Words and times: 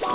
Hola, 0.00 0.10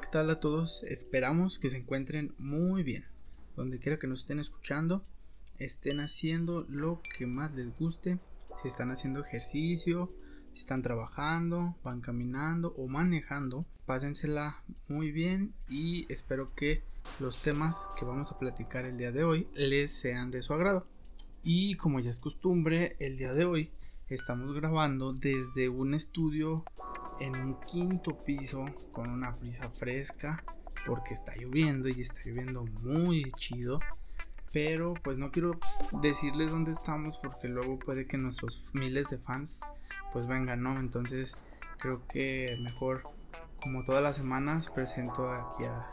¿qué 0.00 0.08
tal 0.10 0.30
a 0.30 0.40
todos? 0.40 0.82
Esperamos 0.82 1.60
que 1.60 1.70
se 1.70 1.76
encuentren 1.76 2.34
muy 2.38 2.82
bien. 2.82 3.04
Donde 3.54 3.78
quiera 3.78 4.00
que 4.00 4.08
nos 4.08 4.22
estén 4.22 4.40
escuchando, 4.40 5.04
estén 5.58 6.00
haciendo 6.00 6.66
lo 6.68 7.00
que 7.16 7.26
más 7.26 7.54
les 7.54 7.76
guste. 7.78 8.18
Si 8.60 8.66
están 8.66 8.90
haciendo 8.90 9.20
ejercicio, 9.20 10.12
si 10.52 10.60
están 10.60 10.82
trabajando, 10.82 11.76
van 11.84 12.00
caminando 12.00 12.74
o 12.76 12.88
manejando, 12.88 13.66
pásensela 13.86 14.64
muy 14.88 15.12
bien 15.12 15.54
y 15.68 16.12
espero 16.12 16.52
que 16.56 16.82
los 17.20 17.42
temas 17.42 17.88
que 17.96 18.04
vamos 18.04 18.30
a 18.30 18.38
platicar 18.38 18.84
el 18.84 18.96
día 18.96 19.12
de 19.12 19.24
hoy 19.24 19.48
les 19.54 19.92
sean 19.92 20.30
de 20.30 20.42
su 20.42 20.52
agrado. 20.52 20.86
Y 21.42 21.74
como 21.76 22.00
ya 22.00 22.10
es 22.10 22.20
costumbre, 22.20 22.96
el 23.00 23.16
día 23.16 23.32
de 23.32 23.44
hoy 23.44 23.70
estamos 24.08 24.52
grabando 24.52 25.12
desde 25.12 25.68
un 25.68 25.94
estudio 25.94 26.64
en 27.20 27.36
un 27.36 27.56
quinto 27.60 28.16
piso 28.18 28.64
con 28.92 29.10
una 29.10 29.30
brisa 29.30 29.68
fresca 29.70 30.42
porque 30.86 31.14
está 31.14 31.34
lloviendo 31.36 31.88
y 31.88 32.00
está 32.00 32.20
lloviendo 32.24 32.64
muy 32.82 33.24
chido. 33.32 33.80
Pero 34.52 34.94
pues 34.94 35.18
no 35.18 35.30
quiero 35.30 35.58
decirles 36.00 36.50
dónde 36.50 36.72
estamos 36.72 37.18
porque 37.18 37.48
luego 37.48 37.78
puede 37.78 38.06
que 38.06 38.16
nuestros 38.16 38.70
miles 38.72 39.10
de 39.10 39.18
fans 39.18 39.60
pues 40.12 40.26
vengan, 40.26 40.62
¿no? 40.62 40.78
Entonces 40.78 41.36
creo 41.78 42.06
que 42.08 42.56
mejor 42.62 43.02
como 43.60 43.84
todas 43.84 44.02
las 44.02 44.16
semanas 44.16 44.70
presento 44.70 45.30
aquí 45.30 45.64
a 45.64 45.86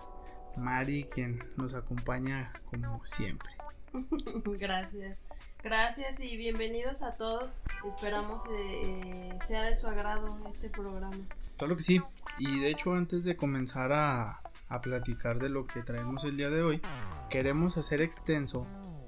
Mari 0.58 1.06
quien 1.06 1.40
nos 1.58 1.74
acompaña 1.74 2.52
como 2.66 3.04
siempre. 3.06 3.50
Gracias. 4.60 5.18
Gracias 5.64 6.20
y 6.20 6.38
bienvenidos 6.38 7.02
a 7.02 7.12
todos. 7.12 7.56
Esperamos 7.88 8.44
eh, 8.52 9.38
sea 9.48 9.64
de 9.64 9.76
su 9.76 9.88
agrado 9.88 10.38
este 10.48 10.70
programa. 10.70 11.18
Claro 11.58 11.76
que 11.76 11.82
sí. 11.82 12.02
Y 12.38 12.60
de 12.60 12.70
hecho 12.70 12.94
antes 12.94 13.24
de 13.24 13.36
comenzar 13.36 13.92
a, 13.92 14.42
a 14.70 14.82
platicar 14.82 15.40
de 15.40 15.50
lo 15.50 15.66
que 15.66 15.82
traemos 15.82 16.24
el 16.24 16.38
día 16.38 16.50
de 16.50 16.62
hoy, 16.62 16.82
queremos 17.30 17.78
hacer 17.78 18.02
extenso 18.02 18.68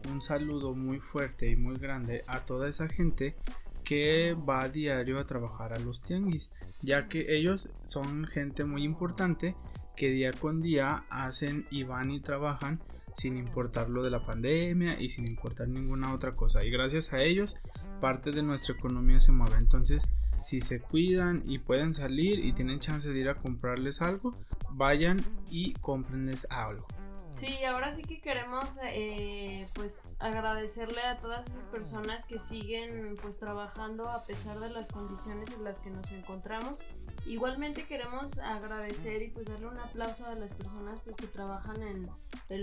un 0.09 0.21
saludo 0.21 0.73
muy 0.73 0.99
fuerte 0.99 1.49
y 1.49 1.55
muy 1.55 1.77
grande 1.77 2.23
a 2.27 2.39
toda 2.39 2.69
esa 2.69 2.87
gente 2.87 3.35
que 3.83 4.33
va 4.33 4.63
a 4.63 4.69
diario 4.69 5.19
a 5.19 5.25
trabajar 5.25 5.73
a 5.73 5.79
los 5.79 6.01
tianguis, 6.01 6.49
ya 6.81 7.07
que 7.07 7.37
ellos 7.37 7.69
son 7.85 8.25
gente 8.25 8.65
muy 8.65 8.83
importante 8.83 9.55
que 9.97 10.09
día 10.09 10.31
con 10.31 10.61
día 10.61 11.03
hacen 11.09 11.65
y 11.69 11.83
van 11.83 12.11
y 12.11 12.21
trabajan 12.21 12.79
sin 13.13 13.35
importar 13.35 13.89
lo 13.89 14.03
de 14.03 14.11
la 14.11 14.25
pandemia 14.25 14.99
y 15.01 15.09
sin 15.09 15.27
importar 15.27 15.67
ninguna 15.67 16.13
otra 16.13 16.35
cosa. 16.35 16.63
Y 16.63 16.69
gracias 16.69 17.11
a 17.13 17.21
ellos, 17.21 17.55
parte 17.99 18.31
de 18.31 18.43
nuestra 18.43 18.75
economía 18.75 19.19
se 19.19 19.31
mueve. 19.31 19.57
Entonces, 19.57 20.07
si 20.39 20.61
se 20.61 20.79
cuidan 20.79 21.41
y 21.45 21.57
pueden 21.57 21.93
salir 21.93 22.45
y 22.45 22.53
tienen 22.53 22.79
chance 22.79 23.09
de 23.09 23.17
ir 23.17 23.27
a 23.27 23.35
comprarles 23.35 24.01
algo, 24.01 24.37
vayan 24.69 25.17
y 25.49 25.73
cómprenles 25.73 26.45
algo. 26.51 26.87
Sí, 27.39 27.63
ahora 27.65 27.93
sí 27.93 28.01
que 28.01 28.19
queremos 28.19 28.79
eh, 28.83 29.67
pues 29.73 30.17
agradecerle 30.19 31.01
a 31.01 31.19
todas 31.19 31.45
esas 31.45 31.65
personas 31.65 32.25
que 32.25 32.39
siguen 32.39 33.15
pues 33.21 33.37
trabajando 33.37 34.09
a 34.09 34.23
pesar 34.23 34.59
de 34.59 34.71
las 34.71 34.87
condiciones 34.87 35.51
en 35.51 35.63
las 35.63 35.79
que 35.79 35.91
nos 35.91 36.11
encontramos. 36.13 36.81
Igualmente 37.27 37.85
queremos 37.85 38.39
agradecer 38.39 39.21
y 39.21 39.27
pues 39.27 39.45
darle 39.45 39.67
un 39.67 39.79
aplauso 39.79 40.25
a 40.25 40.33
las 40.33 40.53
personas 40.53 40.99
pues 41.03 41.15
que 41.15 41.27
trabajan 41.27 41.83
en, 41.83 42.09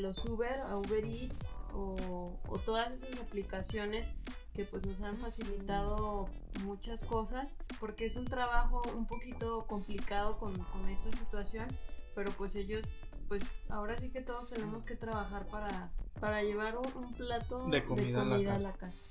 los 0.03 0.25
Uber, 0.25 0.59
a 0.59 0.77
Uber 0.77 1.05
Eats 1.05 1.65
o, 1.73 2.33
todas 2.65 2.93
esas 2.93 3.21
aplicaciones 3.21 4.17
que 4.55 4.65
pues 4.65 4.85
nos 4.85 5.01
han 5.03 5.17
facilitado 5.19 6.29
muchas 6.65 7.05
cosas 7.05 7.59
porque 7.79 8.07
es 8.07 8.17
un 8.17 8.25
trabajo 8.25 8.83
un 8.97 9.07
poquito 9.07 9.67
complicado 9.69 10.37
con, 10.39 10.53
con 10.53 10.89
esta 10.89 11.17
situación 11.17 11.69
pero 12.15 12.31
pues 12.33 12.57
ellos 12.57 12.89
pues 13.29 13.61
ahora 13.69 13.99
sí 13.99 14.11
que 14.11 14.21
todos 14.21 14.51
tenemos 14.51 14.85
que 14.85 14.97
trabajar 14.97 15.47
para, 15.47 15.91
para 16.21 16.43
llevar 16.43 16.77
un, 16.77 17.15
plato 17.15 17.67
de 17.69 17.85
comida, 17.85 18.23
a, 18.23 18.59
la 18.59 18.73
casa. 18.73 19.05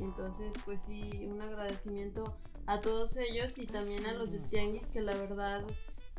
Entonces, 0.00 0.54
pues 0.64 0.82
sí, 0.82 1.26
un 1.30 1.40
agradecimiento 1.40 2.36
a 2.66 2.80
todos 2.80 3.16
ellos 3.16 3.58
y 3.58 3.66
también 3.66 4.06
a 4.06 4.12
los 4.12 4.32
de 4.32 4.38
Tianguis 4.38 4.88
que 4.88 5.00
la 5.00 5.14
verdad 5.14 5.64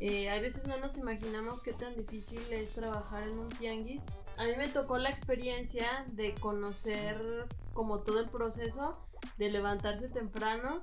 eh, 0.00 0.28
a 0.28 0.40
veces 0.40 0.66
no 0.66 0.76
nos 0.78 0.98
imaginamos 0.98 1.62
qué 1.62 1.72
tan 1.72 1.94
difícil 1.94 2.40
es 2.50 2.72
trabajar 2.72 3.28
en 3.28 3.38
un 3.38 3.48
tianguis. 3.48 4.06
A 4.36 4.44
mí 4.44 4.56
me 4.56 4.68
tocó 4.68 4.98
la 4.98 5.08
experiencia 5.08 6.04
de 6.12 6.34
conocer 6.34 7.16
como 7.72 8.00
todo 8.00 8.20
el 8.20 8.28
proceso 8.28 8.98
de 9.38 9.50
levantarse 9.50 10.08
temprano, 10.08 10.80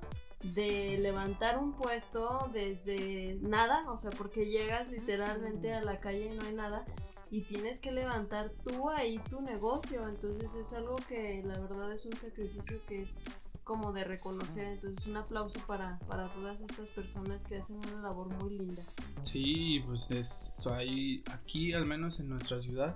de 0.54 0.98
levantar 0.98 1.58
un 1.58 1.72
puesto 1.74 2.50
desde 2.52 3.38
nada, 3.42 3.90
o 3.90 3.96
sea, 3.96 4.10
porque 4.10 4.46
llegas 4.46 4.88
literalmente 4.90 5.72
a 5.72 5.82
la 5.82 6.00
calle 6.00 6.30
y 6.32 6.36
no 6.36 6.44
hay 6.44 6.54
nada 6.54 6.84
y 7.30 7.40
tienes 7.40 7.80
que 7.80 7.92
levantar 7.92 8.52
tú 8.62 8.90
ahí 8.90 9.18
tu 9.30 9.40
negocio, 9.40 10.06
entonces 10.06 10.54
es 10.54 10.74
algo 10.74 10.96
que 11.08 11.42
la 11.42 11.58
verdad 11.58 11.90
es 11.90 12.04
un 12.04 12.14
sacrificio 12.14 12.78
que 12.86 13.00
es 13.00 13.18
como 13.64 13.92
de 13.94 14.04
reconocer, 14.04 14.66
entonces 14.66 15.06
un 15.06 15.16
aplauso 15.16 15.58
para, 15.66 15.98
para 16.00 16.28
todas 16.28 16.60
estas 16.60 16.90
personas 16.90 17.44
que 17.44 17.56
hacen 17.56 17.76
una 17.76 18.02
labor 18.02 18.28
muy 18.28 18.58
linda. 18.58 18.82
Sí, 19.22 19.82
pues 19.86 20.10
es, 20.10 20.66
hay 20.66 21.24
aquí 21.32 21.72
al 21.72 21.86
menos 21.86 22.20
en 22.20 22.28
nuestra 22.28 22.60
ciudad 22.60 22.94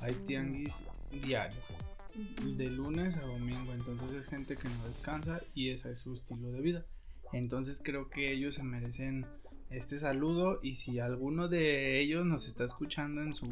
hay 0.00 0.14
tianguis 0.14 0.84
diario 1.10 1.60
de 2.56 2.70
lunes 2.70 3.16
a 3.16 3.22
domingo. 3.22 3.72
Entonces 3.72 4.12
es 4.14 4.26
gente 4.26 4.56
que 4.56 4.68
no 4.68 4.86
descansa 4.86 5.40
y 5.54 5.70
ese 5.70 5.90
es 5.90 5.98
su 5.98 6.12
estilo 6.12 6.50
de 6.50 6.60
vida. 6.60 6.84
Entonces 7.32 7.80
creo 7.82 8.08
que 8.08 8.32
ellos 8.32 8.54
se 8.54 8.62
merecen 8.62 9.26
este 9.70 9.98
saludo 9.98 10.60
y 10.62 10.74
si 10.74 11.00
alguno 11.00 11.48
de 11.48 12.00
ellos 12.00 12.24
nos 12.24 12.46
está 12.46 12.64
escuchando 12.64 13.22
en 13.22 13.34
su 13.34 13.48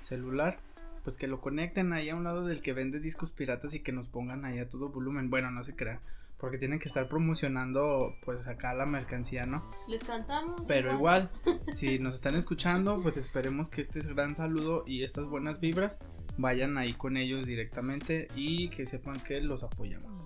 celular, 0.00 0.60
pues 1.02 1.16
que 1.16 1.26
lo 1.26 1.40
conecten 1.40 1.92
ahí 1.92 2.10
a 2.10 2.16
un 2.16 2.24
lado 2.24 2.46
del 2.46 2.62
que 2.62 2.72
vende 2.72 3.00
discos 3.00 3.32
piratas 3.32 3.74
y 3.74 3.80
que 3.80 3.92
nos 3.92 4.08
pongan 4.08 4.44
ahí 4.44 4.58
a 4.58 4.68
todo 4.68 4.90
volumen. 4.90 5.30
Bueno, 5.30 5.50
no 5.50 5.64
se 5.64 5.74
crean. 5.74 6.00
Porque 6.38 6.58
tienen 6.58 6.78
que 6.78 6.88
estar 6.88 7.08
promocionando 7.08 8.14
pues 8.24 8.46
acá 8.46 8.72
la 8.74 8.86
mercancía, 8.86 9.44
¿no? 9.44 9.62
Les 9.88 10.04
cantamos. 10.04 10.62
Pero 10.68 10.92
igual, 10.92 11.30
si 11.72 11.98
nos 11.98 12.16
están 12.16 12.36
escuchando, 12.36 13.00
pues 13.02 13.16
esperemos 13.16 13.68
que 13.68 13.80
este 13.80 14.00
gran 14.00 14.36
saludo 14.36 14.84
y 14.86 15.02
estas 15.02 15.26
buenas 15.26 15.60
vibras 15.60 15.98
vayan 16.36 16.78
ahí 16.78 16.92
con 16.92 17.16
ellos 17.16 17.46
directamente 17.46 18.28
y 18.36 18.70
que 18.70 18.86
sepan 18.86 19.18
que 19.20 19.40
los 19.40 19.62
apoyamos. 19.64 20.24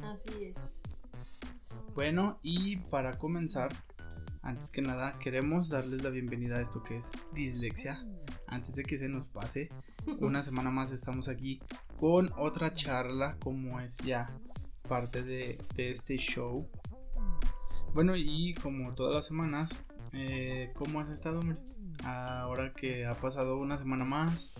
Así 0.00 0.44
es. 0.44 0.82
Bueno, 1.94 2.38
y 2.42 2.76
para 2.76 3.18
comenzar, 3.18 3.68
antes 4.42 4.70
que 4.70 4.82
nada, 4.82 5.18
queremos 5.18 5.68
darles 5.68 6.02
la 6.02 6.10
bienvenida 6.10 6.56
a 6.56 6.62
esto 6.62 6.82
que 6.82 6.96
es 6.96 7.12
dislexia. 7.32 8.04
Antes 8.48 8.74
de 8.74 8.82
que 8.82 8.96
se 8.96 9.08
nos 9.08 9.26
pase, 9.28 9.68
una 10.18 10.42
semana 10.42 10.70
más 10.70 10.90
estamos 10.90 11.28
aquí 11.28 11.60
con 12.00 12.32
otra 12.36 12.72
charla 12.72 13.36
como 13.40 13.78
es 13.78 13.98
ya 13.98 14.34
parte 14.92 15.22
de, 15.22 15.58
este 15.78 16.18
show. 16.18 16.68
Bueno, 17.94 18.14
y 18.14 18.52
como 18.62 18.94
todas 18.94 19.14
las 19.14 19.24
semanas, 19.24 19.74
eh, 20.12 20.70
¿cómo 20.74 21.00
has 21.00 21.08
estado, 21.08 21.40
hombre? 21.40 21.56
Ahora 22.04 22.74
que 22.74 23.06
ha 23.06 23.14
pasado 23.14 23.56
una 23.56 23.78
semana 23.78 24.04
más, 24.04 24.52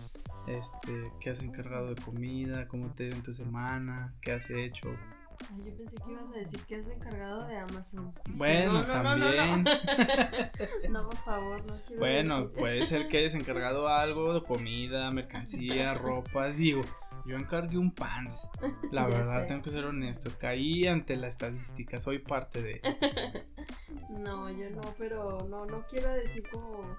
este, 0.47 1.11
qué 1.19 1.29
has 1.29 1.39
encargado 1.39 1.93
de 1.93 2.01
comida, 2.01 2.67
cómo 2.67 2.91
te 2.95 3.03
dio 3.03 3.13
en 3.13 3.21
tu 3.21 3.31
semana, 3.35 4.15
qué 4.21 4.31
has 4.31 4.49
hecho. 4.49 4.89
Ay, 5.51 5.65
yo 5.65 5.77
pensé 5.77 5.97
que 5.97 6.11
ibas 6.11 6.31
a 6.31 6.39
decir 6.39 6.59
que 6.61 6.75
has 6.77 6.87
encargado 6.87 7.45
de 7.45 7.57
Amazon. 7.57 8.11
Bueno, 8.31 8.81
también. 8.83 9.65
No, 10.89 11.09
por 11.09 11.17
favor, 11.17 11.63
no 11.65 11.75
quiero. 11.85 11.99
Bueno, 11.99 12.49
puede 12.49 12.81
ser 12.83 13.07
que 13.07 13.19
hayas 13.19 13.35
encargado 13.35 13.87
algo 13.87 14.33
de 14.33 14.41
comida, 14.41 15.11
mercancía, 15.11 15.93
ropa. 15.93 16.49
Digo, 16.49 16.81
yo 17.25 17.37
encargué 17.37 17.77
un 17.77 17.91
pants. 17.91 18.47
La 18.91 19.05
verdad, 19.07 19.45
tengo 19.47 19.61
que 19.61 19.69
ser 19.69 19.85
honesto. 19.85 20.31
Caí 20.39 20.87
ante 20.87 21.15
la 21.15 21.27
estadística, 21.27 21.99
soy 21.99 22.19
parte 22.19 22.61
de. 22.61 22.81
no, 24.09 24.49
yo 24.51 24.69
no, 24.71 24.81
pero 24.97 25.47
no, 25.49 25.65
no 25.65 25.85
quiero 25.87 26.09
decir 26.11 26.43
como 26.51 26.97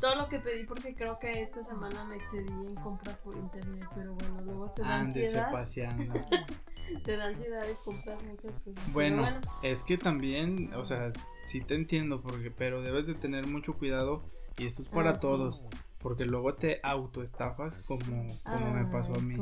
todo 0.00 0.16
lo 0.16 0.28
que 0.28 0.38
pedí 0.38 0.64
porque 0.64 0.94
creo 0.94 1.18
que 1.18 1.42
esta 1.42 1.62
semana 1.62 2.04
me 2.04 2.16
excedí 2.16 2.66
en 2.66 2.74
compras 2.76 3.20
por 3.20 3.36
internet, 3.36 3.88
pero 3.94 4.14
bueno, 4.14 4.40
luego 4.42 4.70
te 4.70 4.82
da 4.82 5.00
ansiedad. 5.00 5.50
paseando. 5.50 6.14
te 7.04 7.16
da 7.16 7.26
ansiedad 7.26 7.64
y 7.70 7.84
compras 7.84 8.22
muchas 8.24 8.52
cosas. 8.60 8.92
Bueno, 8.92 9.26
es 9.62 9.82
que 9.82 9.96
también, 9.96 10.72
o 10.74 10.84
sea, 10.84 11.12
sí 11.46 11.60
te 11.60 11.74
entiendo, 11.74 12.20
porque, 12.20 12.50
pero 12.50 12.82
debes 12.82 13.06
de 13.06 13.14
tener 13.14 13.46
mucho 13.46 13.74
cuidado 13.74 14.24
y 14.58 14.66
esto 14.66 14.82
es 14.82 14.88
para 14.88 15.10
ah, 15.10 15.18
todos. 15.18 15.64
Porque 16.04 16.26
luego 16.26 16.52
te 16.52 16.80
autoestafas 16.82 17.82
como, 17.84 18.26
como 18.44 18.74
me 18.74 18.84
pasó 18.84 19.14
a 19.14 19.22
mí. 19.22 19.36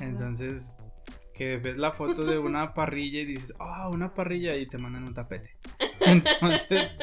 Entonces, 0.00 0.74
que 1.34 1.58
ves 1.58 1.76
la 1.76 1.92
foto 1.92 2.24
de 2.24 2.38
una 2.38 2.72
parrilla 2.74 3.20
y 3.20 3.26
dices, 3.26 3.52
ah, 3.60 3.90
una 3.90 4.14
parrilla 4.14 4.56
y 4.56 4.66
te 4.66 4.78
mandan 4.78 5.04
un 5.04 5.12
tapete. 5.12 5.58
Entonces, 6.00 6.96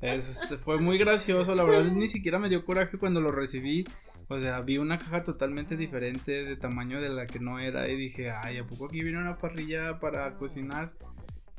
este, 0.00 0.58
fue 0.58 0.80
muy 0.80 0.98
gracioso, 0.98 1.54
la 1.54 1.62
verdad 1.62 1.92
ni 1.92 2.08
siquiera 2.08 2.40
me 2.40 2.48
dio 2.48 2.64
coraje 2.64 2.98
cuando 2.98 3.20
lo 3.20 3.30
recibí. 3.30 3.84
O 4.26 4.36
sea, 4.40 4.62
vi 4.62 4.78
una 4.78 4.98
caja 4.98 5.22
totalmente 5.22 5.76
diferente 5.76 6.42
de 6.42 6.56
tamaño 6.56 7.00
de 7.00 7.10
la 7.10 7.24
que 7.24 7.38
no 7.38 7.60
era 7.60 7.88
y 7.88 7.94
dije, 7.94 8.32
ay, 8.32 8.58
¿a 8.58 8.66
poco 8.66 8.86
aquí 8.86 9.00
viene 9.00 9.18
una 9.18 9.38
parrilla 9.38 10.00
para 10.00 10.34
cocinar? 10.34 10.92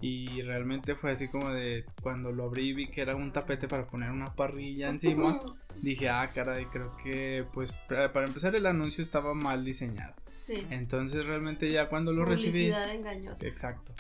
Y 0.02 0.42
realmente 0.44 0.96
fue 0.96 1.12
así 1.12 1.28
como 1.28 1.50
de 1.50 1.86
cuando 2.02 2.32
lo 2.32 2.46
abrí 2.46 2.74
vi 2.74 2.88
que 2.88 3.02
era 3.02 3.16
un 3.16 3.32
tapete 3.32 3.68
para 3.68 3.86
poner 3.86 4.12
una 4.12 4.34
parrilla 4.34 4.90
encima. 4.90 5.40
dije, 5.82 6.10
ah, 6.10 6.30
caray, 6.34 6.66
creo 6.66 6.92
que 7.04 7.46
pues 7.54 7.72
para 7.88 8.26
empezar 8.26 8.56
el 8.56 8.66
anuncio 8.66 9.04
estaba 9.04 9.34
mal 9.34 9.66
diseñado. 9.66 10.14
Sí. 10.38 10.66
Entonces 10.70 11.26
realmente 11.26 11.70
ya 11.70 11.90
cuando 11.90 12.14
lo 12.14 12.24
Publicidad 12.24 12.84
recibí... 12.84 12.98
engañosa. 12.98 13.48
Exacto. 13.48 13.94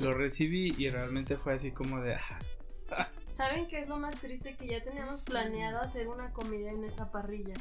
Lo 0.00 0.12
recibí 0.12 0.74
y 0.76 0.90
realmente 0.90 1.36
fue 1.36 1.54
así 1.54 1.70
como 1.70 2.00
de... 2.00 2.14
Ah, 2.14 3.08
¿Saben 3.28 3.66
qué 3.68 3.80
es 3.80 3.88
lo 3.88 3.98
más 3.98 4.14
triste? 4.20 4.54
Que 4.56 4.66
ya 4.68 4.84
teníamos 4.84 5.20
planeado 5.20 5.80
hacer 5.80 6.08
una 6.08 6.32
comida 6.32 6.70
en 6.70 6.84
esa 6.84 7.10
parrilla. 7.10 7.54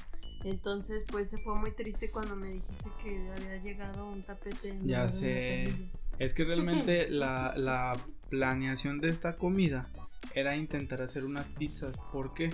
Entonces, 0.43 1.05
pues 1.11 1.29
se 1.29 1.39
fue 1.39 1.55
muy 1.55 1.71
triste 1.71 2.11
cuando 2.11 2.35
me 2.35 2.49
dijiste 2.49 2.89
que 3.03 3.31
había 3.31 3.57
llegado 3.63 4.07
un 4.07 4.21
tapete. 4.21 4.69
En 4.69 4.87
ya 4.87 5.07
sé. 5.07 5.73
Es 6.19 6.33
que 6.33 6.43
realmente 6.43 7.09
la, 7.09 7.53
la 7.57 7.97
planeación 8.29 8.99
de 8.99 9.09
esta 9.09 9.37
comida 9.37 9.85
era 10.33 10.55
intentar 10.55 11.01
hacer 11.01 11.25
unas 11.25 11.49
pizzas. 11.49 11.95
¿Por 12.11 12.33
qué? 12.33 12.51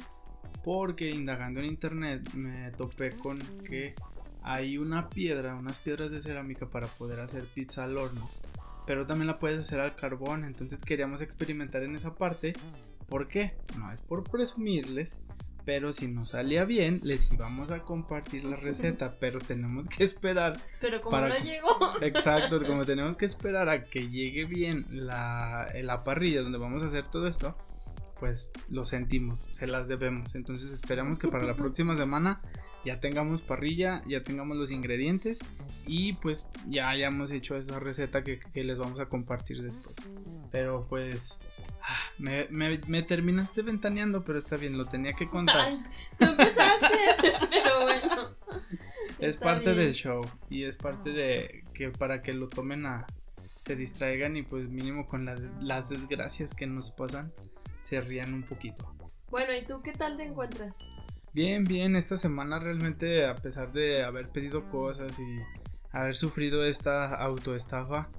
Porque 0.64 1.10
indagando 1.10 1.60
en 1.60 1.68
internet 1.68 2.34
me 2.34 2.72
topé 2.72 3.12
con 3.12 3.40
que 3.64 3.96
hay 4.44 4.78
una 4.78 5.10
piedra, 5.10 5.56
unas 5.56 5.80
piedras 5.80 6.12
de 6.12 6.20
cerámica 6.20 6.68
para 6.70 6.88
poder 6.88 7.20
hacer 7.20 7.44
pizza 7.44 7.84
al 7.84 7.98
horno. 7.98 8.30
Pero 8.88 9.06
también 9.06 9.28
la 9.28 9.40
puedes 9.40 9.60
hacer 9.60 9.80
al 9.80 9.96
carbón. 9.96 10.44
Entonces 10.44 10.80
queríamos 10.80 11.22
experimentar 11.22 11.84
en 11.84 11.96
esa 11.96 12.16
parte. 12.16 12.54
¿Por 13.08 13.28
qué? 13.28 13.54
No 13.78 13.92
es 13.92 14.02
por 14.02 14.24
presumirles. 14.24 15.20
Pero 15.66 15.94
si 15.94 16.08
nos 16.08 16.32
salía 16.32 16.66
bien, 16.66 17.02
les 17.04 17.32
íbamos 17.32 17.72
a 17.72 17.80
compartir 17.80 18.46
la 18.46 18.56
receta. 18.56 19.16
Pero 19.20 19.40
tenemos 19.40 19.88
que 19.88 20.04
esperar. 20.04 20.60
Pero 20.80 21.02
como 21.02 21.20
no 21.20 21.38
llegó. 21.40 21.78
Exacto, 22.02 22.60
como 22.68 22.86
tenemos 22.86 23.18
que 23.18 23.26
esperar 23.26 23.70
a 23.70 23.84
que 23.84 24.10
llegue 24.10 24.46
bien 24.46 24.86
la, 24.90 25.68
la 25.82 26.04
parrilla 26.04 26.42
donde 26.42 26.58
vamos 26.58 26.84
a 26.84 26.88
hacer 26.88 27.10
todo 27.10 27.28
esto 27.28 27.56
pues 28.22 28.52
lo 28.70 28.86
sentimos, 28.86 29.40
se 29.52 29.66
las 29.66 29.88
debemos. 29.88 30.36
Entonces 30.36 30.72
esperamos 30.72 31.18
que 31.18 31.28
para 31.28 31.44
la 31.44 31.54
próxima 31.56 31.98
semana 31.98 32.40
ya 32.86 33.00
tengamos 33.00 33.42
parrilla, 33.42 34.04
ya 34.08 34.24
tengamos 34.24 34.58
los 34.58 34.72
ingredientes 34.72 35.40
y 35.88 36.14
pues 36.14 36.48
ya 36.70 36.90
hayamos 36.90 37.32
hecho 37.32 37.58
esa 37.58 37.80
receta 37.80 38.24
que, 38.24 38.40
les 38.54 38.78
vamos 38.78 39.00
a 39.00 39.08
compartir 39.08 39.64
después. 39.64 39.98
Pero 40.52 40.86
pues 40.90 41.40
ah, 41.82 41.98
me, 42.18 42.48
me, 42.50 43.02
terminaste 43.04 43.62
ventaneando, 43.62 44.24
pero 44.24 44.38
está 44.38 44.58
bien, 44.58 44.78
lo 44.78 44.86
tenía 44.86 45.14
que 45.14 45.30
contar. 45.30 45.70
tú 46.20 46.26
empezaste, 46.26 46.88
pero 47.50 47.82
bueno. 47.84 48.36
Es 49.20 49.38
parte 49.38 49.74
del 49.74 49.94
show 49.94 50.22
y 50.50 50.64
es 50.66 50.76
parte 50.76 51.12
de 51.12 51.64
que 51.74 51.90
para 51.92 52.22
que 52.22 52.34
lo 52.34 52.50
tomen 52.50 52.86
a 52.86 53.08
se 53.62 53.76
distraigan 53.76 54.36
y 54.36 54.42
pues 54.42 54.68
mínimo 54.70 55.08
con 55.08 55.26
las 55.62 55.90
desgracias 55.90 56.54
que 56.54 56.66
nos 56.66 56.92
pasan 56.92 57.32
se 57.84 58.02
rían 58.02 58.34
un 58.34 58.44
poquito. 58.44 58.94
Bueno, 59.30 59.54
¿y 59.54 59.66
tú 59.66 59.82
qué 59.82 59.94
tal 59.94 60.18
te 60.18 60.24
encuentras? 60.24 60.90
Bien, 61.34 61.64
bien, 61.64 61.96
esta 61.96 62.18
semana 62.18 62.60
realmente 62.60 63.26
a 63.26 63.36
pesar 63.36 63.72
de 63.72 64.04
haber 64.04 64.30
pedido 64.30 64.68
cosas 64.68 65.20
y 65.20 65.40
haber 65.92 66.16
sufrido 66.16 66.66
esta 66.66 67.16
autoestafa, 67.16 68.10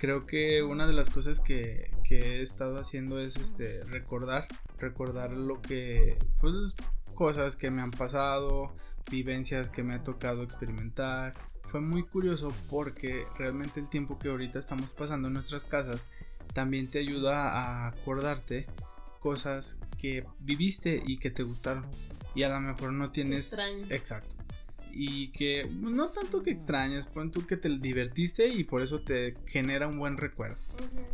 creo 0.00 0.26
que 0.26 0.62
una 0.62 0.86
de 0.86 0.92
las 0.92 1.10
cosas 1.10 1.40
que, 1.40 1.90
que 2.04 2.18
he 2.18 2.42
estado 2.42 2.78
haciendo 2.78 3.18
es 3.20 3.36
este 3.36 3.84
recordar, 3.84 4.46
recordar 4.78 5.32
lo 5.32 5.60
que, 5.62 6.18
pues 6.40 6.74
cosas 7.14 7.56
que 7.56 7.70
me 7.70 7.82
han 7.82 7.90
pasado, 7.90 8.74
vivencias 9.10 9.70
que 9.70 9.82
me 9.82 9.94
ha 9.94 10.02
tocado 10.02 10.42
experimentar. 10.42 11.34
Fue 11.64 11.80
muy 11.80 12.02
curioso 12.02 12.52
porque 12.68 13.24
realmente 13.38 13.80
el 13.80 13.88
tiempo 13.88 14.18
que 14.18 14.28
ahorita 14.28 14.58
estamos 14.58 14.92
pasando 14.92 15.28
en 15.28 15.34
nuestras 15.34 15.64
casas 15.64 16.00
también 16.52 16.88
te 16.88 16.98
ayuda 16.98 17.50
a 17.50 17.88
acordarte 17.88 18.66
cosas 19.20 19.78
que 19.98 20.26
viviste 20.40 21.00
y 21.06 21.18
que 21.18 21.30
te 21.30 21.42
gustaron. 21.42 21.86
Y 22.34 22.42
a 22.42 22.48
lo 22.48 22.60
mejor 22.60 22.92
no 22.92 23.10
tienes... 23.10 23.52
Exacto. 23.90 24.34
Y 24.92 25.28
que 25.28 25.68
no 25.80 26.08
tanto 26.10 26.42
que 26.42 26.50
extrañas, 26.50 27.06
pon 27.06 27.30
tú 27.30 27.46
que 27.46 27.56
te 27.56 27.68
divertiste 27.68 28.48
y 28.48 28.64
por 28.64 28.82
eso 28.82 29.00
te 29.00 29.36
genera 29.46 29.88
un 29.88 29.98
buen 29.98 30.16
recuerdo. 30.16 30.58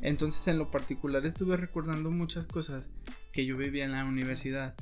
Entonces 0.03 0.47
en 0.49 0.59
lo 0.59 0.71
particular 0.71 1.25
estuve 1.25 1.57
recordando 1.57 2.11
muchas 2.11 2.47
cosas 2.47 2.89
que 3.33 3.47
yo 3.47 3.57
vivía 3.57 3.85
en 3.85 3.93
la 3.93 4.05
universidad. 4.05 4.75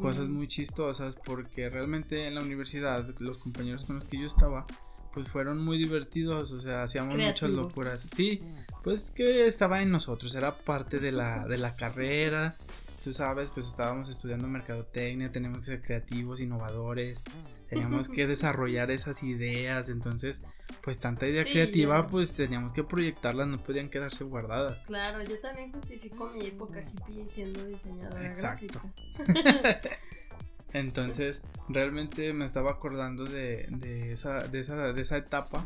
Cosas 0.00 0.28
muy 0.28 0.46
chistosas 0.46 1.16
porque 1.16 1.68
realmente 1.68 2.26
en 2.26 2.34
la 2.36 2.42
universidad 2.42 3.04
los 3.18 3.38
compañeros 3.38 3.84
con 3.84 3.96
los 3.96 4.04
que 4.04 4.18
yo 4.20 4.26
estaba 4.26 4.66
pues 5.14 5.28
fueron 5.28 5.64
muy 5.64 5.78
divertidos, 5.78 6.50
o 6.50 6.60
sea, 6.60 6.82
hacíamos 6.82 7.14
muchas 7.14 7.48
locuras. 7.50 8.04
Sí, 8.14 8.42
pues 8.82 9.12
que 9.12 9.46
estaba 9.46 9.80
en 9.80 9.92
nosotros, 9.92 10.34
era 10.34 10.50
parte 10.52 10.98
de 10.98 11.12
la, 11.12 11.46
de 11.46 11.56
la 11.56 11.76
carrera. 11.76 12.56
Tú 13.04 13.12
sabes, 13.12 13.50
pues 13.50 13.66
estábamos 13.66 14.08
estudiando 14.08 14.48
mercadotecnia, 14.48 15.30
teníamos 15.30 15.58
que 15.58 15.64
ser 15.66 15.82
creativos, 15.82 16.40
innovadores, 16.40 17.22
teníamos 17.68 18.08
que 18.08 18.26
desarrollar 18.26 18.90
esas 18.90 19.22
ideas, 19.22 19.90
entonces, 19.90 20.40
pues 20.82 20.98
tanta 20.98 21.26
idea 21.26 21.44
creativa, 21.44 22.08
pues 22.08 22.32
teníamos 22.32 22.72
que 22.72 22.82
proyectarlas, 22.82 23.46
no 23.46 23.58
podían 23.58 23.90
quedarse 23.90 24.24
guardadas. 24.24 24.84
Claro, 24.86 25.22
yo 25.22 25.38
también 25.40 25.70
justifico 25.70 26.30
mi 26.30 26.46
época 26.46 26.80
hippie 26.80 27.28
siendo 27.28 27.66
diseñadora 27.66 28.26
Exacto. 28.26 28.80
Entonces, 30.72 31.42
realmente 31.68 32.32
me 32.32 32.46
estaba 32.46 32.70
acordando 32.70 33.24
de, 33.24 33.66
de, 33.68 34.12
esa, 34.12 34.48
de, 34.48 34.60
esa, 34.60 34.94
de 34.94 35.02
esa 35.02 35.18
etapa. 35.18 35.62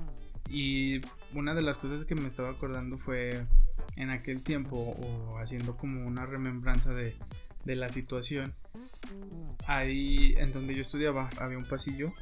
Y 0.50 1.02
una 1.34 1.54
de 1.54 1.62
las 1.62 1.78
cosas 1.78 2.04
que 2.04 2.16
me 2.16 2.26
estaba 2.26 2.50
acordando 2.50 2.98
fue 2.98 3.46
en 3.98 4.10
aquel 4.10 4.42
tiempo, 4.42 4.76
o 4.76 5.38
haciendo 5.38 5.76
como 5.76 6.06
una 6.06 6.24
remembranza 6.24 6.94
de, 6.94 7.14
de 7.64 7.76
la 7.76 7.88
situación. 7.88 8.54
Ahí 9.66 10.34
en 10.38 10.52
donde 10.52 10.74
yo 10.74 10.82
estudiaba 10.82 11.28
había 11.38 11.58
un 11.58 11.64
pasillo 11.64 12.12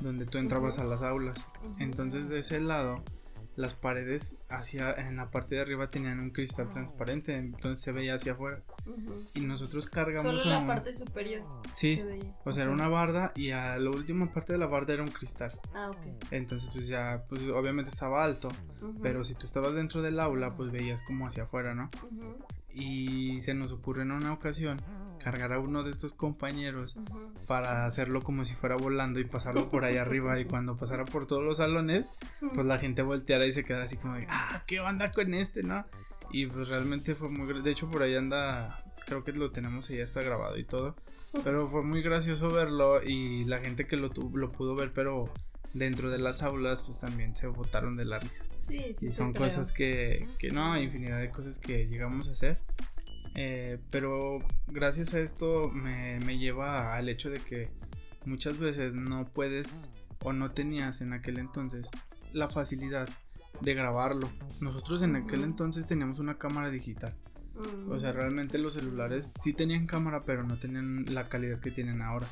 donde 0.00 0.24
tú 0.24 0.38
entrabas 0.38 0.78
a 0.78 0.84
las 0.84 1.02
aulas. 1.02 1.36
Entonces 1.78 2.28
de 2.28 2.38
ese 2.38 2.60
lado 2.60 3.02
las 3.56 3.74
paredes 3.74 4.36
hacia 4.48 4.92
en 4.92 5.16
la 5.16 5.30
parte 5.30 5.54
de 5.54 5.60
arriba 5.60 5.90
tenían 5.90 6.18
un 6.18 6.30
cristal 6.30 6.68
transparente, 6.70 7.36
entonces 7.36 7.82
se 7.82 7.92
veía 7.92 8.14
hacia 8.14 8.32
afuera. 8.32 8.62
Y 9.34 9.40
nosotros 9.40 9.88
cargamos 9.88 10.42
Solo 10.42 10.44
la 10.44 10.66
parte 10.66 10.92
superior. 10.92 11.42
Sí. 11.70 12.02
O 12.44 12.52
sea, 12.52 12.64
era 12.64 12.72
una 12.72 12.88
barda 12.88 13.32
y 13.34 13.50
a 13.50 13.76
la 13.78 13.90
última 13.90 14.32
parte 14.32 14.52
de 14.52 14.58
la 14.58 14.66
barda 14.66 14.94
era 14.94 15.02
un 15.02 15.10
cristal. 15.10 15.52
Ah, 15.74 15.90
ok. 15.90 16.32
Entonces, 16.32 16.68
pues 16.72 16.88
ya, 16.88 17.24
pues 17.28 17.42
obviamente 17.42 17.90
estaba 17.90 18.24
alto, 18.24 18.48
pero 19.02 19.24
si 19.24 19.34
tú 19.34 19.46
estabas 19.46 19.74
dentro 19.74 20.02
del 20.02 20.18
aula, 20.20 20.56
pues 20.56 20.70
veías 20.70 21.02
como 21.02 21.26
hacia 21.26 21.44
afuera, 21.44 21.74
¿no? 21.74 21.90
Y 22.74 23.40
se 23.40 23.54
nos 23.54 23.72
ocurre 23.72 24.02
en 24.02 24.12
una 24.12 24.32
ocasión 24.32 24.82
cargar 25.22 25.52
a 25.52 25.58
uno 25.58 25.82
de 25.82 25.90
estos 25.90 26.12
compañeros 26.12 26.98
para 27.46 27.86
hacerlo 27.86 28.22
como 28.22 28.44
si 28.44 28.54
fuera 28.54 28.76
volando 28.76 29.20
y 29.20 29.24
pasarlo 29.24 29.70
por 29.70 29.84
ahí 29.84 29.96
arriba 29.96 30.38
y 30.38 30.44
cuando 30.44 30.76
pasara 30.76 31.04
por 31.04 31.26
todos 31.26 31.42
los 31.42 31.58
salones, 31.58 32.04
pues 32.52 32.66
la 32.66 32.78
gente 32.78 33.02
volteara 33.02 33.46
y 33.46 33.52
se 33.52 33.64
quedara 33.64 33.84
así 33.84 33.96
como 33.96 34.14
de, 34.14 34.26
ah, 34.28 34.62
¿qué 34.66 34.80
onda 34.80 35.10
con 35.12 35.32
este, 35.32 35.62
no? 35.62 35.84
Y 36.30 36.46
pues 36.46 36.68
realmente 36.68 37.14
fue 37.14 37.28
muy, 37.28 37.62
de 37.62 37.70
hecho 37.70 37.88
por 37.88 38.02
ahí 38.02 38.16
anda, 38.16 38.76
creo 39.06 39.24
que 39.24 39.32
lo 39.32 39.50
tenemos 39.50 39.88
ahí, 39.88 39.98
está 39.98 40.20
grabado 40.22 40.58
y 40.58 40.64
todo, 40.64 40.96
pero 41.42 41.68
fue 41.68 41.82
muy 41.82 42.02
gracioso 42.02 42.50
verlo 42.50 43.02
y 43.02 43.44
la 43.44 43.58
gente 43.58 43.86
que 43.86 43.96
lo, 43.96 44.10
lo 44.34 44.52
pudo 44.52 44.74
ver, 44.74 44.92
pero 44.92 45.32
dentro 45.74 46.08
de 46.08 46.18
las 46.18 46.42
aulas 46.42 46.82
pues 46.82 47.00
también 47.00 47.36
se 47.36 47.46
botaron 47.48 47.96
de 47.96 48.04
la 48.04 48.18
risa. 48.18 48.44
Sí, 48.60 48.96
y 49.00 49.10
son 49.10 49.34
cosas 49.34 49.72
que, 49.72 50.26
que 50.38 50.48
no, 50.48 50.80
infinidad 50.80 51.18
de 51.20 51.30
cosas 51.30 51.58
que 51.58 51.86
llegamos 51.86 52.28
a 52.28 52.32
hacer. 52.32 52.58
Eh, 53.34 53.78
pero 53.90 54.38
gracias 54.68 55.12
a 55.12 55.20
esto 55.20 55.68
me, 55.68 56.20
me 56.20 56.38
lleva 56.38 56.94
al 56.96 57.08
hecho 57.08 57.30
de 57.30 57.38
que 57.38 57.68
muchas 58.24 58.58
veces 58.58 58.94
no 58.94 59.26
puedes 59.26 59.90
o 60.22 60.32
no 60.32 60.52
tenías 60.52 61.00
en 61.00 61.12
aquel 61.12 61.38
entonces 61.38 61.90
la 62.32 62.48
facilidad 62.48 63.08
de 63.60 63.74
grabarlo. 63.74 64.30
Nosotros 64.60 65.02
en 65.02 65.16
aquel 65.16 65.42
entonces 65.42 65.86
teníamos 65.86 66.20
una 66.20 66.38
cámara 66.38 66.70
digital. 66.70 67.14
O 67.88 68.00
sea, 68.00 68.12
realmente 68.12 68.58
los 68.58 68.74
celulares 68.74 69.32
sí 69.40 69.52
tenían 69.52 69.86
cámara, 69.86 70.22
pero 70.24 70.42
no 70.42 70.56
tenían 70.56 71.04
la 71.14 71.28
calidad 71.28 71.60
que 71.60 71.70
tienen 71.70 72.02
ahora. 72.02 72.26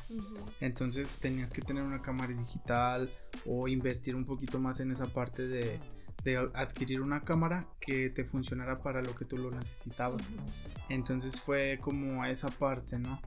Entonces 0.59 1.07
tenías 1.19 1.51
que 1.51 1.61
tener 1.61 1.83
una 1.83 2.01
cámara 2.01 2.33
digital 2.33 3.09
o 3.45 3.67
invertir 3.67 4.15
un 4.15 4.25
poquito 4.25 4.59
más 4.59 4.79
en 4.79 4.91
esa 4.91 5.05
parte 5.05 5.47
de, 5.47 5.79
adquirir 6.53 7.01
una 7.01 7.23
cámara 7.23 7.67
que 7.81 8.09
te 8.09 8.23
funcionara 8.23 8.81
para 8.81 9.01
lo 9.01 9.15
que 9.15 9.25
tú 9.25 9.37
lo 9.37 9.51
necesitabas. 9.51 10.21
Entonces 10.89 11.39
fue 11.41 11.79
como 11.81 12.23
a 12.23 12.29
esa 12.29 12.49
parte, 12.49 12.97
¿no? 12.97 13.19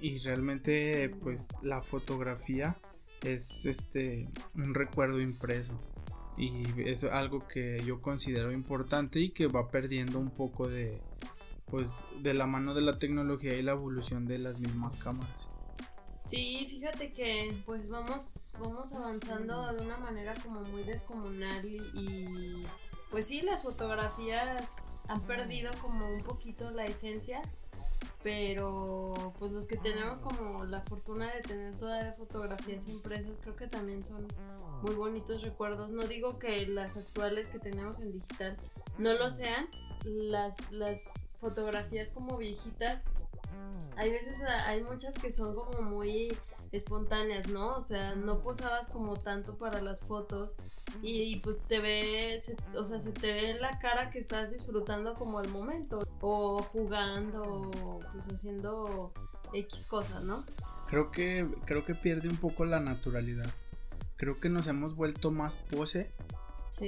Y 0.00 0.18
realmente 0.18 1.14
pues 1.22 1.48
la 1.62 1.82
fotografía 1.82 2.76
es 3.22 3.66
este 3.66 4.28
un 4.54 4.72
recuerdo 4.74 5.20
impreso 5.20 5.78
y 6.40 6.88
es 6.88 7.04
algo 7.04 7.46
que 7.46 7.82
yo 7.84 8.00
considero 8.00 8.50
importante 8.50 9.20
y 9.20 9.30
que 9.30 9.46
va 9.46 9.70
perdiendo 9.70 10.18
un 10.18 10.30
poco 10.30 10.68
de 10.68 11.02
pues 11.66 11.88
de 12.22 12.34
la 12.34 12.46
mano 12.46 12.72
de 12.74 12.80
la 12.80 12.98
tecnología 12.98 13.54
y 13.54 13.62
la 13.62 13.72
evolución 13.72 14.26
de 14.26 14.38
las 14.38 14.58
mismas 14.58 14.96
cámaras. 14.96 15.50
Sí, 16.24 16.66
fíjate 16.68 17.12
que 17.12 17.54
pues 17.66 17.88
vamos, 17.88 18.52
vamos 18.58 18.92
avanzando 18.94 19.72
de 19.72 19.84
una 19.84 19.98
manera 19.98 20.34
como 20.42 20.62
muy 20.62 20.82
descomunal 20.82 21.64
y, 21.64 21.80
y 21.94 22.64
pues 23.10 23.26
sí, 23.26 23.42
las 23.42 23.62
fotografías 23.62 24.88
han 25.08 25.20
perdido 25.26 25.70
como 25.80 26.10
un 26.10 26.22
poquito 26.22 26.70
la 26.70 26.86
esencia 26.86 27.42
pero 28.22 29.34
pues 29.38 29.52
los 29.52 29.66
que 29.66 29.76
tenemos 29.76 30.20
como 30.20 30.64
la 30.64 30.82
fortuna 30.82 31.32
de 31.34 31.40
tener 31.40 31.74
todavía 31.76 32.12
fotografías 32.12 32.88
impresas 32.88 33.32
creo 33.40 33.56
que 33.56 33.66
también 33.66 34.04
son 34.04 34.26
muy 34.82 34.94
bonitos 34.94 35.42
recuerdos. 35.42 35.90
No 35.90 36.02
digo 36.04 36.38
que 36.38 36.66
las 36.66 36.96
actuales 36.96 37.48
que 37.48 37.58
tenemos 37.58 38.00
en 38.00 38.12
digital 38.12 38.56
no 38.98 39.14
lo 39.14 39.30
sean 39.30 39.68
las 40.04 40.70
las 40.70 41.04
fotografías 41.40 42.10
como 42.10 42.36
viejitas 42.36 43.04
hay 43.96 44.10
veces 44.10 44.42
hay 44.42 44.82
muchas 44.82 45.14
que 45.14 45.30
son 45.30 45.54
como 45.54 45.82
muy 45.82 46.36
espontáneas, 46.72 47.48
¿no? 47.48 47.76
O 47.76 47.82
sea, 47.82 48.14
no 48.14 48.40
posabas 48.40 48.88
como 48.88 49.16
tanto 49.16 49.56
para 49.56 49.80
las 49.80 50.00
fotos 50.02 50.56
y, 51.02 51.36
pues 51.40 51.62
te 51.68 51.80
ve, 51.80 52.40
o 52.74 52.84
sea, 52.84 52.98
se 53.00 53.12
te 53.12 53.32
ve 53.32 53.50
en 53.50 53.60
la 53.60 53.78
cara 53.78 54.10
que 54.10 54.18
estás 54.18 54.50
disfrutando 54.50 55.14
como 55.14 55.40
el 55.40 55.48
momento 55.50 56.06
o 56.20 56.62
jugando 56.62 57.42
o 57.42 58.00
pues 58.12 58.26
haciendo 58.28 59.12
X 59.52 59.86
cosas, 59.86 60.22
¿no? 60.22 60.44
Creo 60.88 61.10
que, 61.10 61.46
creo 61.66 61.84
que 61.84 61.94
pierde 61.94 62.28
un 62.28 62.36
poco 62.36 62.64
la 62.64 62.80
naturalidad. 62.80 63.50
Creo 64.16 64.38
que 64.38 64.48
nos 64.48 64.66
hemos 64.66 64.94
vuelto 64.96 65.30
más 65.30 65.56
pose 65.56 66.12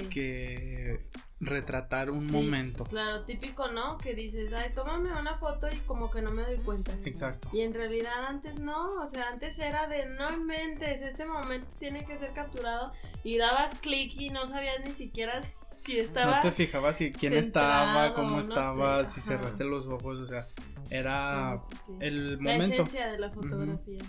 que 0.09 0.99
retratar 1.39 2.09
un 2.09 2.31
momento. 2.31 2.85
Claro, 2.85 3.23
típico, 3.25 3.67
¿no? 3.67 3.97
Que 3.97 4.13
dices, 4.13 4.53
ay, 4.53 4.71
tómame 4.73 5.11
una 5.11 5.37
foto 5.37 5.67
y 5.71 5.77
como 5.79 6.09
que 6.09 6.21
no 6.21 6.31
me 6.31 6.43
doy 6.43 6.57
cuenta. 6.57 6.93
Exacto. 7.05 7.49
Y 7.51 7.61
en 7.61 7.73
realidad 7.73 8.25
antes 8.27 8.59
no, 8.59 9.01
o 9.01 9.05
sea, 9.05 9.29
antes 9.29 9.59
era 9.59 9.87
de 9.87 10.05
no 10.07 10.33
inventes, 10.33 11.01
este 11.01 11.25
momento 11.25 11.67
tiene 11.79 12.05
que 12.05 12.17
ser 12.17 12.31
capturado 12.33 12.93
y 13.23 13.37
dabas 13.37 13.75
clic 13.75 14.13
y 14.15 14.29
no 14.29 14.47
sabías 14.47 14.79
ni 14.85 14.93
siquiera 14.93 15.41
si 15.77 15.99
estaba. 15.99 16.37
No 16.37 16.41
te 16.41 16.51
fijabas 16.51 16.97
si 16.97 17.11
quién 17.11 17.33
estaba, 17.33 18.13
cómo 18.13 18.39
estaba, 18.39 19.05
si 19.05 19.21
cerraste 19.21 19.65
los 19.65 19.87
ojos, 19.87 20.19
o 20.19 20.27
sea, 20.27 20.47
era 20.89 21.59
el 21.99 22.37
momento. 22.37 22.67
La 22.67 22.73
esencia 22.73 23.07
de 23.07 23.19
la 23.19 23.29
fotografía. 23.29 23.99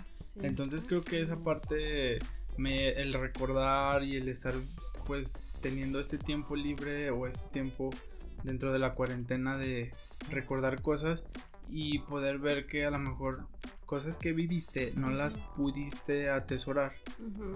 Entonces 0.41 0.85
creo 0.85 1.03
que 1.03 1.21
esa 1.21 1.37
parte, 1.37 2.19
me, 2.57 2.89
el 2.89 3.13
recordar 3.13 4.03
y 4.03 4.17
el 4.17 4.27
estar 4.27 4.53
pues 5.05 5.43
teniendo 5.65 5.99
este 5.99 6.19
tiempo 6.19 6.55
libre 6.55 7.09
o 7.09 7.25
este 7.25 7.49
tiempo 7.49 7.89
dentro 8.43 8.71
de 8.71 8.77
la 8.77 8.93
cuarentena 8.93 9.57
de 9.57 9.91
recordar 10.29 10.79
cosas 10.83 11.23
y 11.71 11.97
poder 11.97 12.37
ver 12.37 12.67
que 12.67 12.85
a 12.85 12.91
lo 12.91 12.99
mejor 12.99 13.47
cosas 13.87 14.15
que 14.15 14.31
viviste 14.31 14.93
no 14.95 15.09
las 15.09 15.37
pudiste 15.37 16.29
atesorar 16.29 16.93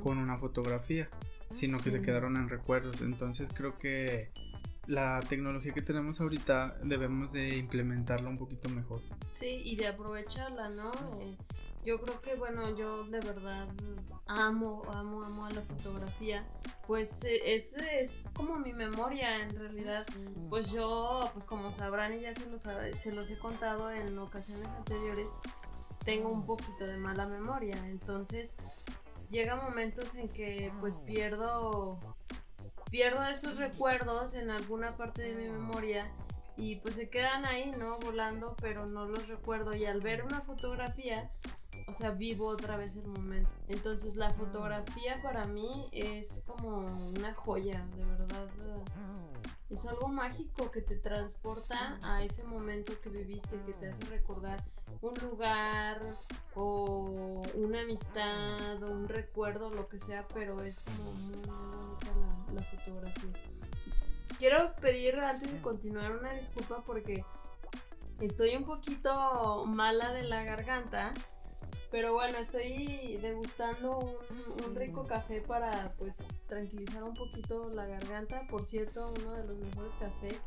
con 0.02 0.18
una 0.18 0.40
fotografía, 0.40 1.08
sino 1.54 1.78
que 1.78 1.92
se 1.92 2.02
quedaron 2.02 2.36
en 2.36 2.50
recuerdos. 2.50 3.00
Entonces 3.02 3.52
creo 3.54 3.78
que 3.78 4.32
la 4.90 5.20
tecnología 5.20 5.72
que 5.72 5.84
tenemos 5.84 6.20
ahorita 6.20 6.80
debemos 6.84 7.32
de 7.32 7.56
implementarla 7.56 8.28
un 8.28 8.40
poquito 8.40 8.70
mejor. 8.70 9.00
Sí, 9.34 9.62
y 9.64 9.76
de 9.76 9.88
aprovecharla, 9.88 10.70
¿no? 10.70 10.92
Eh, 11.22 11.38
yo 11.86 12.02
creo 12.02 12.20
que, 12.22 12.34
bueno, 12.36 12.76
yo 12.76 13.04
de 13.04 13.20
verdad 13.20 13.68
amo, 14.26 14.82
amo, 14.92 15.24
amo 15.24 15.46
a 15.46 15.52
la 15.52 15.62
fotografía. 15.62 16.44
Pues 16.88 17.24
eh, 17.24 17.54
es, 17.54 17.78
es 17.78 18.24
como 18.34 18.58
mi 18.58 18.74
memoria, 18.74 19.44
en 19.44 19.56
realidad. 19.60 20.08
Pues 20.50 20.72
yo, 20.72 21.30
pues 21.34 21.46
como 21.46 21.72
sabrán 21.72 22.14
y 22.14 22.22
ya 22.22 22.34
se 22.34 22.50
los, 22.50 22.64
se 22.98 23.12
los 23.12 23.30
he 23.30 23.38
contado 23.38 23.92
en 23.92 24.18
ocasiones 24.18 24.72
anteriores, 24.72 25.36
tengo 26.04 26.30
un 26.30 26.48
poquito 26.48 26.88
de 26.88 26.98
mala 26.98 27.28
memoria. 27.28 27.76
Entonces, 27.86 28.58
llega 29.30 29.56
momentos 29.56 30.16
en 30.16 30.30
que 30.30 30.74
pues 30.80 30.98
pierdo 30.98 32.00
pierdo 32.90 33.24
esos 33.24 33.58
recuerdos 33.58 34.34
en 34.34 34.50
alguna 34.50 34.98
parte 34.98 35.22
de 35.22 35.36
mi 35.36 35.50
memoria 35.50 36.12
y 36.58 36.76
pues 36.78 36.96
se 36.96 37.10
quedan 37.10 37.46
ahí, 37.46 37.72
¿no? 37.78 37.98
Volando, 38.00 38.56
pero 38.62 38.86
no 38.86 39.06
los 39.06 39.28
recuerdo 39.28 39.74
y 39.76 39.86
al 39.86 40.02
ver 40.02 40.24
una 40.24 40.42
fotografía, 40.42 41.32
o 41.90 41.94
sea, 41.94 42.12
vivo 42.12 42.48
otra 42.48 42.78
vez 42.78 42.96
el 42.98 43.08
momento. 43.08 43.50
Entonces 43.68 44.16
la 44.16 44.32
fotografía 44.32 45.20
para 45.24 45.46
mí 45.46 45.90
es 45.92 46.44
como 46.46 46.86
una 47.18 47.34
joya, 47.34 47.84
de 47.98 48.06
verdad. 48.06 48.48
Es 49.72 49.86
algo 49.86 50.08
mágico 50.08 50.72
que 50.72 50.82
te 50.82 50.96
transporta 50.96 52.00
a 52.04 52.24
ese 52.24 52.44
momento 52.44 52.94
que 53.02 53.10
viviste, 53.10 53.60
que 53.66 53.74
te 53.74 53.90
hace 53.90 54.04
recordar 54.06 54.64
un 55.02 55.14
lugar 55.16 56.02
o 56.56 57.42
una 57.56 57.82
amistad 57.82 58.84
o 58.84 58.92
un 58.92 59.08
recuerdo, 59.08 59.70
lo 59.70 59.88
que 59.88 60.00
sea, 60.00 60.28
pero 60.34 60.62
es 60.62 60.80
como 60.80 61.12
muy 61.12 61.38
bonita 61.38 62.12
la, 62.20 62.54
la 62.54 62.62
fotografía. 62.62 63.30
Quiero 64.38 64.76
pedir 64.76 65.20
antes 65.20 65.52
de 65.52 65.62
continuar 65.62 66.16
una 66.18 66.32
disculpa 66.34 66.84
porque 66.86 67.24
estoy 68.20 68.56
un 68.56 68.66
poquito 68.66 69.66
mala 69.68 70.14
de 70.14 70.24
la 70.24 70.44
garganta. 70.44 71.14
Pero 71.92 72.14
bueno, 72.14 72.38
estoy 72.38 73.18
degustando 73.22 74.20
un, 74.68 74.76
rico 74.76 75.06
café 75.06 75.42
para 75.42 75.94
pues 75.98 76.24
tranquilizar 76.48 77.04
un 77.04 77.14
poquito 77.14 77.70
la 77.70 77.86
garganta. 77.86 78.44
Por 78.50 78.66
cierto, 78.66 79.14
uno 79.20 79.34
de 79.34 79.46
los 79.46 79.58
mejores 79.58 79.92
cafés. 80.00 80.40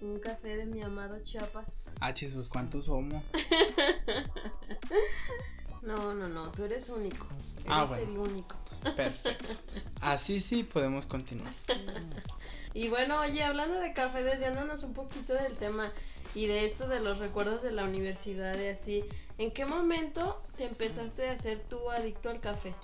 Un 0.00 0.18
café 0.18 0.56
de 0.56 0.66
mi 0.66 0.80
amado 0.80 1.20
Chiapas. 1.22 1.92
Ah, 2.00 2.14
Jesús, 2.16 2.48
¿cuántos 2.48 2.86
somos? 2.86 3.22
no, 5.82 6.14
no, 6.14 6.28
no, 6.28 6.50
tú 6.52 6.64
eres 6.64 6.88
único. 6.88 7.26
Ah, 7.68 7.86
eres 7.86 8.08
el 8.08 8.16
único. 8.16 8.56
Perfecto. 8.96 9.54
Así 10.00 10.40
sí 10.40 10.64
podemos 10.64 11.04
continuar. 11.04 11.52
y 12.74 12.88
bueno, 12.88 13.20
oye, 13.20 13.44
hablando 13.44 13.78
de 13.78 13.92
café, 13.92 14.22
desviándonos 14.22 14.84
un 14.84 14.94
poquito 14.94 15.34
del 15.34 15.58
tema 15.58 15.92
y 16.34 16.46
de 16.46 16.64
esto 16.64 16.88
de 16.88 17.00
los 17.00 17.18
recuerdos 17.18 17.62
de 17.62 17.72
la 17.72 17.84
universidad 17.84 18.58
y 18.58 18.68
así, 18.68 19.04
¿en 19.40 19.50
qué 19.52 19.64
momento 19.64 20.42
te 20.56 20.66
empezaste 20.66 21.28
a 21.28 21.32
hacer 21.32 21.60
tú 21.66 21.90
adicto 21.90 22.28
al 22.28 22.40
café? 22.40 22.74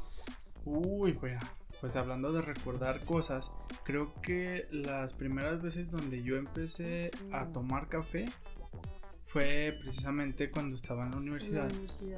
Uy, 0.64 1.12
pues, 1.12 1.38
pues 1.80 1.94
hablando 1.96 2.32
de 2.32 2.40
recordar 2.40 2.98
cosas, 3.04 3.52
creo 3.84 4.10
que 4.22 4.66
las 4.70 5.12
primeras 5.12 5.60
veces 5.60 5.90
donde 5.90 6.22
yo 6.22 6.36
empecé 6.36 7.10
a 7.30 7.52
tomar 7.52 7.88
café 7.88 8.26
fue 9.26 9.76
precisamente 9.80 10.50
cuando 10.50 10.74
estaba 10.74 11.04
en 11.04 11.10
la 11.10 11.16
universidad. 11.18 11.70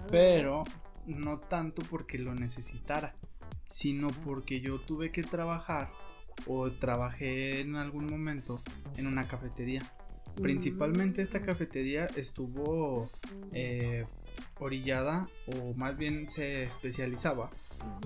pero 0.08 0.62
no 1.06 1.40
tanto 1.40 1.82
porque 1.90 2.16
lo 2.18 2.32
necesitara, 2.34 3.16
sino 3.68 4.06
porque 4.24 4.60
yo 4.60 4.78
tuve 4.78 5.10
que 5.10 5.24
trabajar 5.24 5.90
o 6.46 6.70
trabajé 6.70 7.60
en 7.60 7.74
algún 7.74 8.06
momento 8.06 8.62
en 8.96 9.08
una 9.08 9.24
cafetería. 9.24 9.82
Principalmente 10.42 11.22
esta 11.22 11.40
cafetería 11.42 12.06
estuvo 12.16 13.10
eh, 13.52 14.06
orillada 14.60 15.26
o 15.46 15.74
más 15.74 15.96
bien 15.96 16.28
se 16.30 16.64
especializaba 16.64 17.50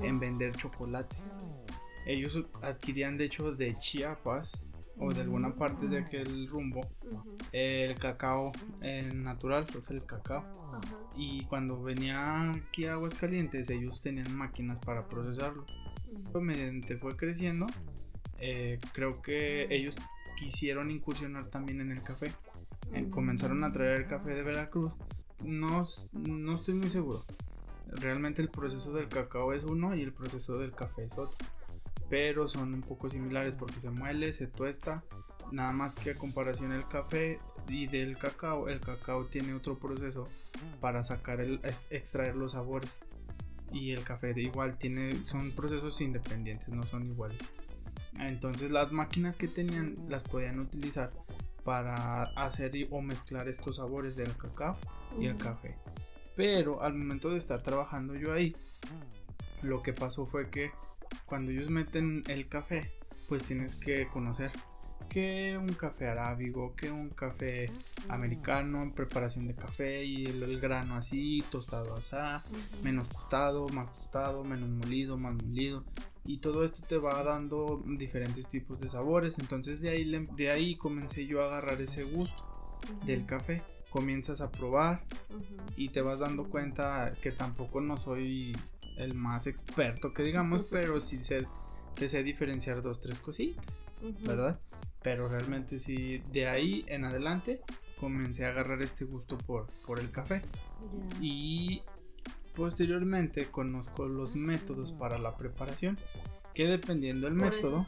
en 0.03 0.19
vender 0.19 0.55
chocolate. 0.55 1.17
Ellos 2.07 2.45
adquirían 2.63 3.17
de 3.17 3.27
hecho 3.27 3.53
de 3.53 3.77
Chiapas 3.77 4.51
o 4.99 5.13
de 5.13 5.23
alguna 5.23 5.55
parte 5.55 5.87
de 5.87 5.99
aquel 5.99 6.49
rumbo 6.49 6.81
el 7.53 7.97
cacao 7.97 8.53
natural, 9.15 9.67
pues 9.73 9.91
el 9.91 10.05
cacao. 10.05 10.45
Y 11.17 11.45
cuando 11.45 11.83
venía 11.83 12.51
aquí 12.53 12.87
a 12.87 12.95
Aguascalientes 12.95 13.69
ellos 13.71 14.01
tenían 14.01 14.35
máquinas 14.35 14.81
para 14.81 15.07
procesarlo. 15.07 15.67
Mediante 16.35 16.97
fue 16.97 17.17
creciendo, 17.17 17.67
eh, 18.39 18.79
creo 18.93 19.21
que 19.23 19.67
ellos 19.71 19.95
quisieron 20.37 20.91
incursionar 20.91 21.49
también 21.49 21.81
en 21.81 21.91
el 21.91 22.03
café. 22.03 22.33
comenzaron 23.11 23.65
a 23.65 23.73
traer 23.73 24.03
el 24.03 24.07
café 24.07 24.35
de 24.35 24.43
Veracruz. 24.43 24.93
No, 25.43 25.83
no 26.13 26.55
estoy 26.55 26.75
muy 26.75 26.91
seguro. 26.91 27.25
Realmente 27.89 28.41
el 28.41 28.49
proceso 28.49 28.93
del 28.93 29.09
cacao 29.09 29.53
es 29.53 29.65
uno 29.65 29.95
y 29.95 30.03
el 30.03 30.13
proceso 30.13 30.59
del 30.59 30.73
café 30.73 31.05
es 31.05 31.19
otro. 31.19 31.39
Pero 32.09 32.49
son 32.49 32.75
un 32.75 32.83
poco 32.83 33.09
similares 33.09 33.55
porque 33.55 33.81
se 33.81 33.91
muele, 33.91 34.33
se 34.33 34.47
tuesta. 34.47 35.05
Nada 35.51 35.73
más 35.73 35.95
que 35.95 36.13
a 36.13 36.15
comparación 36.15 36.71
del 36.71 36.87
café 36.89 37.39
y 37.69 37.87
del 37.87 38.17
cacao, 38.17 38.69
el 38.69 38.81
cacao 38.81 39.25
tiene 39.27 39.53
otro 39.55 39.79
proceso 39.79 40.29
para 40.81 41.03
sacar 41.03 41.41
el, 41.41 41.61
extraer 41.91 42.37
los 42.37 42.53
sabores. 42.53 43.01
Y 43.73 43.93
el 43.93 44.05
café 44.05 44.33
igual 44.37 44.79
tiene, 44.79 45.25
son 45.25 45.51
procesos 45.51 46.01
independientes, 46.01 46.69
no 46.69 46.85
son 46.85 47.07
iguales. 47.07 47.39
Entonces 48.19 48.71
las 48.71 48.93
máquinas 48.93 49.37
que 49.37 49.49
tenían 49.49 49.97
las 50.09 50.25
podían 50.25 50.61
utilizar 50.61 51.13
para 51.65 52.25
hacer 52.37 52.73
o 52.91 53.01
mezclar 53.01 53.49
estos 53.49 53.77
sabores 53.77 54.17
del 54.17 54.37
cacao 54.37 54.77
y 55.19 55.27
el 55.27 55.37
café. 55.37 55.77
Pero 56.37 56.83
al 56.83 56.95
momento 56.95 57.31
de 57.31 57.37
estar 57.37 57.63
trabajando 57.63 58.15
yo 58.15 58.33
ahí, 58.33 58.57
lo 59.63 59.83
que 59.83 59.93
pasó 59.93 60.27
fue 60.27 60.51
que 60.51 60.71
cuando 61.27 61.51
ellos 61.51 61.71
meten 61.71 62.25
el 62.29 62.49
café, 62.49 62.91
pues 63.29 63.45
tienes 63.45 63.77
que 63.77 64.07
conocer 64.09 64.51
que 65.09 65.59
un 65.59 65.69
café 65.75 66.09
arábigo, 66.09 66.75
que 66.75 66.91
un 66.91 67.11
café 67.11 67.71
americano, 68.09 68.83
en 68.83 68.93
preparación 68.93 69.47
de 69.47 69.55
café 69.55 70.05
y 70.05 70.25
el, 70.25 70.59
grano 70.59 70.95
así, 70.95 71.45
tostado 71.51 71.95
así, 71.95 72.17
menos 72.83 73.09
tostado, 73.11 73.69
más 73.69 73.95
tostado, 73.95 74.43
menos 74.43 74.71
molido, 74.71 75.19
más 75.19 75.35
molido. 75.35 75.85
Y 76.25 76.39
todo 76.39 76.65
esto 76.65 76.83
te 76.87 76.99
va 76.99 77.23
dando 77.25 77.83
diferentes 77.85 78.49
tipos 78.49 78.81
de 78.81 78.89
sabores. 78.89 79.39
Entonces 79.39 79.81
de 79.81 79.91
ahí, 79.91 80.29
de 80.37 80.51
ahí 80.51 80.77
comencé 80.77 81.27
yo 81.27 81.43
a 81.43 81.47
agarrar 81.47 81.81
ese 81.81 82.05
gusto 82.05 82.45
del 83.05 83.27
café. 83.27 83.63
Comienzas 83.91 84.41
a 84.41 84.51
probar 84.51 85.05
y 85.77 85.89
te 85.91 86.01
vas 86.01 86.21
dando 86.21 86.45
cuenta 86.45 87.13
que 87.23 87.31
tampoco 87.31 87.81
no 87.81 87.99
soy 87.99 88.57
el 88.97 89.15
más 89.15 89.47
experto 89.47 90.13
que 90.13 90.23
digamos, 90.23 90.65
pero 90.71 91.01
sí 91.01 91.23
sé, 91.23 91.47
te 91.95 92.09
sé 92.09 92.23
diferenciar 92.23 92.83
dos, 92.83 93.01
tres 93.01 93.21
cositas, 93.21 93.85
¿verdad? 94.25 94.59
Pero 95.03 95.29
realmente 95.29 95.79
sí, 95.79 96.23
de 96.31 96.47
ahí 96.47 96.85
en 96.89 97.05
adelante 97.05 97.61
comencé 97.99 98.45
a 98.45 98.51
agarrar 98.51 98.83
este 98.83 99.05
gusto 99.05 99.37
por, 99.39 99.67
por 99.87 100.01
el 100.01 100.11
café. 100.11 100.43
Y 101.21 101.83
posteriormente 102.55 103.47
conozco 103.47 104.07
los 104.07 104.37
métodos 104.37 104.93
para 104.93 105.19
la 105.19 105.37
preparación. 105.37 105.97
Que 106.55 106.67
dependiendo 106.67 107.27
del 107.27 107.35
método. 107.35 107.87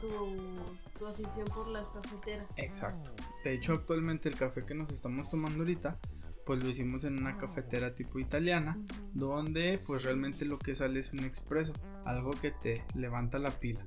tu, 0.97 1.05
afición 1.05 1.47
por 1.47 1.67
las 1.67 1.87
cafeteras. 1.89 2.47
Exacto. 2.57 3.11
De 3.43 3.53
hecho, 3.53 3.73
actualmente 3.73 4.27
el 4.27 4.35
café 4.35 4.65
que 4.65 4.73
nos 4.73 4.89
estamos 4.89 5.29
tomando 5.29 5.59
ahorita 5.59 5.99
pues 6.45 6.63
lo 6.63 6.69
hicimos 6.69 7.03
en 7.05 7.17
una 7.17 7.37
cafetera 7.37 7.95
tipo 7.95 8.19
italiana, 8.19 8.77
donde 9.13 9.79
pues 9.85 10.03
realmente 10.03 10.45
lo 10.45 10.59
que 10.59 10.75
sale 10.75 10.99
es 10.99 11.11
un 11.11 11.21
expreso, 11.21 11.73
algo 12.05 12.31
que 12.31 12.51
te 12.51 12.85
levanta 12.93 13.39
la 13.39 13.49
pila. 13.49 13.85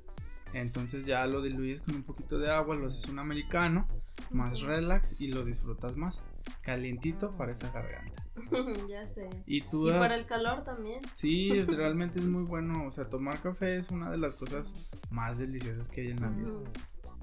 Entonces 0.53 1.05
ya 1.05 1.25
lo 1.25 1.41
diluyes 1.41 1.81
con 1.81 1.95
un 1.95 2.03
poquito 2.03 2.37
de 2.37 2.51
agua, 2.51 2.75
lo 2.75 2.87
haces 2.87 3.07
un 3.07 3.19
americano, 3.19 3.87
más 4.31 4.61
relax 4.61 5.15
y 5.19 5.31
lo 5.31 5.45
disfrutas 5.45 5.95
más. 5.95 6.23
Calientito 6.61 7.31
para 7.37 7.53
esa 7.53 7.71
garganta. 7.71 8.25
ya 8.89 9.07
sé. 9.07 9.29
Y, 9.45 9.61
tú, 9.61 9.87
para 9.87 10.15
el 10.15 10.25
calor 10.25 10.63
también. 10.63 10.99
Sí, 11.13 11.61
realmente 11.67 12.19
es 12.19 12.25
muy 12.25 12.43
bueno. 12.43 12.85
O 12.87 12.91
sea, 12.91 13.09
tomar 13.09 13.41
café 13.41 13.77
es 13.77 13.89
una 13.89 14.09
de 14.09 14.17
las 14.17 14.33
cosas 14.33 14.89
más 15.09 15.39
deliciosas 15.39 15.87
que 15.87 16.01
hay 16.01 16.11
en 16.11 16.21
la 16.21 16.29
vida. 16.29 16.51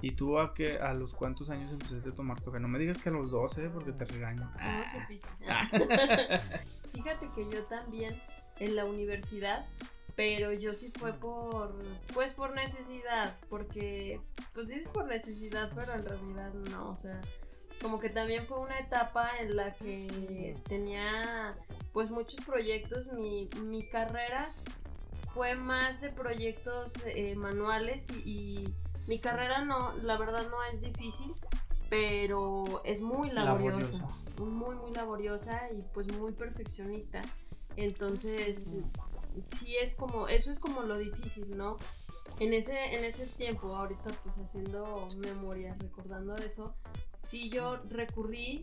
¿Y 0.02 0.12
tú 0.12 0.38
a, 0.38 0.52
qué, 0.52 0.78
a 0.78 0.92
los 0.92 1.14
cuántos 1.14 1.48
años 1.48 1.72
empezaste 1.72 2.10
a 2.10 2.14
tomar 2.14 2.42
café? 2.42 2.60
No 2.60 2.68
me 2.68 2.78
digas 2.78 2.98
que 2.98 3.08
a 3.08 3.12
los 3.12 3.30
12 3.30 3.70
porque 3.70 3.92
te 3.92 4.04
regaño. 4.04 4.50
¿Cómo 4.52 4.84
supiste? 4.84 5.28
Fíjate 6.92 7.28
que 7.34 7.48
yo 7.50 7.62
también 7.64 8.14
en 8.58 8.76
la 8.76 8.84
universidad, 8.84 9.64
pero 10.14 10.52
yo 10.52 10.74
sí 10.74 10.92
fue 10.98 11.12
por, 11.14 11.74
pues 12.12 12.34
por 12.34 12.54
necesidad, 12.54 13.36
porque, 13.48 14.20
pues 14.54 14.68
dices 14.68 14.90
por 14.90 15.06
necesidad, 15.06 15.70
pero 15.74 15.92
en 15.94 16.04
realidad 16.04 16.52
no, 16.70 16.90
o 16.90 16.94
sea, 16.94 17.20
como 17.82 17.98
que 18.00 18.08
también 18.08 18.42
fue 18.42 18.58
una 18.58 18.78
etapa 18.78 19.28
en 19.40 19.56
la 19.56 19.72
que 19.72 20.56
tenía 20.68 21.56
pues 21.92 22.10
muchos 22.10 22.40
proyectos, 22.44 23.12
mi, 23.12 23.48
mi 23.62 23.88
carrera 23.88 24.52
fue 25.34 25.54
más 25.54 26.00
de 26.00 26.10
proyectos 26.10 26.94
eh, 27.06 27.34
manuales 27.36 28.06
y 28.24 28.68
mi 29.06 29.18
carrera 29.18 29.64
no, 29.64 29.92
la 30.02 30.16
verdad 30.16 30.48
no 30.48 30.62
es 30.72 30.82
difícil, 30.82 31.34
pero 31.88 32.82
es 32.84 33.00
muy 33.00 33.30
laboriosa, 33.30 34.06
muy 34.38 34.74
muy 34.76 34.92
laboriosa 34.92 35.68
y 35.72 35.82
pues 35.92 36.12
muy 36.16 36.32
perfeccionista. 36.32 37.22
Entonces, 37.76 38.78
sí 39.46 39.76
es 39.76 39.94
como, 39.94 40.28
eso 40.28 40.50
es 40.50 40.58
como 40.58 40.82
lo 40.82 40.96
difícil, 40.96 41.56
¿no? 41.56 41.76
En 42.38 42.52
ese, 42.52 42.94
en 42.94 43.04
ese 43.04 43.26
tiempo, 43.26 43.74
ahorita 43.74 44.10
pues 44.22 44.38
haciendo 44.38 45.08
memoria, 45.18 45.74
recordando 45.78 46.36
eso, 46.36 46.74
sí 47.16 47.48
yo 47.48 47.76
recurrí 47.88 48.62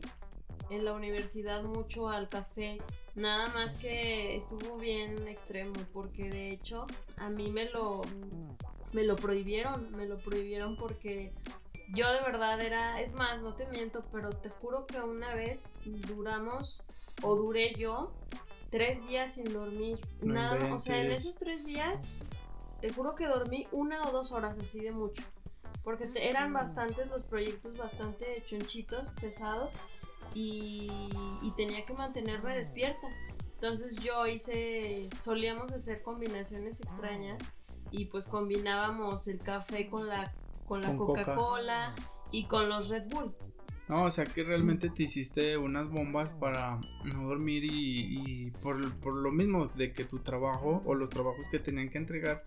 en 0.70 0.86
la 0.86 0.94
universidad 0.94 1.64
mucho 1.64 2.10
al 2.10 2.30
café, 2.30 2.80
nada 3.16 3.48
más 3.50 3.76
que 3.76 4.36
estuvo 4.36 4.78
bien 4.78 5.28
extremo, 5.28 5.74
porque 5.92 6.30
de 6.30 6.52
hecho 6.52 6.86
a 7.18 7.30
mí 7.30 7.52
me 7.52 7.70
lo 7.70 8.02
me 8.94 9.04
lo 9.04 9.16
prohibieron, 9.16 9.92
me 9.96 10.06
lo 10.06 10.18
prohibieron 10.20 10.76
porque 10.78 11.34
yo 11.94 12.12
de 12.12 12.22
verdad 12.22 12.62
era, 12.62 13.02
es 13.02 13.14
más, 13.14 13.42
no 13.42 13.54
te 13.54 13.66
miento, 13.68 14.04
pero 14.12 14.30
te 14.30 14.50
juro 14.50 14.86
que 14.86 15.00
una 15.00 15.34
vez 15.36 15.70
duramos, 16.08 16.84
o 17.22 17.36
duré 17.36 17.74
yo, 17.76 18.12
tres 18.72 19.08
días 19.08 19.36
sin 19.36 19.52
dormir. 19.52 20.00
Nada, 20.22 20.74
o 20.74 20.80
sea, 20.80 21.02
en 21.02 21.12
esos 21.12 21.38
tres 21.38 21.66
días, 21.66 22.08
te 22.84 22.92
juro 22.92 23.16
que 23.16 23.28
dormí 23.28 23.66
una 23.72 24.02
o 24.02 24.12
dos 24.12 24.34
horas 24.34 24.60
así 24.60 24.82
de 24.82 24.92
mucho. 24.92 25.24
Porque 25.86 26.12
eran 26.16 26.52
bastantes 26.52 27.10
los 27.10 27.24
proyectos, 27.24 27.78
bastante 27.78 28.44
chonchitos, 28.46 29.12
pesados, 29.12 29.80
y, 30.34 30.92
y 31.42 31.52
tenía 31.56 31.86
que 31.86 31.94
mantenerme 31.94 32.58
despierta. 32.58 33.08
Entonces 33.54 33.96
yo 34.04 34.28
hice, 34.28 35.08
solíamos 35.18 35.72
hacer 35.72 36.02
combinaciones 36.02 36.82
extrañas 36.82 37.42
y 37.90 38.08
pues 38.08 38.28
combinábamos 38.28 39.30
el 39.30 39.40
café 39.40 39.88
con 39.90 40.10
la, 40.10 40.34
con 40.68 40.82
la 40.82 40.94
Coca-Cola 40.98 41.96
y 42.32 42.48
con 42.48 42.68
los 42.68 42.90
Red 42.90 43.08
Bull. 43.08 43.34
No, 43.88 44.04
o 44.04 44.12
sea 44.12 44.26
que 44.26 44.44
realmente 44.44 44.90
te 44.90 45.04
hiciste 45.04 45.58
unas 45.58 45.90
bombas 45.90 46.32
para 46.34 46.80
no 47.04 47.28
dormir 47.28 47.64
y, 47.66 48.52
por, 48.62 48.78
lo 49.14 49.32
mismo 49.32 49.68
de 49.68 49.92
que 49.92 50.06
tu 50.06 50.20
trabajo 50.20 50.82
o 50.86 50.96
los 50.96 51.10
trabajos 51.10 51.48
que 51.50 51.60
tenían 51.60 51.90
que 51.90 51.98
entregar 51.98 52.46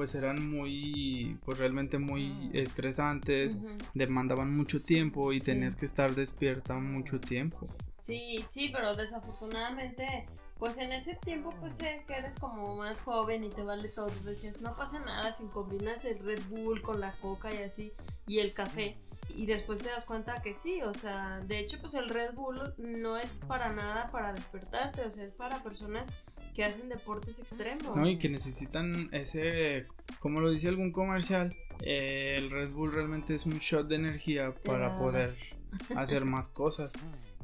pues 0.00 0.14
eran 0.14 0.50
muy, 0.50 1.38
pues 1.44 1.58
realmente 1.58 1.98
muy 1.98 2.50
estresantes, 2.54 3.58
demandaban 3.92 4.56
mucho 4.56 4.80
tiempo 4.80 5.30
y 5.34 5.40
tenías 5.40 5.76
que 5.76 5.84
estar 5.84 6.14
despierta 6.14 6.72
mucho 6.72 7.20
tiempo. 7.20 7.58
Sí, 7.92 8.42
sí, 8.48 8.70
pero 8.72 8.96
desafortunadamente 8.96 10.26
pues 10.58 10.78
en 10.78 10.92
ese 10.92 11.16
tiempo 11.16 11.52
pues 11.60 11.74
sé 11.74 12.02
que 12.06 12.14
eres 12.14 12.38
como 12.38 12.76
más 12.76 13.02
joven 13.02 13.44
y 13.44 13.50
te 13.50 13.62
vale 13.62 13.90
todo. 13.90 14.10
Decías, 14.24 14.62
no 14.62 14.74
pasa 14.74 15.00
nada 15.00 15.34
si 15.34 15.48
combinas 15.48 16.06
el 16.06 16.18
Red 16.20 16.44
Bull 16.48 16.80
con 16.80 16.98
la 16.98 17.12
coca 17.20 17.54
y 17.54 17.58
así 17.58 17.92
y 18.26 18.38
el 18.38 18.54
café. 18.54 18.96
Y 19.36 19.44
después 19.44 19.80
te 19.80 19.90
das 19.90 20.06
cuenta 20.06 20.40
que 20.40 20.54
sí, 20.54 20.80
o 20.80 20.94
sea, 20.94 21.40
de 21.46 21.58
hecho 21.58 21.78
pues 21.78 21.92
el 21.92 22.08
Red 22.08 22.32
Bull 22.32 22.72
no 22.78 23.18
es 23.18 23.28
para 23.46 23.70
nada 23.70 24.10
para 24.10 24.32
despertarte, 24.32 25.02
o 25.02 25.10
sea, 25.10 25.26
es 25.26 25.32
para 25.32 25.62
personas 25.62 26.08
que 26.54 26.64
hacen 26.64 26.88
deportes 26.88 27.38
extremos. 27.40 27.96
No, 27.96 28.08
y 28.08 28.18
que 28.18 28.28
necesitan 28.28 29.08
ese, 29.12 29.86
como 30.18 30.40
lo 30.40 30.50
dice 30.50 30.68
algún 30.68 30.92
comercial, 30.92 31.56
eh, 31.82 32.34
el 32.38 32.50
Red 32.50 32.70
Bull 32.70 32.92
realmente 32.92 33.34
es 33.34 33.46
un 33.46 33.58
shot 33.58 33.88
de 33.88 33.96
energía 33.96 34.54
para 34.64 34.98
poder 34.98 35.30
hacer 35.96 36.24
más 36.24 36.48
cosas. 36.48 36.92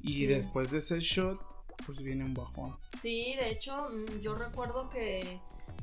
Y 0.03 0.27
después 0.27 0.71
de 0.71 0.79
ese 0.79 1.01
shot 1.01 1.41
pues 1.85 1.99
viene 1.99 2.25
un 2.25 2.35
bajón. 2.35 2.77
Sí, 2.99 3.35
de 3.37 3.51
hecho, 3.51 3.91
mm, 3.91 4.21
yo 4.21 4.35
recuerdo 4.35 4.89
que 4.89 5.41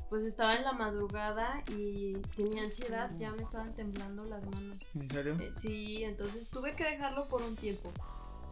pues 0.10 0.24
estaba 0.24 0.54
en 0.54 0.64
la 0.64 0.74
madrugada 0.74 1.64
y 1.76 2.14
tenía 2.36 2.64
ansiedad, 2.64 3.12
ya 3.18 3.32
me 3.32 3.42
estaban 3.42 3.74
temblando 3.74 4.24
las 4.26 4.46
manos. 4.46 4.86
¿En 4.96 5.10
serio? 5.10 5.36
Eh, 5.40 5.52
sí, 5.56 6.04
entonces 6.04 6.48
tuve 6.50 6.76
que 6.76 6.84
dejarlo 6.84 7.28
por 7.28 7.42
un 7.42 7.56
tiempo. 7.56 7.92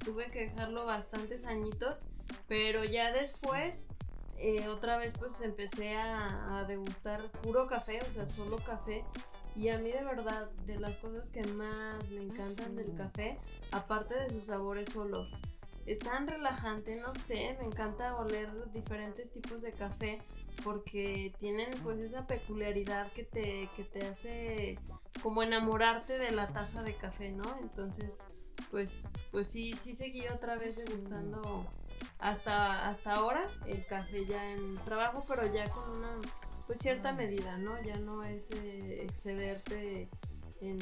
Tuve 0.04 0.32
que 0.32 0.48
dejarlo 0.48 0.86
bastantes 0.86 1.46
añitos, 1.46 2.08
pero 2.48 2.84
ya 2.84 3.12
después 3.12 3.90
eh, 4.42 4.68
otra 4.68 4.98
vez 4.98 5.18
pues 5.18 5.42
empecé 5.42 5.96
a, 5.96 6.60
a, 6.60 6.64
degustar 6.66 7.22
puro 7.44 7.68
café, 7.68 8.00
o 8.06 8.10
sea, 8.10 8.26
solo 8.26 8.58
café. 8.58 9.04
Y 9.56 9.70
a 9.70 9.78
mí 9.78 9.92
de 9.92 10.04
verdad, 10.04 10.50
de 10.66 10.80
las 10.80 10.98
cosas 10.98 11.30
que 11.30 11.44
más 11.44 12.10
me 12.10 12.22
encantan 12.22 12.76
del 12.76 12.96
café, 12.96 13.38
aparte 13.72 14.16
de 14.16 14.30
su 14.30 14.42
sabor, 14.42 14.78
es 14.78 14.90
su 14.90 15.02
olor 15.02 15.28
es 15.86 16.00
tan 16.00 16.28
relajante, 16.28 16.96
no 16.98 17.14
sé, 17.14 17.56
me 17.60 17.66
encanta 17.66 18.16
oler 18.18 18.50
diferentes 18.72 19.32
tipos 19.32 19.62
de 19.62 19.72
café 19.74 20.22
porque 20.64 21.34
tienen 21.40 21.70
pues 21.84 22.00
esa 22.00 22.28
peculiaridad 22.28 23.12
que 23.14 23.24
te, 23.24 23.68
que 23.76 23.84
te 23.84 24.06
hace 24.06 24.80
como 25.24 25.44
enamorarte 25.44 26.18
de 26.18 26.32
la 26.32 26.48
taza 26.54 26.84
de 26.84 26.94
café, 26.94 27.32
¿no? 27.32 27.58
Entonces, 27.62 28.12
pues, 28.70 29.10
pues 29.32 29.48
sí, 29.48 29.74
sí 29.80 29.94
seguí 29.94 30.28
otra 30.28 30.58
vez 30.58 30.78
degustando 30.78 31.66
hasta, 32.20 32.88
hasta 32.88 33.14
ahora 33.14 33.46
el 33.68 33.86
café 33.86 34.26
ya 34.26 34.54
en 34.54 34.78
trabajo, 34.86 35.26
pero 35.28 35.52
ya 35.54 35.70
con 35.70 35.90
una 35.98 36.20
pues 36.68 36.80
cierta 36.80 37.12
medida, 37.12 37.58
¿no? 37.58 37.82
Ya 37.84 37.98
no 37.98 38.24
es 38.24 38.52
eh, 38.52 39.04
excederte 39.04 40.08
en, 40.62 40.80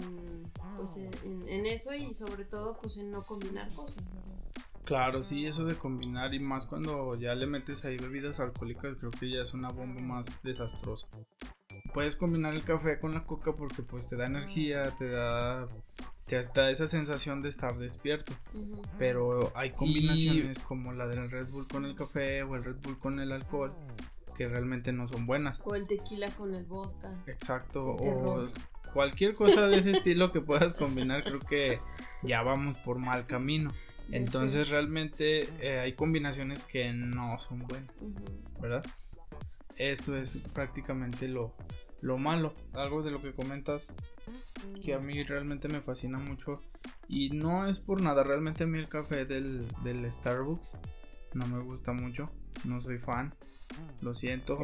pues, 0.77 0.97
en, 0.97 1.47
en, 1.47 1.65
eso 1.65 1.93
y 1.93 2.13
sobre 2.13 2.45
todo 2.45 2.77
pues 2.79 2.97
en 2.97 3.11
no 3.11 3.23
combinar 3.23 3.71
cosas. 3.73 4.03
Claro, 4.83 5.21
sí, 5.21 5.45
eso 5.45 5.65
de 5.65 5.75
combinar 5.75 6.33
y 6.33 6.39
más 6.39 6.65
cuando 6.65 7.15
ya 7.15 7.35
le 7.35 7.45
metes 7.45 7.85
ahí 7.85 7.97
bebidas 7.97 8.39
alcohólicas, 8.39 8.97
creo 8.97 9.11
que 9.11 9.29
ya 9.29 9.41
es 9.41 9.53
una 9.53 9.69
bomba 9.69 10.01
más 10.01 10.41
desastrosa. 10.41 11.07
Puedes 11.93 12.15
combinar 12.15 12.53
el 12.53 12.63
café 12.63 12.99
con 12.99 13.13
la 13.13 13.23
coca 13.23 13.53
porque 13.53 13.83
pues 13.83 14.09
te 14.09 14.15
da 14.15 14.25
energía, 14.25 14.83
te 14.97 15.09
da, 15.09 15.67
te 16.29 16.61
da 16.61 16.69
esa 16.69 16.87
sensación 16.87 17.41
de 17.41 17.49
estar 17.49 17.77
despierto. 17.77 18.33
Pero 18.97 19.51
hay 19.55 19.71
combinaciones 19.71 20.59
como 20.59 20.93
la 20.93 21.07
del 21.07 21.29
Red 21.29 21.49
Bull 21.49 21.67
con 21.67 21.85
el 21.85 21.95
café 21.95 22.43
o 22.43 22.55
el 22.55 22.63
Red 22.63 22.77
Bull 22.83 22.99
con 22.99 23.19
el 23.19 23.31
alcohol 23.31 23.73
que 24.35 24.47
realmente 24.47 24.93
no 24.93 25.07
son 25.07 25.25
buenas. 25.25 25.61
O 25.65 25.75
el 25.75 25.85
tequila 25.85 26.29
con 26.31 26.53
el 26.53 26.63
vodka. 26.63 27.13
Exacto, 27.27 27.97
o 27.99 28.47
cualquier 28.93 29.35
cosa 29.35 29.67
de 29.67 29.77
ese 29.77 29.91
estilo 29.91 30.31
que 30.31 30.41
puedas 30.41 30.73
combinar, 30.73 31.23
creo 31.23 31.39
que 31.39 31.79
ya 32.23 32.41
vamos 32.41 32.77
por 32.77 32.99
mal 32.99 33.25
camino. 33.25 33.71
Entonces 34.11 34.69
realmente 34.69 35.47
eh, 35.59 35.79
hay 35.79 35.93
combinaciones 35.93 36.63
que 36.63 36.91
no 36.93 37.37
son 37.37 37.59
buenas, 37.67 37.91
¿verdad? 38.59 38.83
Esto 39.79 40.17
es 40.17 40.37
prácticamente 40.53 41.27
lo, 41.27 41.55
lo 42.01 42.17
malo. 42.17 42.53
Algo 42.73 43.01
de 43.01 43.11
lo 43.11 43.21
que 43.21 43.31
comentas 43.31 43.95
que 44.83 44.93
a 44.93 44.99
mí 44.99 45.23
realmente 45.23 45.69
me 45.69 45.79
fascina 45.79 46.19
mucho. 46.19 46.61
Y 47.07 47.29
no 47.31 47.65
es 47.65 47.79
por 47.79 48.01
nada, 48.01 48.23
realmente 48.23 48.65
a 48.65 48.67
mí 48.67 48.77
el 48.77 48.89
café 48.89 49.25
del, 49.25 49.65
del 49.83 50.11
Starbucks 50.11 50.77
no 51.33 51.47
me 51.47 51.63
gusta 51.63 51.93
mucho. 51.93 52.29
No 52.65 52.81
soy 52.81 52.99
fan. 52.99 53.33
Lo 54.01 54.15
siento, 54.15 54.57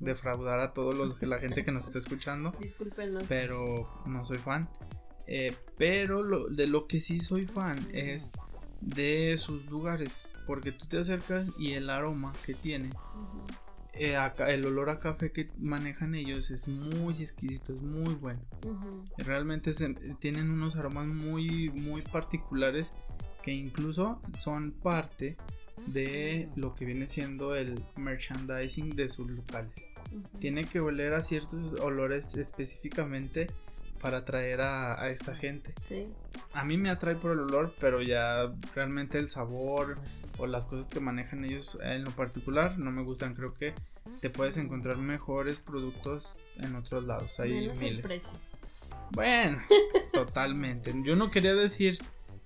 defraudar 0.00 0.60
a 0.60 0.72
todos 0.72 0.94
los 0.94 1.20
la 1.22 1.38
gente 1.38 1.64
que 1.64 1.72
nos 1.72 1.84
está 1.84 1.98
escuchando. 1.98 2.52
Discúlpenos. 2.60 3.24
Pero 3.28 3.88
no 4.06 4.24
soy 4.24 4.38
fan. 4.38 4.68
Eh, 5.26 5.54
pero 5.76 6.22
lo, 6.22 6.48
de 6.48 6.66
lo 6.66 6.86
que 6.86 7.00
sí 7.00 7.20
soy 7.20 7.46
fan 7.46 7.78
es 7.92 8.30
de 8.80 9.36
sus 9.36 9.66
lugares. 9.66 10.28
Porque 10.46 10.72
tú 10.72 10.86
te 10.86 10.98
acercas 10.98 11.50
y 11.58 11.72
el 11.72 11.90
aroma 11.90 12.32
que 12.44 12.54
tiene, 12.54 12.90
eh, 13.94 14.16
el 14.48 14.66
olor 14.66 14.90
a 14.90 14.98
café 14.98 15.32
que 15.32 15.50
manejan 15.58 16.14
ellos 16.14 16.50
es 16.50 16.68
muy 16.68 17.14
exquisito, 17.14 17.74
es 17.74 17.82
muy 17.82 18.14
bueno. 18.14 18.40
Realmente 19.18 19.72
tienen 20.18 20.50
unos 20.50 20.76
aromas 20.76 21.06
muy, 21.06 21.70
muy 21.70 22.00
particulares 22.02 22.92
que 23.42 23.52
incluso 23.52 24.20
son 24.36 24.72
parte 24.72 25.36
de 25.86 26.48
lo 26.56 26.74
que 26.74 26.84
viene 26.84 27.06
siendo 27.06 27.54
el 27.54 27.82
merchandising 27.96 28.96
de 28.96 29.08
sus 29.08 29.30
locales. 29.30 29.84
Tiene 30.38 30.64
que 30.64 30.80
oler 30.80 31.14
a 31.14 31.22
ciertos 31.22 31.80
olores 31.80 32.34
específicamente 32.34 33.48
para 34.02 34.18
atraer 34.18 34.60
a, 34.60 35.08
esta 35.10 35.34
gente. 35.34 35.72
A 36.54 36.64
mí 36.64 36.76
me 36.76 36.90
atrae 36.90 37.14
por 37.14 37.30
el 37.30 37.38
olor, 37.38 37.72
pero 37.80 38.02
ya 38.02 38.52
realmente 38.74 39.18
el 39.18 39.28
sabor 39.28 39.96
o 40.38 40.46
las 40.46 40.66
cosas 40.66 40.88
que 40.88 40.98
manejan 40.98 41.44
ellos 41.44 41.78
en 41.80 42.04
lo 42.04 42.10
particular 42.10 42.78
no 42.78 42.90
me 42.90 43.02
gustan. 43.02 43.34
Creo 43.34 43.54
que 43.54 43.74
te 44.20 44.28
puedes 44.28 44.56
encontrar 44.56 44.96
mejores 44.98 45.60
productos 45.60 46.36
en 46.60 46.74
otros 46.74 47.04
lados. 47.04 47.38
Hay 47.38 47.52
Menos 47.52 47.80
miles. 47.80 47.98
El 47.98 48.02
precio. 48.02 48.38
Bueno, 49.12 49.62
totalmente. 50.12 50.92
Yo 51.04 51.14
no 51.14 51.30
quería 51.30 51.54
decir 51.54 51.98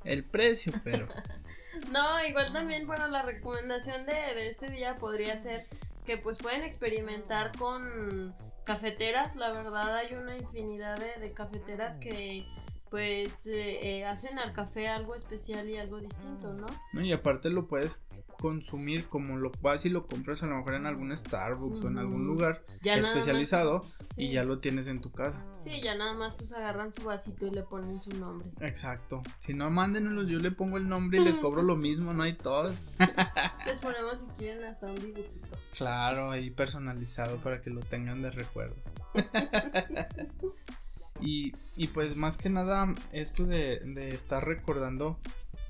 el 0.05 0.25
precio, 0.25 0.73
pero. 0.85 1.09
no, 1.91 2.25
igual 2.27 2.53
también, 2.53 2.87
bueno, 2.87 3.09
la 3.09 3.23
recomendación 3.23 4.05
de, 4.05 4.13
de 4.13 4.49
este 4.49 4.69
día 4.69 4.97
podría 4.97 5.37
ser 5.39 5.65
que 6.05 6.19
pues 6.19 6.39
pueden 6.39 6.63
experimentar 6.63 7.57
con 7.57 8.35
cafeteras, 8.67 9.37
la 9.37 9.53
verdad 9.53 9.97
hay 9.97 10.13
una 10.15 10.37
infinidad 10.37 10.99
de, 10.99 11.33
cafeteras 11.33 11.99
que 11.99 12.45
pues 12.91 13.47
eh, 13.47 13.99
eh, 13.99 14.05
hacen 14.05 14.39
al 14.39 14.53
café 14.53 14.89
algo 14.89 15.15
especial 15.15 15.69
y 15.69 15.77
algo 15.77 16.01
distinto, 16.01 16.55
¿no? 16.55 16.67
No, 16.93 17.05
y 17.05 17.13
aparte 17.13 17.51
lo 17.51 17.67
puedes 17.67 18.07
consumir 18.39 19.09
como 19.09 19.37
lo 19.37 19.51
vas 19.61 19.87
y 19.87 19.89
lo 19.89 20.07
compras 20.07 20.43
a 20.43 20.47
lo 20.47 20.57
mejor 20.57 20.75
en 20.75 20.87
algún 20.87 21.17
Starbucks 21.17 21.83
o 21.83 21.89
en 21.89 21.99
algún 21.99 22.27
lugar 22.27 22.65
especializado 22.83 23.83
y 24.17 24.31
ya 24.31 24.45
lo 24.45 24.59
tienes 24.59 24.89
en 24.89 25.01
tu 25.01 25.11
casa. 25.11 25.43
Sí, 25.57 25.81
ya 25.83 25.95
nada 25.95 26.15
más 26.15 26.35
pues 26.37 26.53
agarran 26.53 26.93
su 26.93 27.05
vasito 27.05 27.47
y 27.47 27.51
le 27.51 27.63
ponen 27.63 27.99
su 27.99 28.11
nombre. 28.19 28.49
Exacto. 28.61 29.23
Si 29.39 29.55
no, 29.55 29.71
mándenos, 29.71 30.29
yo 30.29 30.39
le 30.39 30.51
pongo 30.51 30.77
el 30.77 30.89
nombre 30.89 31.19
y 31.19 31.25
les 31.25 31.39
cobro 31.39 31.63
lo 31.63 31.77
mismo, 31.77 32.13
no 32.13 32.23
hay 32.23 32.35
todos. 32.35 32.85
les 33.67 33.79
ponemos 33.81 34.21
si 34.21 34.27
quieren 34.39 34.65
hasta 34.65 34.87
un 34.87 35.01
dibujito. 35.01 35.57
Claro, 35.77 36.31
ahí 36.31 36.51
personalizado 36.51 37.37
para 37.39 37.61
que 37.63 37.71
lo 37.71 37.81
tengan 37.81 38.23
de 38.23 38.31
recuerdo. 38.31 38.77
y, 41.21 41.53
y 41.77 41.89
pues 41.89 42.17
más 42.17 42.37
que 42.37 42.49
nada, 42.49 42.95
esto 43.13 43.45
de, 43.45 43.81
de 43.81 44.11
estar 44.11 44.47
recordando 44.47 45.19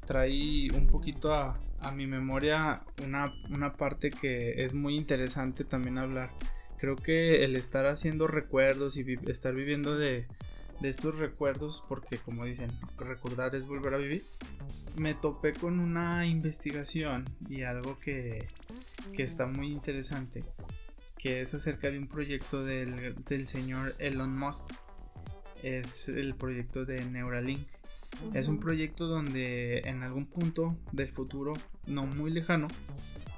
trae 0.07 0.69
un 0.75 0.87
poquito 0.87 1.33
a, 1.35 1.59
a 1.81 1.93
mi 1.93 2.07
memoria 2.07 2.83
una, 3.05 3.33
una 3.51 3.77
parte 3.77 4.11
que 4.11 4.65
es 4.65 4.75
muy 4.75 4.97
interesante 4.97 5.65
también 5.65 5.99
hablar. 5.99 6.31
Creo 6.79 6.97
que 6.97 7.45
el 7.45 7.57
estar 7.57 7.87
haciendo 7.87 8.27
recuerdos 8.27 8.97
y 8.97 9.05
estar 9.29 9.55
viviendo 9.55 9.97
de, 9.97 10.27
de 10.81 10.89
estos 10.89 11.19
recuerdos, 11.19 11.85
porque 11.89 12.19
como 12.19 12.45
dicen, 12.45 12.71
recordar 12.99 13.55
es 13.55 13.67
volver 13.67 13.95
a 13.95 13.99
vivir, 13.99 14.25
me 14.97 15.15
topé 15.15 15.53
con 15.53 15.81
una 15.81 16.27
investigación 16.27 17.25
y 17.49 17.63
algo 17.63 17.99
que, 17.99 18.49
que 19.15 19.23
está 19.23 19.47
muy 19.47 19.73
interesante, 19.73 20.45
que 21.19 21.41
es 21.41 21.55
acerca 21.55 21.91
de 21.91 21.99
un 21.99 22.09
proyecto 22.09 22.65
del, 22.65 23.15
del 23.25 23.49
señor 23.49 23.95
Elon 23.99 24.39
Musk. 24.39 24.67
Es 25.63 26.09
el 26.09 26.35
proyecto 26.35 26.85
de 26.85 27.05
Neuralink. 27.05 27.67
Es 28.35 28.49
un 28.49 28.59
proyecto 28.59 29.07
donde 29.07 29.81
en 29.81 30.03
algún 30.03 30.27
punto 30.27 30.77
del 30.93 31.09
futuro, 31.09 31.53
no 31.87 32.07
muy 32.07 32.31
lejano, 32.31 32.69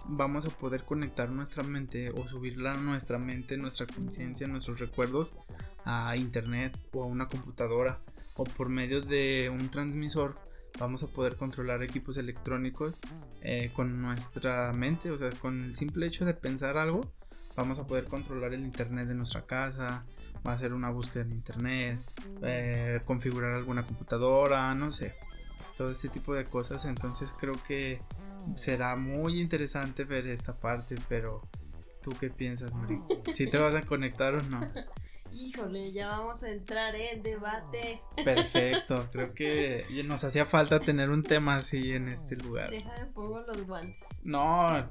vamos 0.07 0.47
a 0.47 0.51
poder 0.51 0.83
conectar 0.83 1.31
nuestra 1.31 1.63
mente 1.63 2.11
o 2.11 2.27
subirla 2.27 2.73
a 2.73 2.79
nuestra 2.79 3.19
mente, 3.19 3.57
nuestra 3.57 3.87
conciencia, 3.87 4.47
nuestros 4.47 4.81
recuerdos 4.81 5.35
a 5.85 6.17
internet 6.17 6.79
o 6.93 7.03
a 7.03 7.07
una 7.07 7.29
computadora 7.29 8.01
o 8.37 8.45
por 8.45 8.69
medio 8.69 9.01
de 9.01 9.51
un 9.51 9.69
transmisor 9.69 10.37
vamos 10.79 11.03
a 11.03 11.09
poder 11.09 11.37
controlar 11.37 11.83
equipos 11.83 12.17
electrónicos 12.19 12.95
eh, 13.43 13.71
con 13.75 14.01
nuestra 14.01 14.73
mente, 14.73 15.11
o 15.11 15.19
sea, 15.19 15.31
con 15.31 15.65
el 15.65 15.75
simple 15.75 16.07
hecho 16.07 16.25
de 16.25 16.35
pensar 16.35 16.79
algo, 16.79 17.13
vamos 17.59 17.81
a 17.81 17.87
poder 17.89 18.05
controlar 18.05 18.55
el 18.55 18.61
internet 18.61 19.09
de 19.09 19.15
nuestra 19.15 19.43
casa, 19.43 20.05
va 20.47 20.53
a 20.53 20.55
hacer 20.55 20.73
una 20.73 20.91
búsqueda 20.91 21.25
en 21.25 21.33
internet, 21.33 21.99
eh, 22.43 23.01
configurar 23.05 23.57
alguna 23.57 23.83
computadora, 23.83 24.73
no 24.77 24.93
sé, 24.93 25.17
todo 25.77 25.91
este 25.91 26.09
tipo 26.09 26.35
de 26.35 26.45
cosas. 26.45 26.85
Entonces 26.85 27.35
creo 27.39 27.55
que 27.67 28.01
será 28.55 28.95
muy 28.95 29.41
interesante 29.41 30.05
ver 30.05 30.29
esta 30.29 30.55
parte, 30.55 30.95
pero 31.09 31.43
¿tú 32.01 32.13
qué 32.19 32.31
piensas, 32.31 32.73
Mari? 32.73 33.03
¿Si 33.35 33.51
te 33.51 33.59
vas 33.59 33.75
a 33.75 33.83
conectar 33.83 34.37
o 34.37 34.43
no? 34.43 34.61
Híjole, 35.33 35.93
ya 35.93 36.11
vamos 36.11 36.45
a 36.45 36.51
entrar 36.51 36.95
en 36.95 37.25
debate. 37.25 38.01
Perfecto, 38.25 39.09
creo 39.13 39.35
que 39.35 39.85
nos 40.07 40.23
hacía 40.23 40.47
falta 40.47 40.79
tener 40.79 41.11
un 41.11 41.25
tema 41.25 41.57
así 41.57 41.91
en 41.91 42.09
este 42.09 42.37
lugar. 42.37 42.71
Deja 42.71 42.95
de 42.95 43.07
pongo 43.07 43.41
los 43.41 43.67
guantes. 43.67 44.07
No, 44.23 44.89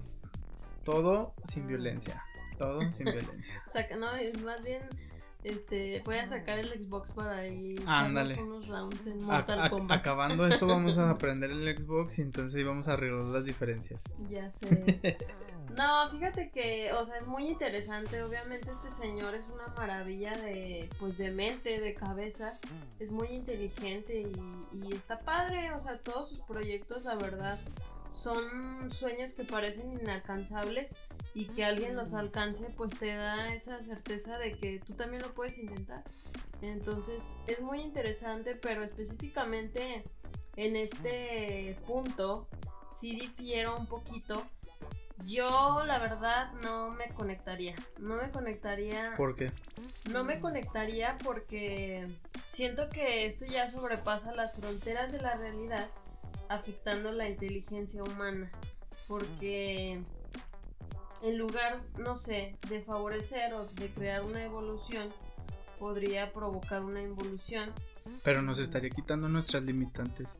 todo 0.84 1.34
sin 1.46 1.66
violencia. 1.66 2.27
Todo 2.58 2.82
sin 2.92 3.06
violencia. 3.06 3.64
O 3.68 3.70
sea, 3.70 3.88
no, 3.98 4.08
más 4.44 4.64
bien 4.64 4.82
este, 5.44 6.02
voy 6.04 6.18
a 6.18 6.28
sacar 6.28 6.60
el 6.60 6.68
Xbox 6.68 7.14
para 7.14 7.48
ir 7.48 7.82
Ándale. 7.86 8.42
unos 8.42 8.68
rounds 8.68 9.08
en 9.08 9.22
Mortal 9.24 9.70
Kombat. 9.70 10.00
acabando 10.00 10.46
esto 10.48 10.68
vamos 10.68 10.98
a 10.98 11.10
aprender 11.12 11.52
el 11.52 11.78
Xbox 11.78 12.20
y 12.20 12.24
entonces 12.24 12.66
vamos 12.66 12.88
a 12.88 12.94
arreglar 12.94 13.32
las 13.32 13.46
diferencias. 13.46 14.04
Ya 14.30 14.52
sé. 14.54 15.18
No, 15.78 16.10
fíjate 16.10 16.50
que, 16.50 16.92
o 16.94 17.04
sea, 17.06 17.18
es 17.18 17.28
muy 17.28 17.48
interesante. 17.48 18.24
Obviamente 18.24 18.72
este 18.72 18.90
señor 18.90 19.36
es 19.36 19.48
una 19.48 19.68
maravilla 19.76 20.36
de, 20.36 20.90
pues, 21.00 21.18
de 21.18 21.30
mente, 21.32 21.80
de 21.80 21.94
cabeza. 21.94 22.58
Es 23.00 23.12
muy 23.12 23.28
inteligente 23.28 24.22
y, 24.22 24.76
y 24.76 24.96
está 24.96 25.20
padre. 25.20 25.72
O 25.74 25.80
sea, 25.80 26.00
todos 26.00 26.30
sus 26.30 26.42
proyectos, 26.42 27.04
la 27.04 27.16
verdad, 27.16 27.60
son 28.10 28.90
sueños 28.92 29.34
que 29.34 29.44
parecen 29.44 29.92
inalcanzables 29.92 30.96
y 31.34 31.46
que 31.46 31.66
alguien 31.66 31.96
los 31.96 32.14
alcance, 32.14 32.68
pues 32.76 32.98
te 32.98 33.16
da 33.16 33.54
esa 33.54 33.82
certeza 33.82 34.38
de 34.38 34.58
que 34.58 34.80
tú 34.86 34.94
también 34.94 35.22
lo 35.22 35.34
puedes 35.34 35.58
intentar. 35.58 36.04
Entonces 36.62 37.38
es 37.48 37.60
muy 37.60 37.82
interesante, 37.82 38.56
pero 38.56 38.84
específicamente 38.84 40.04
en 40.56 40.76
este 40.76 41.78
punto 41.86 42.48
sí 42.90 43.16
difiero 43.16 43.78
un 43.78 43.86
poquito. 43.86 44.42
Yo 45.26 45.84
la 45.86 45.98
verdad 45.98 46.52
no 46.64 46.92
me 46.92 47.10
conectaría, 47.10 47.76
no 48.00 48.18
me 48.18 48.30
conectaría. 48.32 49.14
¿Por 49.18 49.36
qué? 49.36 49.52
No 50.12 50.24
me 50.24 50.40
conectaría 50.40 51.18
porque 51.24 52.08
siento 52.44 52.90
que 52.90 53.26
esto 53.26 53.46
ya 53.46 53.68
sobrepasa 53.68 54.34
las 54.34 54.56
fronteras 54.56 55.12
de 55.12 55.20
la 55.20 55.36
realidad 55.36 55.88
afectando 56.50 57.12
la 57.12 57.30
inteligencia 57.30 58.04
humana. 58.04 58.52
Porque 59.08 60.02
en 61.24 61.38
lugar, 61.38 61.82
no 61.98 62.16
sé, 62.16 62.54
de 62.70 62.82
favorecer 62.82 63.54
o 63.54 63.66
de 63.66 63.88
crear 63.90 64.22
una 64.24 64.44
evolución, 64.44 65.10
podría 65.80 66.34
provocar 66.34 66.84
una 66.84 67.02
involución. 67.02 67.72
Pero 68.24 68.42
nos 68.42 68.60
estaría 68.60 68.90
quitando 68.90 69.30
nuestras 69.30 69.64
limitantes. 69.64 70.38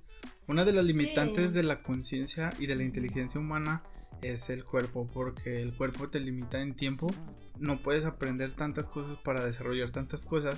Una 0.48 0.66
de 0.66 0.74
las 0.74 0.86
limitantes 0.86 1.54
de 1.54 1.64
la 1.64 1.84
conciencia 1.84 2.52
y 2.60 2.68
de 2.68 2.76
la 2.76 2.84
inteligencia 2.84 3.40
humana 3.40 3.84
es 4.22 4.50
el 4.50 4.64
cuerpo, 4.66 5.08
porque 5.14 5.62
el 5.62 5.74
cuerpo 5.74 6.10
te 6.10 6.20
limita 6.20 6.62
en 6.62 6.76
tiempo, 6.76 7.08
no 7.60 7.78
puedes 7.78 8.06
aprender 8.06 8.52
tantas 8.52 8.88
cosas 8.90 9.18
para 9.18 9.44
desarrollar 9.44 9.90
tantas 9.92 10.26
cosas 10.26 10.56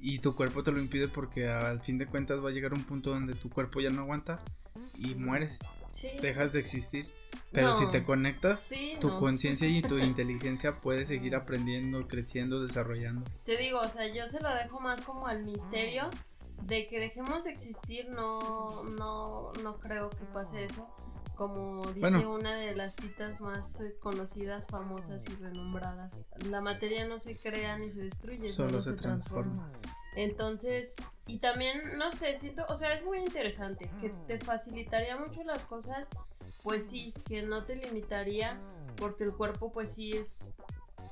y 0.00 0.18
tu 0.18 0.34
cuerpo 0.34 0.62
te 0.62 0.72
lo 0.72 0.78
impide 0.78 1.08
porque 1.08 1.48
al 1.48 1.80
fin 1.80 1.98
de 1.98 2.06
cuentas 2.06 2.42
va 2.44 2.48
a 2.48 2.52
llegar 2.52 2.72
un 2.74 2.84
punto 2.84 3.10
donde 3.10 3.34
tu 3.34 3.50
cuerpo 3.50 3.80
ya 3.80 3.90
no 3.90 4.02
aguanta 4.02 4.40
y 4.96 5.14
mueres, 5.14 5.58
Sí. 5.92 6.08
dejas 6.20 6.52
de 6.52 6.60
existir. 6.60 7.06
Pero 7.50 7.74
si 7.74 7.90
te 7.90 8.04
conectas, 8.04 8.60
Sí, 8.60 8.92
tu 9.00 9.08
no. 9.08 9.16
conciencia 9.16 9.66
y 9.66 9.80
tu 9.80 9.98
inteligencia 9.98 10.76
puede 10.76 11.06
seguir 11.06 11.34
aprendiendo, 11.34 12.06
creciendo, 12.06 12.60
desarrollando. 12.62 13.24
Te 13.44 13.56
digo, 13.56 13.80
o 13.80 13.88
sea, 13.88 14.12
yo 14.12 14.26
se 14.26 14.40
lo 14.40 14.52
dejo 14.54 14.80
más 14.80 15.00
como 15.00 15.26
al 15.26 15.44
misterio 15.44 16.10
de 16.62 16.86
que 16.88 16.98
dejemos 17.00 17.44
de 17.44 17.52
existir, 17.52 18.08
no, 18.10 18.82
no, 18.84 19.52
no 19.62 19.78
creo 19.78 20.10
que 20.10 20.24
pase 20.26 20.64
eso. 20.64 20.86
Como 21.38 21.86
dice 21.92 22.00
Bueno. 22.00 22.32
una 22.32 22.56
de 22.56 22.74
las 22.74 22.96
citas 22.96 23.40
más 23.40 23.80
eh, 23.80 23.94
conocidas, 24.00 24.66
famosas 24.66 25.24
y 25.28 25.36
renombradas. 25.36 26.24
La 26.50 26.60
materia 26.60 27.06
no 27.06 27.16
se 27.20 27.36
crea 27.36 27.78
ni 27.78 27.90
se 27.90 28.02
destruye, 28.02 28.48
solo, 28.48 28.70
Solo 28.70 28.82
se, 28.82 28.90
se 28.90 28.96
transforma. 28.96 29.70
Entonces, 30.16 31.20
y 31.28 31.38
también, 31.38 31.96
no 31.96 32.10
sé, 32.10 32.34
siento, 32.34 32.66
o 32.68 32.74
sea, 32.74 32.92
es 32.92 33.04
muy 33.04 33.18
interesante, 33.18 33.88
que 34.00 34.10
te 34.26 34.40
facilitaría 34.40 35.16
mucho 35.16 35.44
las 35.44 35.64
cosas, 35.64 36.08
pues 36.64 36.90
sí, 36.90 37.14
que 37.24 37.42
no 37.42 37.64
te 37.64 37.76
limitaría, 37.76 38.58
porque 38.96 39.22
el 39.22 39.32
cuerpo 39.32 39.70
pues 39.70 39.92
sí 39.92 40.16
es, 40.16 40.48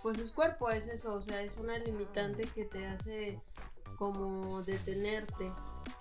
pues 0.02 0.18
es 0.18 0.32
cuerpo, 0.32 0.70
es 0.70 0.88
eso, 0.88 1.14
o 1.14 1.22
sea, 1.22 1.40
es 1.42 1.56
una 1.56 1.78
limitante 1.78 2.42
que 2.52 2.64
te 2.64 2.84
hace 2.88 3.40
como 3.96 4.64
detenerte, 4.64 5.52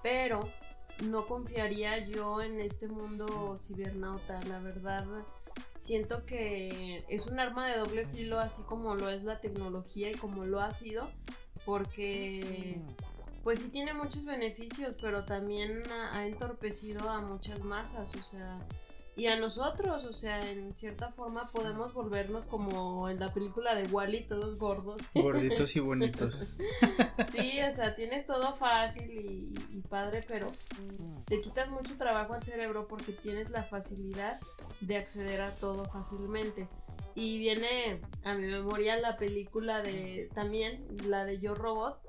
pero 0.01 0.43
no 1.03 1.25
confiaría 1.25 2.05
yo 2.07 2.41
en 2.41 2.59
este 2.59 2.87
mundo 2.87 3.55
cibernauta, 3.57 4.39
la 4.49 4.59
verdad. 4.59 5.05
Siento 5.75 6.25
que 6.25 7.05
es 7.07 7.27
un 7.27 7.39
arma 7.39 7.67
de 7.67 7.77
doble 7.77 8.05
filo, 8.07 8.39
así 8.39 8.63
como 8.63 8.95
lo 8.95 9.09
es 9.09 9.23
la 9.23 9.39
tecnología 9.39 10.11
y 10.11 10.15
como 10.15 10.45
lo 10.45 10.61
ha 10.61 10.71
sido, 10.71 11.09
porque 11.65 12.81
pues 13.43 13.59
sí 13.59 13.69
tiene 13.69 13.93
muchos 13.93 14.25
beneficios, 14.25 14.97
pero 14.99 15.23
también 15.23 15.83
ha, 15.91 16.25
entorpecido 16.25 17.09
a 17.09 17.21
muchas 17.21 17.59
masas, 17.59 18.15
o 18.15 18.23
sea, 18.23 18.59
y 19.17 19.27
a 19.27 19.37
nosotros, 19.37 20.03
o 20.03 20.11
sea, 20.11 20.41
en 20.41 20.75
cierta 20.75 21.11
forma 21.11 21.49
podemos 21.51 21.93
volvernos 21.93 22.47
como 22.47 23.09
en 23.09 23.19
la 23.19 23.33
película 23.33 23.73
de 23.73 23.87
Wally, 23.87 24.23
todos 24.23 24.57
gordos. 24.57 25.01
Gorditos 25.13 25.75
y 25.75 25.79
bonitos. 25.79 26.45
Sí, 27.31 27.59
o 27.61 27.73
sea, 27.73 27.95
tienes 27.95 28.25
todo 28.25 28.55
fácil 28.55 29.09
y, 29.09 29.53
y 29.71 29.81
padre, 29.81 30.23
pero 30.27 30.51
te 31.25 31.41
quitas 31.41 31.69
mucho 31.69 31.97
trabajo 31.97 32.33
al 32.33 32.43
cerebro 32.43 32.87
porque 32.87 33.11
tienes 33.11 33.49
la 33.49 33.61
facilidad 33.61 34.39
de 34.81 34.97
acceder 34.97 35.41
a 35.41 35.51
todo 35.51 35.85
fácilmente. 35.85 36.67
Y 37.13 37.39
viene 37.39 38.01
a 38.23 38.33
mi 38.35 38.47
memoria 38.47 38.97
la 38.97 39.17
película 39.17 39.81
de 39.81 40.29
también, 40.33 40.85
la 41.07 41.25
de 41.25 41.39
Yo 41.39 41.55
Robot, 41.55 41.99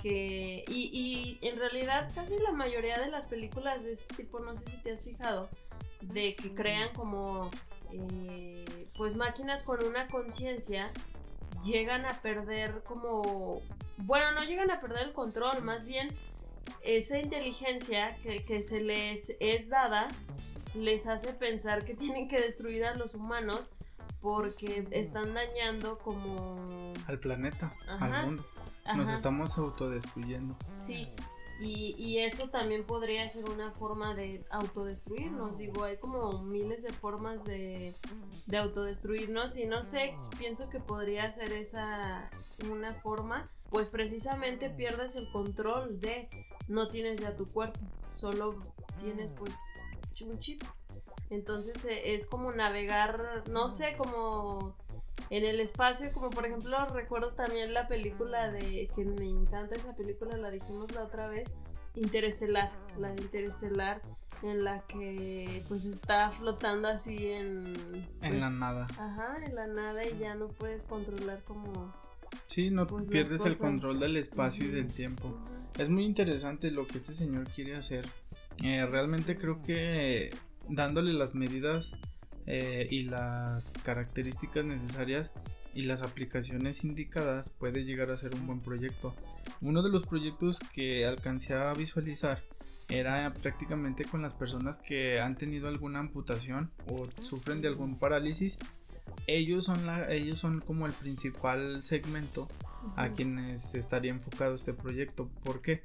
que 0.00 0.64
y, 0.68 1.38
y 1.42 1.46
en 1.46 1.58
realidad 1.58 2.10
casi 2.14 2.34
la 2.40 2.52
mayoría 2.52 2.98
de 2.98 3.10
las 3.10 3.26
películas 3.26 3.84
de 3.84 3.92
este 3.92 4.14
tipo, 4.14 4.38
no 4.38 4.54
sé 4.54 4.68
si 4.70 4.82
te 4.82 4.92
has 4.92 5.04
fijado, 5.04 5.48
de 6.12 6.34
que 6.36 6.54
crean 6.54 6.92
como 6.94 7.50
eh, 7.92 8.64
pues 8.96 9.14
máquinas 9.16 9.62
con 9.64 9.84
una 9.84 10.08
conciencia 10.08 10.90
llegan 11.64 12.04
a 12.04 12.20
perder 12.20 12.82
como 12.84 13.60
bueno 13.98 14.32
no 14.32 14.42
llegan 14.42 14.70
a 14.70 14.80
perder 14.80 15.08
el 15.08 15.12
control 15.12 15.62
más 15.62 15.84
bien 15.86 16.08
esa 16.82 17.18
inteligencia 17.18 18.14
que, 18.22 18.44
que 18.44 18.62
se 18.62 18.80
les 18.80 19.32
es 19.40 19.68
dada 19.68 20.08
les 20.74 21.06
hace 21.06 21.32
pensar 21.32 21.84
que 21.84 21.94
tienen 22.02 22.28
que 22.28 22.40
destruir 22.40 22.84
a 22.84 22.94
los 22.94 23.14
humanos 23.14 23.74
porque 24.20 24.88
están 24.90 25.32
dañando 25.34 25.98
como 25.98 26.94
Al 27.06 27.18
planeta, 27.18 27.74
Ajá. 27.86 28.06
al 28.20 28.26
mundo. 28.26 28.46
Nos 28.96 29.08
Ajá. 29.08 29.14
estamos 29.14 29.58
autodestruyendo. 29.58 30.56
Sí, 30.78 31.08
y, 31.60 31.94
y 31.98 32.18
eso 32.18 32.48
también 32.48 32.84
podría 32.84 33.28
ser 33.28 33.48
una 33.48 33.70
forma 33.72 34.14
de 34.14 34.44
autodestruirnos. 34.50 35.58
Digo, 35.58 35.84
hay 35.84 35.96
como 35.96 36.42
miles 36.42 36.82
de 36.82 36.92
formas 36.92 37.44
de, 37.44 37.94
de 38.46 38.56
autodestruirnos 38.56 39.56
y 39.56 39.66
no 39.66 39.82
sé, 39.82 40.16
pienso 40.38 40.68
que 40.68 40.80
podría 40.80 41.30
ser 41.30 41.52
esa 41.52 42.30
una 42.70 42.94
forma, 42.94 43.50
pues 43.70 43.88
precisamente 43.88 44.70
pierdes 44.70 45.16
el 45.16 45.30
control 45.32 46.00
de, 46.00 46.28
no 46.68 46.88
tienes 46.88 47.20
ya 47.20 47.36
tu 47.36 47.50
cuerpo, 47.50 47.80
solo 48.08 48.62
tienes 49.00 49.32
pues 49.32 49.56
un 50.22 50.38
chip. 50.38 50.62
Entonces 51.30 51.84
eh, 51.84 52.14
es 52.14 52.26
como 52.26 52.52
navegar, 52.52 53.44
no 53.48 53.68
sé, 53.68 53.96
como 53.96 54.76
en 55.30 55.44
el 55.44 55.60
espacio, 55.60 56.12
como 56.12 56.30
por 56.30 56.46
ejemplo 56.46 56.86
recuerdo 56.86 57.32
también 57.32 57.72
la 57.72 57.88
película 57.88 58.50
de, 58.50 58.88
que 58.94 59.04
me 59.04 59.28
encanta 59.28 59.74
esa 59.74 59.94
película, 59.94 60.36
la 60.36 60.50
dijimos 60.50 60.92
la 60.94 61.04
otra 61.04 61.28
vez, 61.28 61.52
Interestelar, 61.96 62.72
la 62.98 63.12
de 63.12 63.22
Interestelar, 63.22 64.02
en 64.42 64.64
la 64.64 64.82
que 64.82 65.62
pues 65.68 65.84
está 65.84 66.30
flotando 66.30 66.88
así 66.88 67.30
en... 67.30 67.64
En 68.20 68.40
la 68.40 68.46
pues, 68.48 68.58
nada. 68.58 68.86
Ajá, 68.98 69.36
en 69.44 69.54
la 69.54 69.66
nada 69.66 70.06
y 70.06 70.18
ya 70.18 70.34
no 70.34 70.48
puedes 70.48 70.86
controlar 70.86 71.42
como... 71.44 71.94
Sí, 72.46 72.70
no 72.70 72.86
pues, 72.86 73.04
pierdes 73.04 73.44
el 73.44 73.56
control 73.56 74.00
del 74.00 74.16
espacio 74.16 74.64
y 74.64 74.68
del 74.68 74.92
tiempo. 74.92 75.38
Es 75.78 75.88
muy 75.88 76.04
interesante 76.04 76.70
lo 76.70 76.86
que 76.86 76.98
este 76.98 77.14
señor 77.14 77.48
quiere 77.48 77.76
hacer. 77.76 78.06
Eh, 78.62 78.84
realmente 78.86 79.36
creo 79.36 79.62
que 79.62 80.30
dándole 80.68 81.12
las 81.12 81.34
medidas 81.34 81.92
eh, 82.46 82.86
y 82.90 83.02
las 83.02 83.72
características 83.82 84.64
necesarias 84.64 85.32
y 85.74 85.82
las 85.82 86.02
aplicaciones 86.02 86.84
indicadas 86.84 87.50
puede 87.50 87.84
llegar 87.84 88.10
a 88.10 88.16
ser 88.16 88.34
un 88.34 88.46
buen 88.46 88.60
proyecto. 88.60 89.14
Uno 89.60 89.82
de 89.82 89.90
los 89.90 90.06
proyectos 90.06 90.60
que 90.60 91.06
alcancé 91.06 91.54
a 91.54 91.72
visualizar 91.72 92.38
era 92.88 93.32
prácticamente 93.42 94.04
con 94.04 94.22
las 94.22 94.34
personas 94.34 94.76
que 94.76 95.20
han 95.20 95.36
tenido 95.36 95.68
alguna 95.68 96.00
amputación 96.00 96.70
o 96.86 97.08
sufren 97.22 97.60
de 97.60 97.68
algún 97.68 97.98
parálisis. 97.98 98.58
Ellos 99.26 99.64
son, 99.64 99.86
la, 99.86 100.10
ellos 100.12 100.38
son 100.38 100.60
como 100.60 100.86
el 100.86 100.92
principal 100.92 101.82
segmento 101.82 102.48
a 102.96 103.10
quienes 103.10 103.74
estaría 103.74 104.12
enfocado 104.12 104.54
este 104.54 104.74
proyecto. 104.74 105.30
¿Por 105.42 105.62
qué? 105.62 105.82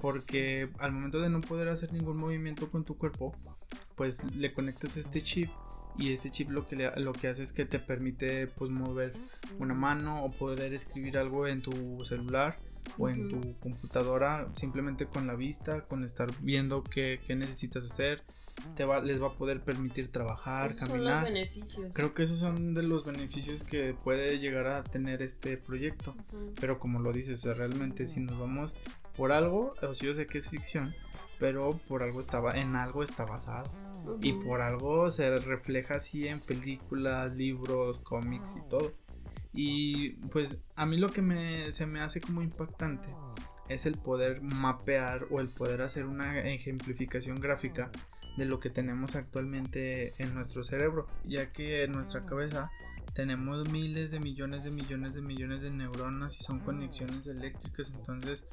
Porque 0.00 0.68
al 0.78 0.92
momento 0.92 1.20
de 1.20 1.30
no 1.30 1.40
poder 1.40 1.68
hacer 1.68 1.92
ningún 1.92 2.18
movimiento 2.18 2.70
con 2.70 2.84
tu 2.84 2.96
cuerpo, 2.96 3.34
pues 3.96 4.24
le 4.36 4.52
conectas 4.52 4.96
este 4.96 5.20
chip 5.22 5.48
y 5.98 6.12
este 6.12 6.30
chip 6.30 6.50
lo 6.50 6.66
que, 6.66 6.76
le- 6.76 6.96
lo 7.00 7.12
que 7.12 7.28
hace 7.28 7.42
es 7.42 7.52
que 7.52 7.64
te 7.64 7.78
permite 7.78 8.46
pues 8.46 8.70
mover 8.70 9.12
una 9.58 9.74
mano 9.74 10.24
o 10.24 10.30
poder 10.30 10.72
escribir 10.74 11.18
algo 11.18 11.46
en 11.46 11.60
tu 11.62 12.04
celular 12.04 12.56
o 12.98 13.08
en 13.08 13.28
tu 13.28 13.56
computadora 13.60 14.48
simplemente 14.54 15.06
con 15.06 15.26
la 15.26 15.34
vista, 15.34 15.82
con 15.82 16.04
estar 16.04 16.28
viendo 16.40 16.82
qué, 16.82 17.20
qué 17.26 17.34
necesitas 17.36 17.84
hacer, 17.84 18.22
te 18.76 18.84
va, 18.84 19.00
les 19.00 19.20
va 19.22 19.28
a 19.28 19.32
poder 19.32 19.62
permitir 19.62 20.10
trabajar, 20.12 20.70
Esos 20.70 20.80
son 20.88 20.98
los 20.98 21.06
caminar. 21.06 21.24
beneficios. 21.24 21.94
Creo 21.94 22.12
que 22.14 22.22
esos 22.24 22.38
son 22.38 22.74
de 22.74 22.82
los 22.82 23.04
beneficios 23.04 23.64
que 23.64 23.94
puede 23.94 24.38
llegar 24.38 24.66
a 24.66 24.82
tener 24.84 25.22
este 25.22 25.56
proyecto. 25.56 26.14
Pero 26.60 26.78
como 26.78 27.00
lo 27.00 27.12
dices, 27.12 27.38
o 27.40 27.42
sea, 27.42 27.54
realmente 27.54 28.04
si 28.06 28.20
nos 28.20 28.38
vamos 28.38 28.72
por 29.16 29.32
algo, 29.32 29.74
o 29.82 29.94
sea, 29.94 30.06
yo 30.06 30.12
sé 30.14 30.26
que 30.26 30.38
es 30.38 30.48
ficción, 30.48 30.94
pero 31.42 31.70
por 31.88 32.04
algo 32.04 32.20
estaba, 32.20 32.52
en 32.52 32.76
algo 32.76 33.02
está 33.02 33.24
basado. 33.24 33.68
Y 34.20 34.34
Ujú. 34.34 34.44
por 34.44 34.60
algo 34.60 35.10
se 35.10 35.34
refleja 35.34 35.96
así 35.96 36.28
en 36.28 36.38
películas, 36.38 37.34
libros, 37.34 37.98
cómics 37.98 38.54
y 38.54 38.60
todo. 38.60 38.92
Y 39.52 40.10
pues 40.30 40.60
a 40.76 40.86
mí 40.86 40.98
lo 40.98 41.08
que 41.08 41.20
me, 41.20 41.72
se 41.72 41.84
me 41.84 42.00
hace 42.00 42.20
como 42.20 42.42
impactante 42.42 43.12
es 43.68 43.86
el 43.86 43.98
poder 43.98 44.40
mapear 44.40 45.26
o 45.32 45.40
el 45.40 45.48
poder 45.48 45.82
hacer 45.82 46.04
una 46.06 46.38
ejemplificación 46.38 47.40
gráfica 47.40 47.90
de 48.36 48.44
lo 48.44 48.60
que 48.60 48.70
tenemos 48.70 49.16
actualmente 49.16 50.14
en 50.18 50.34
nuestro 50.34 50.62
cerebro, 50.62 51.08
ya 51.24 51.50
que 51.50 51.82
en 51.82 51.90
nuestra 51.90 52.24
cabeza 52.24 52.70
tenemos 53.14 53.68
miles 53.70 54.12
de 54.12 54.20
millones 54.20 54.62
de 54.62 54.70
millones 54.70 55.14
de 55.14 55.22
millones 55.22 55.60
de 55.60 55.70
neuronas 55.70 56.38
y 56.38 56.44
son 56.44 56.60
conexiones 56.60 57.26
eléctricas, 57.26 57.90
entonces 57.90 58.46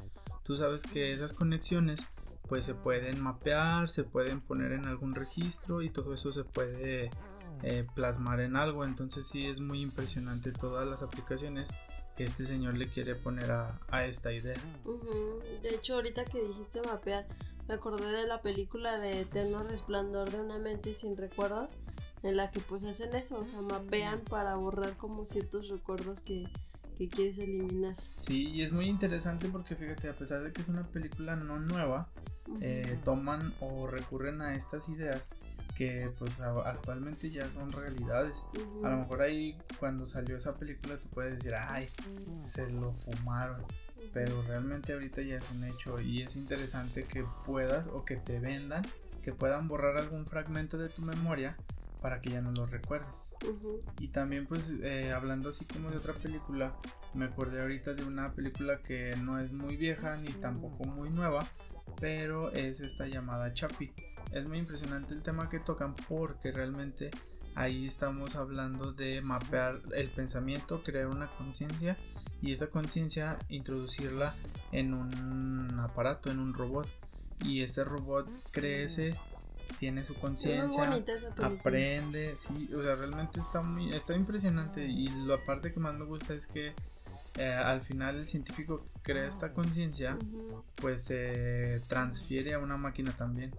tú 0.43 0.55
sabes 0.55 0.83
que 0.83 1.11
esas 1.11 1.33
conexiones 1.33 2.01
pues 2.49 2.65
se 2.65 2.73
pueden 2.73 3.21
mapear, 3.21 3.89
se 3.89 4.03
pueden 4.03 4.41
poner 4.41 4.71
en 4.71 4.85
algún 4.85 5.13
registro 5.13 5.83
y 5.83 5.91
todo 5.91 6.15
eso 6.15 6.31
se 6.31 6.43
puede 6.43 7.11
eh, 7.61 7.85
plasmar 7.93 8.39
en 8.39 8.55
algo, 8.55 8.83
entonces 8.83 9.27
sí 9.27 9.45
es 9.45 9.59
muy 9.59 9.81
impresionante 9.81 10.51
todas 10.51 10.87
las 10.87 11.03
aplicaciones 11.03 11.69
que 12.15 12.23
este 12.23 12.45
señor 12.45 12.77
le 12.77 12.87
quiere 12.87 13.15
poner 13.15 13.51
a, 13.51 14.05
esta 14.05 14.33
idea. 14.33 14.57
Ujú. 14.83 15.41
De 15.61 15.75
hecho, 15.75 15.95
ahorita 15.95 16.25
que 16.25 16.41
dijiste 16.41 16.81
mapear, 16.81 17.27
me 17.67 17.75
acordé 17.75 18.11
de 18.11 18.25
la 18.25 18.41
película 18.41 18.97
de 18.97 19.21
Eterno 19.21 19.61
Resplandor 19.63 20.31
de 20.31 20.39
una 20.39 20.57
mente 20.57 20.93
sin 20.93 21.17
recuerdos, 21.17 21.77
en 22.23 22.35
la 22.35 22.49
que 22.49 22.61
pues 22.61 22.83
hacen 22.83 23.13
eso, 23.13 23.39
o 23.39 23.45
sea, 23.45 23.61
mapean 23.61 24.21
para 24.21 24.55
borrar 24.55 24.97
como 24.97 25.23
ciertos 25.23 25.69
recuerdos 25.69 26.21
que, 26.21 26.45
que 26.99 27.07
quieres 27.07 27.37
eliminar. 27.37 27.95
Sí, 28.17 28.49
y 28.49 28.61
es 28.61 28.73
muy 28.73 28.85
interesante 28.85 29.47
porque 29.47 29.75
fíjate, 29.75 30.09
a 30.09 30.13
pesar 30.13 30.43
de 30.43 30.51
que 30.51 30.61
es 30.61 30.67
una 30.67 30.85
película 30.85 31.37
no 31.37 31.57
nueva, 31.57 32.09
eh, 32.59 32.99
toman 33.05 33.41
o 33.61 33.87
recurren 33.87 34.41
a 34.41 34.55
estas 34.55 34.89
ideas 34.89 35.29
que 35.77 36.11
pues 36.19 36.41
actualmente 36.41 37.31
ya 37.31 37.49
son 37.49 37.71
realidades. 37.71 38.43
A 38.83 38.89
lo 38.89 38.97
mejor 38.97 39.21
ahí 39.21 39.57
cuando 39.79 40.07
salió 40.07 40.35
esa 40.35 40.57
película 40.57 40.97
tú 40.97 41.07
puedes 41.07 41.37
decir, 41.37 41.55
ay, 41.55 41.87
se 42.43 42.69
lo 42.69 42.91
fumaron. 42.91 43.63
Pero 44.13 44.41
realmente 44.49 44.91
ahorita 44.91 45.21
ya 45.21 45.37
es 45.37 45.51
un 45.51 45.63
hecho 45.63 46.01
y 46.01 46.21
es 46.21 46.35
interesante 46.35 47.05
que 47.05 47.23
puedas 47.45 47.87
o 47.87 48.03
que 48.03 48.17
te 48.17 48.39
vendan 48.39 48.83
que 49.21 49.33
puedan 49.33 49.67
borrar 49.67 49.97
algún 49.97 50.25
fragmento 50.25 50.77
de 50.77 50.89
tu 50.89 51.01
memoria 51.01 51.55
para 52.01 52.21
que 52.21 52.31
ya 52.31 52.41
no 52.41 52.51
lo 52.51 52.65
recuerdes. 52.65 53.28
Y 53.99 54.09
también 54.09 54.45
pues 54.47 54.69
eh, 54.81 55.11
hablando 55.11 55.49
así 55.49 55.65
como 55.65 55.89
de 55.89 55.97
otra 55.97 56.13
película, 56.13 56.75
me 57.13 57.25
acordé 57.25 57.61
ahorita 57.61 57.93
de 57.93 58.03
una 58.03 58.33
película 58.33 58.81
que 58.81 59.15
no 59.21 59.39
es 59.39 59.53
muy 59.53 59.77
vieja 59.77 60.15
ni 60.17 60.31
tampoco 60.33 60.85
muy 60.85 61.09
nueva, 61.09 61.45
pero 61.99 62.51
es 62.51 62.79
esta 62.79 63.07
llamada 63.07 63.53
Chapi. 63.53 63.91
Es 64.31 64.45
muy 64.47 64.59
impresionante 64.59 65.13
el 65.13 65.23
tema 65.23 65.49
que 65.49 65.59
tocan 65.59 65.95
porque 66.07 66.51
realmente 66.51 67.09
ahí 67.55 67.87
estamos 67.87 68.35
hablando 68.35 68.91
de 68.91 69.21
mapear 69.21 69.75
el 69.93 70.07
pensamiento, 70.09 70.81
crear 70.83 71.07
una 71.07 71.27
conciencia 71.27 71.97
y 72.41 72.51
esta 72.51 72.67
conciencia 72.67 73.37
introducirla 73.49 74.33
en 74.71 74.93
un 74.93 75.79
aparato, 75.79 76.31
en 76.31 76.39
un 76.39 76.53
robot. 76.53 76.87
Y 77.45 77.63
este 77.63 77.85
robot 77.85 78.27
crece 78.51 79.13
tiene 79.77 80.01
su 80.01 80.17
conciencia, 80.19 81.03
aprende, 81.41 82.35
sí, 82.35 82.69
o 82.75 82.81
sea, 82.81 82.95
realmente 82.95 83.39
está 83.39 83.61
muy, 83.61 83.89
está 83.89 84.15
impresionante 84.15 84.85
y 84.85 85.07
la 85.25 85.43
parte 85.43 85.71
que 85.73 85.79
más 85.79 85.93
me 85.95 86.05
gusta 86.05 86.33
es 86.33 86.47
que 86.47 86.73
eh, 87.37 87.53
al 87.53 87.81
final 87.81 88.17
el 88.17 88.25
científico 88.25 88.83
que 88.83 88.91
crea 89.01 89.27
esta 89.27 89.53
conciencia, 89.53 90.17
pues 90.75 91.05
se 91.05 91.81
transfiere 91.87 92.53
a 92.53 92.59
una 92.59 92.75
máquina 92.75 93.11
también, 93.11 93.55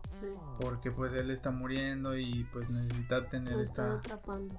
porque 0.60 0.90
pues 0.90 1.12
él 1.14 1.30
está 1.30 1.50
muriendo 1.50 2.16
y 2.16 2.44
pues 2.52 2.68
necesita 2.68 3.26
tener 3.28 3.58
esta, 3.58 4.00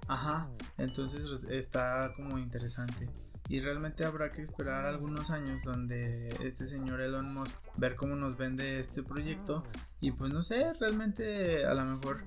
ajá, 0.07 0.49
entonces 0.77 1.45
está 1.49 2.13
como 2.15 2.39
interesante. 2.39 3.09
Y 3.47 3.59
realmente 3.59 4.05
habrá 4.05 4.31
que 4.31 4.41
esperar 4.41 4.85
algunos 4.85 5.29
años 5.29 5.61
donde 5.63 6.29
este 6.41 6.65
señor 6.65 7.01
Elon 7.01 7.33
Musk 7.33 7.55
ver 7.75 7.95
cómo 7.95 8.15
nos 8.15 8.37
vende 8.37 8.79
este 8.79 9.03
proyecto 9.03 9.65
y 10.01 10.11
pues 10.11 10.33
no 10.33 10.41
sé, 10.41 10.73
realmente 10.79 11.65
a 11.65 11.73
lo 11.75 11.85
mejor 11.85 12.23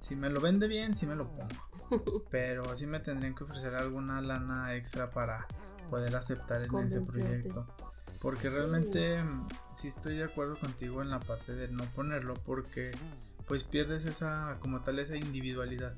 si 0.00 0.16
me 0.16 0.30
lo 0.30 0.40
vende 0.40 0.66
bien, 0.66 0.96
sí 0.96 1.06
me 1.06 1.14
lo 1.14 1.28
pongo. 1.28 2.24
Pero 2.30 2.74
sí 2.74 2.86
me 2.86 2.98
tendrían 3.00 3.34
que 3.34 3.44
ofrecer 3.44 3.74
alguna 3.74 4.20
lana 4.22 4.74
extra 4.74 5.10
para 5.10 5.46
poder 5.90 6.16
aceptar 6.16 6.62
en 6.62 6.74
ese 6.78 7.00
proyecto. 7.02 7.66
Porque 8.20 8.48
realmente 8.48 9.22
sí 9.74 9.88
estoy 9.88 10.16
de 10.16 10.24
acuerdo 10.24 10.56
contigo 10.56 11.02
en 11.02 11.10
la 11.10 11.20
parte 11.20 11.54
de 11.54 11.68
no 11.68 11.84
ponerlo 11.94 12.34
porque 12.34 12.90
pues 13.50 13.64
pierdes 13.64 14.04
esa 14.04 14.58
como 14.60 14.80
tal 14.82 15.00
esa 15.00 15.16
individualidad. 15.16 15.96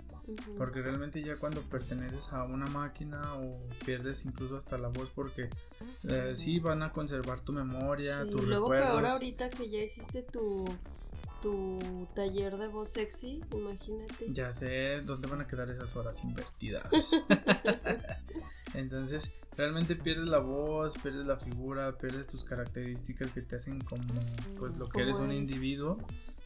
Porque 0.56 0.80
realmente 0.80 1.22
ya 1.22 1.36
cuando 1.36 1.60
perteneces 1.60 2.32
a 2.32 2.44
una 2.44 2.64
máquina 2.68 3.20
o 3.34 3.60
pierdes 3.84 4.24
incluso 4.24 4.56
hasta 4.56 4.78
la 4.78 4.88
voz 4.88 5.10
porque 5.14 5.50
eh, 6.08 6.32
sí 6.34 6.60
van 6.60 6.82
a 6.82 6.92
conservar 6.94 7.40
tu 7.40 7.52
memoria, 7.52 8.24
sí, 8.24 8.30
luego 8.30 8.70
peor 8.70 9.04
ahorita 9.04 9.50
que 9.50 9.68
ya 9.68 9.82
hiciste 9.82 10.22
tu 10.22 10.64
tu 11.42 11.78
taller 12.14 12.56
de 12.56 12.68
voz 12.68 12.90
sexy, 12.90 13.42
imagínate. 13.50 14.32
Ya 14.32 14.50
sé 14.50 15.02
dónde 15.02 15.28
van 15.28 15.42
a 15.42 15.46
quedar 15.46 15.68
esas 15.68 15.94
horas 15.94 16.24
invertidas. 16.24 16.86
Entonces, 18.74 19.30
realmente 19.58 19.94
pierdes 19.94 20.28
la 20.28 20.38
voz, 20.38 20.96
pierdes 20.96 21.26
la 21.26 21.36
figura, 21.36 21.98
pierdes 21.98 22.28
tus 22.28 22.44
características 22.44 23.30
que 23.32 23.42
te 23.42 23.56
hacen 23.56 23.80
como 23.80 24.04
pues 24.58 24.74
lo 24.78 24.88
que 24.88 25.02
eres 25.02 25.18
un 25.18 25.32
individuo, 25.32 25.98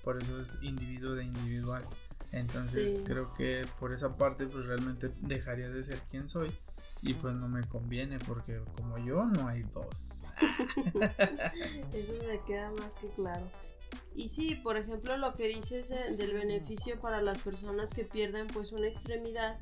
por 0.06 0.22
eso 0.22 0.40
es 0.40 0.58
individuo 0.62 1.16
de 1.16 1.24
individual. 1.24 1.82
Entonces 2.30 3.02
creo 3.04 3.34
que 3.34 3.66
por 3.80 3.92
esa 3.92 4.16
parte 4.16 4.46
pues 4.46 4.64
realmente 4.64 5.10
dejaría 5.20 5.68
de 5.68 5.82
ser 5.82 5.98
quien 6.08 6.28
soy 6.28 6.48
y 7.02 7.14
pues 7.14 7.34
no 7.34 7.48
me 7.48 7.66
conviene 7.66 8.20
porque 8.20 8.60
como 8.76 8.98
yo 8.98 9.24
no 9.24 9.48
hay 9.48 9.64
dos. 9.64 10.24
Eso 11.92 12.12
me 12.28 12.40
queda 12.46 12.70
más 12.80 12.94
que 12.94 13.08
claro. 13.08 13.44
Y 14.14 14.28
sí, 14.28 14.54
por 14.62 14.76
ejemplo, 14.76 15.16
lo 15.16 15.34
que 15.34 15.48
dices 15.48 15.88
del 15.88 16.34
beneficio 16.34 17.00
para 17.00 17.20
las 17.20 17.40
personas 17.40 17.92
que 17.92 18.04
pierden 18.04 18.46
pues 18.46 18.70
una 18.70 18.86
extremidad, 18.86 19.58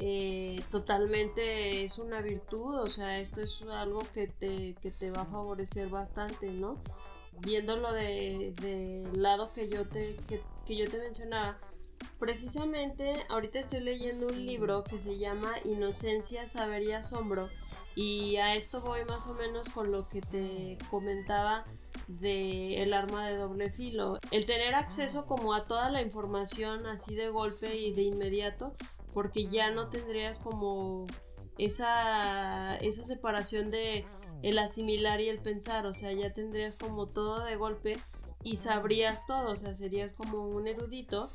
eh, 0.00 0.60
totalmente 0.72 1.84
es 1.84 1.98
una 1.98 2.20
virtud, 2.22 2.80
o 2.80 2.88
sea, 2.88 3.20
esto 3.20 3.40
es 3.40 3.62
algo 3.62 4.02
que 4.12 4.26
te, 4.26 4.74
que 4.82 4.90
te 4.90 5.12
va 5.12 5.22
a 5.22 5.26
favorecer 5.26 5.88
bastante, 5.90 6.50
¿no? 6.50 6.76
Viéndolo 7.40 7.92
del 7.92 8.54
de 8.56 9.08
lado 9.14 9.52
que 9.52 9.68
yo 9.68 9.84
te, 9.86 10.16
que, 10.28 10.40
que 10.64 10.76
yo 10.76 10.88
te 10.88 10.98
mencionaba, 10.98 11.58
Precisamente 12.18 13.26
ahorita 13.28 13.58
estoy 13.58 13.80
leyendo 13.80 14.28
un 14.28 14.46
libro 14.46 14.84
que 14.84 14.98
se 14.98 15.18
llama 15.18 15.52
Inocencia, 15.64 16.46
Saber 16.46 16.82
y 16.82 16.92
Asombro 16.92 17.50
y 17.94 18.36
a 18.36 18.54
esto 18.54 18.80
voy 18.80 19.04
más 19.04 19.26
o 19.26 19.34
menos 19.34 19.68
con 19.68 19.92
lo 19.92 20.08
que 20.08 20.22
te 20.22 20.78
comentaba 20.90 21.64
de 22.08 22.82
el 22.82 22.94
arma 22.94 23.26
de 23.28 23.36
doble 23.36 23.70
filo. 23.70 24.18
El 24.30 24.46
tener 24.46 24.74
acceso 24.74 25.26
como 25.26 25.52
a 25.52 25.66
toda 25.66 25.90
la 25.90 26.00
información 26.00 26.86
así 26.86 27.14
de 27.14 27.28
golpe 27.28 27.76
y 27.76 27.92
de 27.92 28.02
inmediato 28.02 28.74
porque 29.12 29.48
ya 29.48 29.70
no 29.70 29.88
tendrías 29.88 30.38
como 30.38 31.06
esa, 31.58 32.76
esa 32.76 33.02
separación 33.02 33.70
de 33.70 34.06
el 34.42 34.58
asimilar 34.58 35.20
y 35.20 35.28
el 35.28 35.38
pensar, 35.38 35.86
o 35.86 35.92
sea, 35.92 36.12
ya 36.12 36.32
tendrías 36.32 36.76
como 36.76 37.06
todo 37.06 37.44
de 37.44 37.56
golpe 37.56 37.96
y 38.42 38.56
sabrías 38.56 39.26
todo, 39.26 39.52
o 39.52 39.56
sea, 39.56 39.74
serías 39.74 40.14
como 40.14 40.46
un 40.46 40.68
erudito 40.68 41.30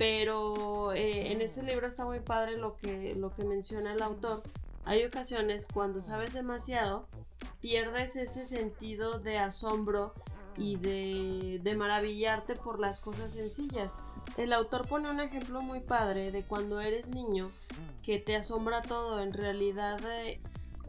pero 0.00 0.94
eh, 0.94 1.30
en 1.30 1.42
este 1.42 1.62
libro 1.62 1.86
está 1.86 2.06
muy 2.06 2.20
padre 2.20 2.56
lo 2.56 2.74
que, 2.74 3.14
lo 3.14 3.34
que 3.34 3.44
menciona 3.44 3.92
el 3.92 4.00
autor. 4.00 4.42
Hay 4.86 5.04
ocasiones 5.04 5.66
cuando 5.66 6.00
sabes 6.00 6.32
demasiado, 6.32 7.06
pierdes 7.60 8.16
ese 8.16 8.46
sentido 8.46 9.18
de 9.18 9.36
asombro 9.36 10.14
y 10.56 10.76
de, 10.76 11.60
de, 11.62 11.74
maravillarte 11.74 12.56
por 12.56 12.80
las 12.80 12.98
cosas 12.98 13.34
sencillas. 13.34 13.98
El 14.38 14.54
autor 14.54 14.86
pone 14.86 15.10
un 15.10 15.20
ejemplo 15.20 15.60
muy 15.60 15.80
padre 15.80 16.32
de 16.32 16.44
cuando 16.44 16.80
eres 16.80 17.08
niño, 17.08 17.50
que 18.02 18.18
te 18.18 18.36
asombra 18.36 18.80
todo. 18.80 19.20
En 19.20 19.34
realidad, 19.34 20.00
eh, 20.06 20.40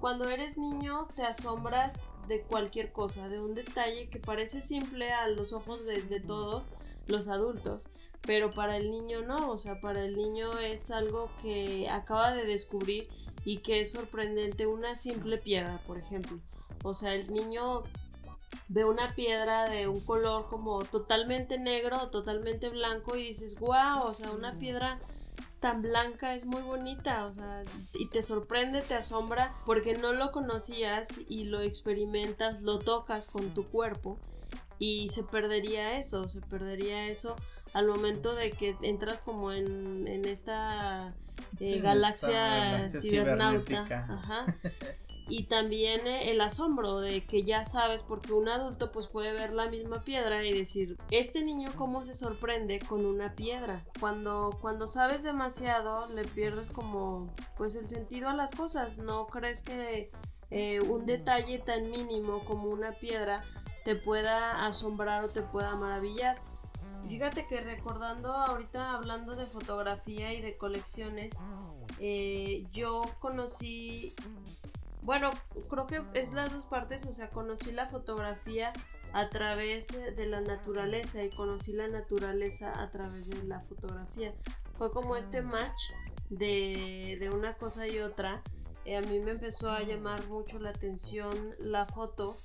cuando 0.02 0.28
eres 0.28 0.58
niño 0.58 1.08
te 1.16 1.24
asombras 1.24 2.02
de 2.28 2.42
cualquier 2.42 2.92
cosa, 2.92 3.30
de 3.30 3.40
un 3.40 3.54
detalle 3.54 4.10
que 4.10 4.20
parece 4.20 4.60
simple 4.60 5.12
a 5.12 5.28
los 5.30 5.54
ojos 5.54 5.86
de, 5.86 6.02
de 6.02 6.20
todos 6.20 6.70
los 7.08 7.28
adultos, 7.28 7.88
pero 8.24 8.52
para 8.52 8.78
el 8.78 8.90
niño 8.90 9.22
no, 9.22 9.52
o 9.52 9.58
sea, 9.58 9.80
para 9.80 10.04
el 10.04 10.18
niño 10.18 10.58
es 10.58 10.90
algo 10.90 11.30
que 11.42 11.88
acaba 11.90 12.34
de 12.34 12.46
descubrir 12.46 13.08
y 13.46 13.60
que 13.60 13.82
es 13.82 13.92
sorprendente 13.92 14.66
una 14.66 14.96
simple 14.96 15.38
piedra, 15.38 15.78
por 15.86 16.00
ejemplo. 16.00 16.40
O 16.84 16.96
sea, 16.96 17.14
el 17.14 17.32
niño 17.32 17.84
ve 18.70 18.86
una 18.86 19.14
piedra 19.14 19.70
de 19.70 19.88
un 19.88 20.00
color 20.02 20.48
como 20.50 20.84
totalmente 20.84 21.60
negro, 21.60 22.10
totalmente 22.10 22.70
blanco 22.70 23.16
y 23.16 23.28
dices, 23.28 23.60
wow, 23.60 24.04
o 24.04 24.14
sea, 24.14 24.32
una 24.32 24.58
piedra 24.58 25.00
tan 25.60 25.82
blanca 25.82 26.34
es 26.36 26.46
muy 26.46 26.62
bonita, 26.62 27.26
o 27.26 27.34
sea, 27.34 27.64
y 27.94 28.08
te 28.08 28.22
sorprende, 28.22 28.82
te 28.82 28.96
asombra 28.96 29.54
porque 29.66 29.94
no 29.94 30.14
lo 30.14 30.32
conocías 30.32 31.10
y 31.28 31.46
lo 31.46 31.62
experimentas, 31.62 32.62
lo 32.62 32.80
tocas 32.80 33.28
con 33.28 33.54
tu 33.54 33.66
cuerpo 33.68 34.18
y 34.80 35.10
se 35.10 35.24
perdería 35.24 35.98
eso, 35.98 36.28
se 36.28 36.42
perdería 36.42 37.08
eso 37.08 37.36
al 37.74 37.88
momento 37.88 38.34
de 38.34 38.52
que 38.52 38.76
entras 38.82 39.22
como 39.22 39.52
en, 39.52 40.08
esta 40.26 41.14
eh, 41.60 41.80
galaxia, 41.80 42.88
cibernauta. 42.88 43.86
Ajá. 44.10 44.46
y 45.32 45.44
también 45.44 46.06
eh, 46.06 46.30
el 46.30 46.42
asombro 46.42 47.00
de 47.00 47.24
que 47.24 47.44
ya 47.44 47.64
sabes, 47.64 48.04
porque 48.04 48.34
un 48.34 48.50
adulto 48.50 48.92
pues 48.92 49.08
puede 49.08 49.32
ver 49.32 49.54
la 49.54 49.70
misma 49.70 50.04
piedra 50.04 50.44
y 50.44 50.52
decir, 50.52 50.98
este 51.10 51.42
niño 51.42 51.70
cómo 51.78 52.04
se 52.04 52.14
sorprende 52.14 52.80
con 52.80 53.06
una 53.06 53.34
piedra. 53.34 53.82
Cuando, 54.02 54.58
cuando 54.60 54.88
sabes 54.88 55.24
demasiado 55.24 56.08
le 56.08 56.26
pierdes 56.26 56.70
como 56.70 57.30
pues 57.56 57.76
el 57.76 57.88
sentido 57.88 58.28
a 58.28 58.34
las 58.34 58.54
cosas, 58.54 58.98
no 58.98 59.28
crees 59.28 59.62
que 59.62 60.12
eh, 60.50 60.82
un 60.82 61.06
detalle 61.06 61.60
tan 61.60 61.90
mínimo 61.90 62.40
como 62.44 62.66
una 62.66 62.92
piedra 62.92 63.40
te 63.86 63.96
pueda 63.96 64.66
asombrar 64.68 65.24
o 65.24 65.30
te 65.30 65.44
pueda 65.44 65.76
maravillar. 65.76 66.42
Fíjate 67.08 67.48
que 67.48 67.62
recordando 67.62 68.34
ahorita 68.34 68.96
hablando 68.96 69.36
de 69.36 69.46
fotografía 69.46 70.34
y 70.34 70.42
de 70.42 70.58
colecciones, 70.58 71.44
eh, 72.00 72.66
yo 72.72 73.02
conocí, 73.20 74.14
bueno, 75.02 75.30
creo 75.70 75.88
que 75.88 76.04
es 76.14 76.34
las 76.34 76.52
dos 76.52 76.66
partes, 76.66 77.06
o 77.06 77.12
sea, 77.12 77.30
conocí 77.30 77.72
la 77.72 77.88
fotografía 77.88 78.72
a 79.14 79.30
través 79.30 79.88
de 79.90 80.26
la 80.26 80.42
naturaleza 80.42 81.24
y 81.24 81.30
conocí 81.30 81.74
la 81.74 81.88
naturaleza 81.88 82.82
a 82.82 82.90
través 82.92 83.30
de 83.30 83.44
la 83.44 83.60
fotografía. 83.62 84.34
Fue 84.78 84.92
como 84.92 85.16
este 85.16 85.42
match 85.42 85.92
de, 86.30 87.18
de 87.20 87.30
una 87.30 87.56
cosa 87.56 87.88
y 87.88 88.00
otra. 88.00 88.42
Eh, 88.86 88.98
a 88.98 89.02
mí 89.02 89.20
me 89.20 89.32
empezó 89.32 89.70
a 89.70 89.82
llamar 89.82 90.28
mucho 90.28 90.60
la 90.60 90.70
atención 90.70 91.32
la 91.60 91.86
foto 91.86 92.38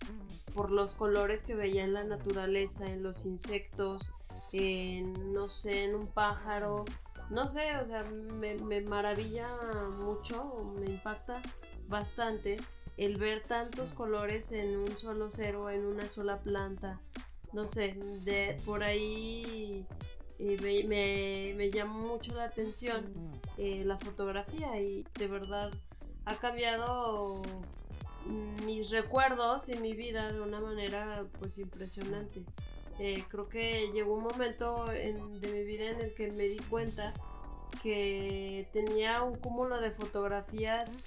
por 0.54 0.70
los 0.70 0.94
colores 0.94 1.42
que 1.42 1.54
veía 1.54 1.84
en 1.84 1.94
la 1.94 2.04
naturaleza, 2.04 2.86
en 2.86 3.02
los 3.02 3.24
insectos, 3.24 4.12
en, 4.52 5.32
no 5.32 5.48
sé, 5.48 5.84
en 5.84 5.94
un 5.94 6.06
pájaro, 6.08 6.84
no 7.30 7.48
sé, 7.48 7.76
o 7.76 7.84
sea, 7.84 8.04
me, 8.04 8.54
me 8.56 8.80
maravilla 8.80 9.48
mucho, 9.98 10.74
me 10.78 10.86
impacta 10.86 11.34
bastante 11.88 12.56
el 12.96 13.16
ver 13.16 13.42
tantos 13.44 13.92
colores 13.92 14.52
en 14.52 14.78
un 14.78 14.96
solo 14.96 15.30
cero, 15.30 15.68
en 15.70 15.84
una 15.84 16.08
sola 16.08 16.38
planta, 16.40 17.00
no 17.52 17.66
sé, 17.66 17.94
de 18.24 18.60
por 18.64 18.82
ahí 18.82 19.86
eh, 20.38 20.84
me, 20.86 21.54
me, 21.54 21.70
llamó 21.70 22.00
mucho 22.00 22.34
la 22.34 22.44
atención 22.44 23.12
eh, 23.56 23.82
la 23.84 23.98
fotografía 23.98 24.80
y 24.80 25.04
de 25.18 25.26
verdad 25.26 25.70
ha 26.26 26.34
cambiado 26.36 27.42
mis 28.64 28.90
recuerdos 28.90 29.68
y 29.68 29.76
mi 29.76 29.94
vida 29.94 30.32
de 30.32 30.40
una 30.40 30.60
manera 30.60 31.24
pues 31.38 31.58
impresionante. 31.58 32.44
Eh, 32.98 33.24
creo 33.28 33.48
que 33.48 33.90
llegó 33.92 34.14
un 34.14 34.24
momento 34.24 34.86
de 34.86 35.48
mi 35.52 35.64
vida 35.64 35.90
en 35.90 36.00
el 36.00 36.14
que 36.14 36.30
me 36.32 36.44
di 36.44 36.58
cuenta 36.70 37.12
que 37.82 38.68
tenía 38.72 39.22
un 39.22 39.36
cúmulo 39.36 39.80
de 39.80 39.90
fotografías 39.90 41.04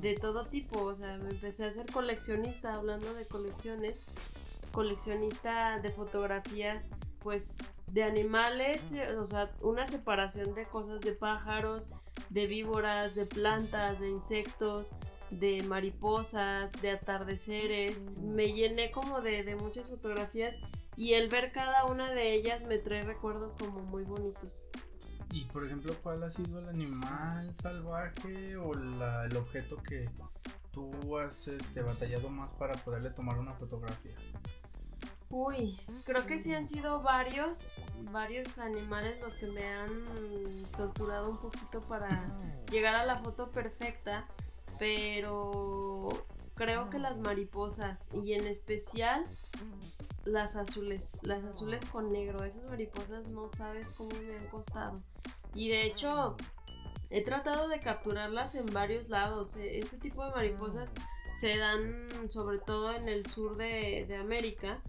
de 0.00 0.14
todo 0.14 0.46
tipo, 0.46 0.82
o 0.82 0.94
sea, 0.94 1.16
me 1.18 1.30
empecé 1.30 1.64
a 1.64 1.72
ser 1.72 1.86
coleccionista, 1.90 2.74
hablando 2.74 3.14
de 3.14 3.26
colecciones, 3.26 4.04
coleccionista 4.70 5.78
de 5.78 5.90
fotografías, 5.90 6.90
pues 7.20 7.58
de 7.88 8.04
animales, 8.04 8.92
o 9.18 9.24
sea, 9.24 9.50
una 9.60 9.86
separación 9.86 10.54
de 10.54 10.64
cosas 10.64 11.00
de 11.00 11.12
pájaros, 11.12 11.90
de 12.28 12.46
víboras, 12.46 13.14
de 13.14 13.26
plantas, 13.26 13.98
de 13.98 14.10
insectos, 14.10 14.92
de 15.30 15.62
mariposas, 15.64 16.70
de 16.80 16.92
atardeceres. 16.92 18.06
Me 18.20 18.52
llené 18.52 18.90
como 18.90 19.20
de, 19.20 19.42
de 19.42 19.56
muchas 19.56 19.90
fotografías 19.90 20.60
y 21.00 21.14
el 21.14 21.30
ver 21.30 21.50
cada 21.50 21.86
una 21.86 22.12
de 22.12 22.34
ellas 22.34 22.64
me 22.64 22.76
trae 22.76 23.02
recuerdos 23.02 23.54
como 23.54 23.80
muy 23.80 24.02
bonitos. 24.02 24.68
Y 25.30 25.46
por 25.46 25.64
ejemplo, 25.64 25.96
¿cuál 26.02 26.22
ha 26.24 26.30
sido 26.30 26.58
el 26.58 26.68
animal 26.68 27.54
salvaje 27.56 28.54
o 28.58 28.74
el 28.74 29.34
objeto 29.34 29.82
que 29.82 30.10
tú 30.72 31.16
has 31.16 31.48
este, 31.48 31.80
batallado 31.80 32.28
más 32.28 32.52
para 32.52 32.74
poderle 32.74 33.08
tomar 33.08 33.38
una 33.38 33.54
fotografía? 33.54 34.12
Uy, 35.30 35.80
creo 36.04 36.26
que 36.26 36.38
sí 36.38 36.54
han 36.54 36.66
sido 36.66 37.00
varios, 37.00 37.80
varios 38.12 38.58
animales 38.58 39.18
los 39.22 39.36
que 39.36 39.46
me 39.46 39.66
han 39.66 40.66
torturado 40.76 41.30
un 41.30 41.38
poquito 41.38 41.80
para 41.80 42.30
llegar 42.70 42.94
a 42.94 43.06
la 43.06 43.22
foto 43.22 43.50
perfecta, 43.50 44.26
pero 44.78 46.10
creo 46.56 46.90
que 46.90 46.98
las 46.98 47.18
mariposas 47.20 48.10
y 48.22 48.34
en 48.34 48.46
especial 48.46 49.24
las 50.24 50.56
azules, 50.56 51.18
las 51.22 51.44
azules 51.44 51.84
con 51.84 52.12
negro, 52.12 52.44
esas 52.44 52.66
mariposas 52.66 53.26
no 53.28 53.48
sabes 53.48 53.90
cómo 53.90 54.10
me 54.26 54.36
han 54.36 54.46
costado. 54.48 55.00
Y 55.54 55.68
de 55.68 55.86
hecho, 55.86 56.36
he 57.10 57.24
tratado 57.24 57.68
de 57.68 57.80
capturarlas 57.80 58.54
en 58.54 58.66
varios 58.66 59.08
lados. 59.08 59.56
E, 59.56 59.78
este 59.78 59.96
tipo 59.96 60.24
de 60.24 60.30
mariposas 60.30 60.94
se 61.32 61.56
dan 61.56 62.08
sobre 62.28 62.58
todo 62.58 62.94
en 62.94 63.08
el 63.08 63.26
sur 63.26 63.56
de, 63.56 64.04
de 64.06 64.16
América. 64.16 64.80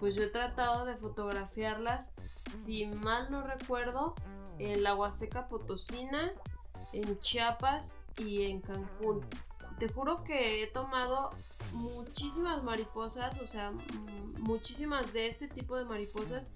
Pues 0.00 0.14
yo 0.16 0.24
he 0.24 0.28
tratado 0.28 0.84
de 0.84 0.96
fotografiarlas, 0.96 2.14
si 2.54 2.86
mal 2.86 3.30
no 3.30 3.42
recuerdo, 3.42 4.14
en 4.58 4.82
la 4.82 4.94
Huasteca 4.94 5.48
Potosina, 5.48 6.32
en 6.92 7.18
Chiapas 7.20 8.02
y 8.18 8.42
en 8.42 8.60
Cancún. 8.60 9.24
Te 9.78 9.88
juro 9.88 10.24
que 10.24 10.62
he 10.62 10.66
tomado 10.68 11.30
muchísimas 11.72 12.62
mariposas, 12.62 13.40
o 13.40 13.46
sea, 13.46 13.72
muchísimas 14.38 15.12
de 15.12 15.28
este 15.28 15.48
tipo 15.48 15.76
de 15.76 15.84
mariposas 15.84 16.50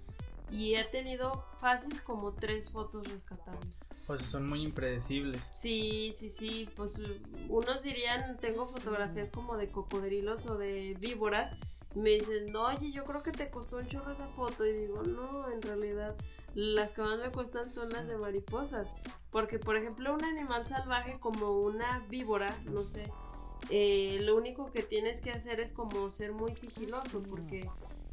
y 0.51 0.75
he 0.75 0.83
tenido 0.85 1.45
fácil 1.59 2.01
como 2.03 2.33
tres 2.33 2.71
fotos 2.71 3.07
rescatables. 3.07 3.85
Pues 4.07 4.21
son 4.21 4.47
muy 4.47 4.61
impredecibles. 4.61 5.41
Sí, 5.51 6.13
sí, 6.15 6.29
sí, 6.29 6.69
pues 6.75 7.01
unos 7.49 7.83
dirían, 7.83 8.37
tengo 8.39 8.65
fotografías 8.67 9.29
como 9.29 9.57
de 9.57 9.69
cocodrilos 9.69 10.47
o 10.47 10.57
de 10.57 10.95
víboras. 10.99 11.53
Y 11.95 11.99
me 11.99 12.11
dicen, 12.11 12.51
no, 12.51 12.65
oye, 12.65 12.91
yo 12.91 13.03
creo 13.03 13.23
que 13.23 13.31
te 13.31 13.49
costó 13.49 13.77
un 13.77 13.87
chorro 13.87 14.11
esa 14.11 14.27
foto. 14.27 14.65
Y 14.65 14.73
digo, 14.73 15.03
no, 15.03 15.49
en 15.49 15.61
realidad 15.61 16.15
las 16.53 16.91
que 16.91 17.01
más 17.01 17.19
me 17.19 17.31
cuestan 17.31 17.71
son 17.71 17.89
las 17.89 18.07
de 18.07 18.17
mariposas. 18.17 18.93
Porque, 19.31 19.59
por 19.59 19.75
ejemplo, 19.75 20.13
un 20.13 20.23
animal 20.23 20.65
salvaje 20.65 21.19
como 21.19 21.59
una 21.59 22.03
víbora, 22.09 22.55
no 22.65 22.85
sé, 22.85 23.11
eh, 23.69 24.19
lo 24.21 24.35
único 24.35 24.71
que 24.71 24.81
tienes 24.81 25.21
que 25.21 25.31
hacer 25.31 25.59
es 25.59 25.73
como 25.73 26.09
ser 26.09 26.31
muy 26.31 26.55
sigiloso 26.55 27.21
porque 27.21 27.69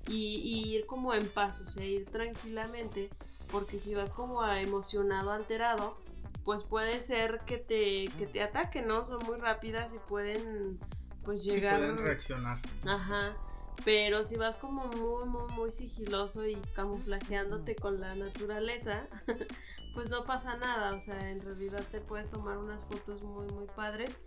y, 0.08 0.74
ir 0.74 0.86
como 0.86 1.14
en 1.14 1.26
paso, 1.28 1.64
o 1.64 1.66
sea, 1.66 1.84
ir 1.84 2.06
tranquilamente, 2.06 3.10
porque 3.50 3.78
si 3.78 3.94
vas 3.94 4.12
como 4.12 4.44
emocionado, 4.44 5.32
alterado, 5.32 5.96
pues 6.44 6.62
puede 6.62 7.00
ser 7.00 7.40
que 7.46 7.58
te, 7.58 8.04
que 8.18 8.26
te 8.26 8.42
ataquen, 8.42 8.86
¿no? 8.86 9.04
Son 9.04 9.18
muy 9.26 9.36
rápidas 9.38 9.94
y 9.94 9.98
pueden 9.98 10.78
pues 11.24 11.44
llegar... 11.44 11.78
pueden 11.78 11.98
reaccionar. 11.98 12.60
Ajá. 12.86 13.36
Pero 13.84 14.24
si 14.24 14.36
vas 14.36 14.56
como 14.56 14.82
muy, 14.88 15.28
muy, 15.28 15.52
muy 15.52 15.70
sigiloso 15.70 16.46
y 16.46 16.56
camuflajeándote 16.74 17.76
con 17.76 18.00
la 18.00 18.14
naturaleza, 18.14 19.06
pues 19.94 20.10
no 20.10 20.24
pasa 20.24 20.56
nada. 20.56 20.94
O 20.94 20.98
sea, 21.00 21.30
en 21.30 21.40
realidad 21.40 21.84
te 21.90 22.00
puedes 22.00 22.30
tomar 22.30 22.58
unas 22.58 22.84
fotos 22.84 23.22
muy, 23.22 23.46
muy 23.52 23.66
padres 23.66 24.20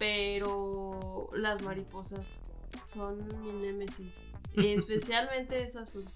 pero 0.00 1.28
las 1.34 1.62
mariposas 1.62 2.40
son 2.86 3.28
mi 3.42 3.52
némesis. 3.60 4.28
Especialmente 4.56 5.62
es 5.62 5.76
azul. 5.76 6.06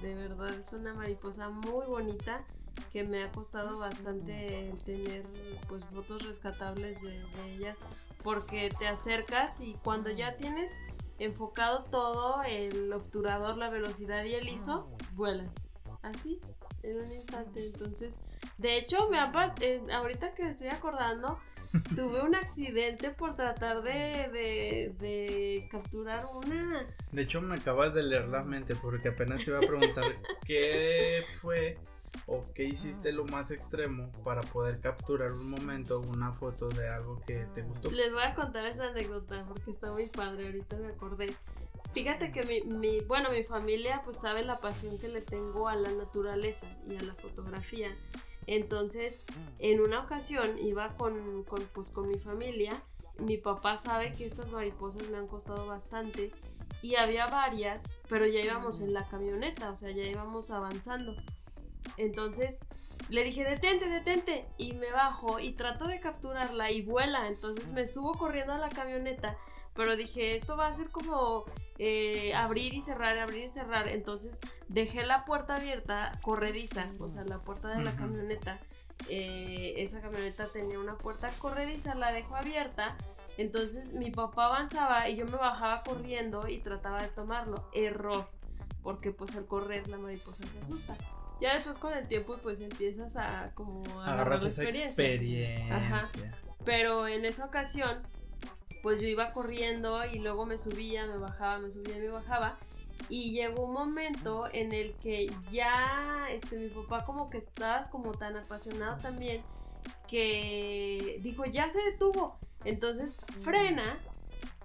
De 0.00 0.14
verdad, 0.14 0.54
es 0.54 0.72
una 0.72 0.94
mariposa 0.94 1.50
muy 1.50 1.84
bonita 1.84 2.44
que 2.92 3.02
me 3.02 3.24
ha 3.24 3.32
costado 3.32 3.76
bastante 3.80 4.72
tener 4.86 5.24
pues 5.68 5.84
fotos 5.86 6.24
rescatables 6.24 7.02
de, 7.02 7.20
ellas 7.56 7.76
porque 8.22 8.70
te 8.78 8.86
acercas 8.86 9.60
y 9.60 9.74
cuando 9.82 10.10
ya 10.10 10.36
tienes 10.36 10.78
enfocado 11.18 11.84
todo 11.84 12.42
el 12.44 12.92
obturador, 12.92 13.56
la 13.56 13.70
velocidad 13.70 14.24
y 14.24 14.34
el 14.34 14.48
ISO, 14.48 14.88
vuelan. 15.12 15.50
Así, 16.02 16.40
en 16.82 16.98
un 16.98 17.12
instante. 17.12 17.66
Entonces, 17.66 18.16
de 18.56 18.78
hecho, 18.78 19.08
me 19.08 19.18
ha, 19.18 19.54
eh, 19.60 19.82
ahorita 19.92 20.34
que 20.34 20.48
estoy 20.48 20.68
acordando, 20.68 21.38
tuve 21.96 22.22
un 22.22 22.34
accidente 22.34 23.10
por 23.10 23.36
tratar 23.36 23.82
de, 23.82 24.92
de, 24.98 25.68
capturar 25.70 26.26
una. 26.32 26.86
De 27.12 27.22
hecho, 27.22 27.40
me 27.40 27.56
acabas 27.56 27.94
de 27.94 28.02
leer 28.02 28.28
la 28.28 28.42
mente 28.42 28.74
porque 28.76 29.08
apenas 29.08 29.44
te 29.44 29.50
iba 29.50 29.58
a 29.58 29.62
preguntar 29.62 30.04
qué 30.46 31.24
fue 31.40 31.78
o 32.26 32.44
qué 32.54 32.64
hiciste 32.64 33.12
lo 33.12 33.24
más 33.26 33.50
extremo 33.50 34.10
para 34.24 34.40
poder 34.42 34.80
capturar 34.80 35.32
un 35.32 35.50
momento, 35.50 36.00
una 36.00 36.32
foto 36.32 36.68
de 36.68 36.88
algo 36.88 37.20
que 37.26 37.46
te 37.54 37.62
gustó. 37.62 37.90
Les 37.90 38.12
voy 38.12 38.22
a 38.22 38.34
contar 38.34 38.66
esa 38.66 38.84
anécdota 38.84 39.44
porque 39.48 39.70
está 39.70 39.92
muy 39.92 40.06
padre, 40.06 40.46
ahorita 40.46 40.76
me 40.76 40.88
acordé. 40.88 41.34
Fíjate 41.92 42.32
que 42.32 42.42
mi, 42.42 42.60
mi, 42.62 43.00
bueno, 43.00 43.30
mi 43.30 43.44
familia 43.44 44.02
pues 44.04 44.16
sabe 44.16 44.44
la 44.44 44.60
pasión 44.60 44.98
que 44.98 45.08
le 45.08 45.22
tengo 45.22 45.68
a 45.68 45.76
la 45.76 45.90
naturaleza 45.90 46.66
y 46.88 46.96
a 46.96 47.02
la 47.02 47.14
fotografía. 47.14 47.88
Entonces, 48.48 49.26
en 49.58 49.80
una 49.80 50.00
ocasión 50.00 50.58
iba 50.58 50.96
con, 50.96 51.44
con, 51.44 51.62
pues, 51.74 51.90
con 51.90 52.08
mi 52.08 52.18
familia. 52.18 52.72
Mi 53.18 53.36
papá 53.36 53.76
sabe 53.76 54.12
que 54.12 54.24
estas 54.24 54.52
mariposas 54.52 55.06
me 55.10 55.18
han 55.18 55.26
costado 55.26 55.66
bastante 55.66 56.30
y 56.80 56.94
había 56.94 57.26
varias, 57.26 58.00
pero 58.08 58.26
ya 58.26 58.40
íbamos 58.40 58.80
en 58.80 58.94
la 58.94 59.02
camioneta, 59.02 59.70
o 59.70 59.76
sea, 59.76 59.90
ya 59.90 60.04
íbamos 60.04 60.50
avanzando. 60.50 61.14
Entonces 61.96 62.60
le 63.08 63.24
dije, 63.24 63.44
detente, 63.44 63.88
detente, 63.88 64.46
y 64.58 64.74
me 64.74 64.90
bajo 64.90 65.38
y 65.40 65.52
trato 65.52 65.86
de 65.86 66.00
capturarla 66.00 66.70
y 66.70 66.82
vuela. 66.82 67.28
Entonces 67.28 67.72
me 67.72 67.86
subo 67.86 68.14
corriendo 68.14 68.52
a 68.52 68.58
la 68.58 68.68
camioneta 68.68 69.36
pero 69.78 69.94
dije, 69.94 70.34
esto 70.34 70.56
va 70.56 70.66
a 70.66 70.72
ser 70.72 70.90
como 70.90 71.44
eh, 71.78 72.34
abrir 72.34 72.74
y 72.74 72.82
cerrar, 72.82 73.16
abrir 73.16 73.44
y 73.44 73.48
cerrar. 73.48 73.86
Entonces 73.86 74.40
dejé 74.66 75.06
la 75.06 75.24
puerta 75.24 75.54
abierta, 75.54 76.18
corrediza, 76.20 76.90
o 76.98 77.08
sea, 77.08 77.22
la 77.22 77.38
puerta 77.38 77.68
de 77.68 77.84
la 77.84 77.94
camioneta. 77.94 78.58
Eh, 79.08 79.74
esa 79.76 80.00
camioneta 80.00 80.48
tenía 80.48 80.80
una 80.80 80.98
puerta 80.98 81.30
corrediza, 81.38 81.94
la 81.94 82.10
dejo 82.10 82.34
abierta. 82.34 82.96
Entonces 83.36 83.92
mi 83.92 84.10
papá 84.10 84.46
avanzaba 84.46 85.08
y 85.08 85.14
yo 85.14 85.26
me 85.26 85.36
bajaba 85.36 85.84
corriendo 85.84 86.48
y 86.48 86.58
trataba 86.58 87.00
de 87.00 87.08
tomarlo. 87.10 87.70
Error, 87.72 88.28
porque 88.82 89.12
pues 89.12 89.36
al 89.36 89.46
correr 89.46 89.86
la 89.86 89.98
mariposa 89.98 90.44
se 90.44 90.58
asusta. 90.58 90.96
Ya 91.40 91.54
después 91.54 91.78
con 91.78 91.92
el 91.92 92.06
tiempo 92.08 92.36
pues 92.42 92.60
empiezas 92.60 93.16
a 93.16 93.52
como 93.54 93.82
agarrar 94.02 94.42
la 94.42 94.48
experiencia. 94.48 95.04
experiencia. 95.04 95.76
Ajá. 95.76 96.08
Pero 96.64 97.06
en 97.06 97.24
esa 97.24 97.44
ocasión 97.44 98.02
pues 98.82 99.00
yo 99.00 99.06
iba 99.06 99.32
corriendo 99.32 100.04
y 100.06 100.18
luego 100.18 100.46
me 100.46 100.56
subía, 100.56 101.06
me 101.06 101.18
bajaba, 101.18 101.58
me 101.58 101.70
subía, 101.70 101.96
me 101.98 102.08
bajaba. 102.08 102.58
Y 103.08 103.32
llegó 103.32 103.64
un 103.64 103.72
momento 103.72 104.46
en 104.52 104.72
el 104.72 104.92
que 104.94 105.30
ya 105.50 106.26
este, 106.30 106.56
mi 106.56 106.68
papá 106.68 107.04
como 107.04 107.30
que 107.30 107.38
estaba 107.38 107.88
como 107.90 108.12
tan 108.12 108.36
apasionado 108.36 109.00
también 109.00 109.40
que 110.08 111.18
dijo, 111.22 111.44
ya 111.46 111.70
se 111.70 111.80
detuvo. 111.82 112.38
Entonces 112.64 113.18
frena 113.40 113.96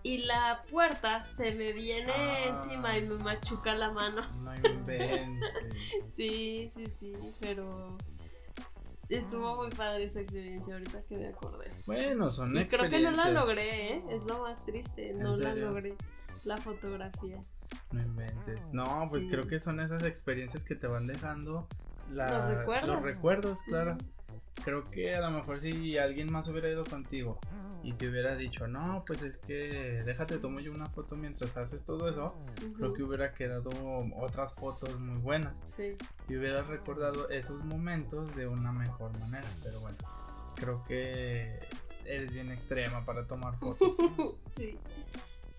y 0.03 0.25
la 0.25 0.63
puerta 0.69 1.21
se 1.21 1.51
me 1.55 1.71
viene 1.71 2.11
ah. 2.11 2.59
encima 2.61 2.97
y 2.97 3.07
me 3.07 3.15
machuca 3.15 3.73
la 3.73 3.91
mano. 3.91 4.21
No 4.41 4.55
inventes. 4.55 5.27
sí, 6.11 6.67
sí, 6.69 6.87
sí, 6.87 7.13
pero 7.39 7.97
Estuvo 9.09 9.55
muy 9.55 9.69
padre 9.69 10.05
esa 10.05 10.21
experiencia 10.21 10.73
ahorita 10.75 11.03
que 11.03 11.17
me 11.17 11.27
acordé. 11.27 11.69
Bueno, 11.85 12.31
son 12.31 12.57
y 12.57 12.65
creo 12.65 12.89
que 12.89 12.99
no 12.99 13.11
la 13.11 13.29
logré, 13.29 13.93
¿eh? 13.93 14.03
Es 14.09 14.25
lo 14.25 14.41
más 14.41 14.63
triste, 14.65 15.13
no 15.13 15.35
la 15.35 15.53
logré. 15.53 15.95
La 16.45 16.57
fotografía. 16.57 17.43
No 17.91 18.01
inventes. 18.01 18.59
No, 18.71 19.07
pues 19.09 19.23
Sí. 19.23 19.29
creo 19.29 19.47
que 19.47 19.59
son 19.59 19.79
esas 19.79 20.03
experiencias 20.03 20.63
que 20.63 20.75
te 20.75 20.87
van 20.87 21.07
dejando 21.07 21.67
la- 22.09 22.27
Los 22.27 22.57
recuerdos. 22.57 22.89
los 22.89 23.05
recuerdos, 23.05 23.63
claro. 23.63 23.97
Creo 24.63 24.89
que 24.91 25.15
a 25.15 25.21
lo 25.21 25.31
mejor 25.31 25.59
si 25.61 25.97
alguien 25.97 26.31
más 26.31 26.47
hubiera 26.47 26.69
ido 26.69 26.83
contigo 26.85 27.39
y 27.83 27.91
te 27.93 28.07
hubiera 28.07 28.35
dicho, 28.35 28.65
no, 28.67 29.03
pues 29.05 29.21
es 29.21 29.37
que 29.37 30.01
déjate, 30.05 30.37
tomo 30.37 30.59
yo 30.61 30.71
una 30.71 30.87
foto 30.87 31.15
mientras 31.17 31.57
haces 31.57 31.83
todo 31.83 32.07
eso, 32.09 32.33
creo 32.77 32.93
que 32.93 33.03
hubiera 33.03 33.33
quedado 33.33 33.69
otras 34.15 34.55
fotos 34.55 34.97
muy 34.99 35.17
buenas 35.21 35.53
Sí. 35.63 35.97
y 36.29 36.37
hubieras 36.37 36.67
recordado 36.67 37.29
esos 37.29 37.63
momentos 37.65 38.33
de 38.35 38.47
una 38.47 38.71
mejor 38.71 39.11
manera. 39.19 39.47
Pero 39.63 39.81
bueno, 39.81 39.97
creo 40.55 40.83
que 40.85 41.59
eres 42.05 42.31
bien 42.33 42.49
extrema 42.51 43.03
para 43.03 43.25
tomar 43.27 43.57
fotos. 43.57 43.95
sí. 44.51 44.79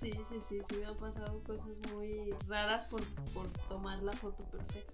Sí, 0.01 0.12
sí, 0.28 0.36
sí, 0.49 0.61
sí, 0.68 0.76
me 0.80 0.86
han 0.86 0.97
pasado 0.97 1.40
cosas 1.45 1.68
muy 1.92 2.34
raras 2.47 2.84
por, 2.84 3.03
por 3.32 3.49
tomar 3.68 4.03
la 4.03 4.12
foto 4.12 4.45
perfecta. 4.45 4.92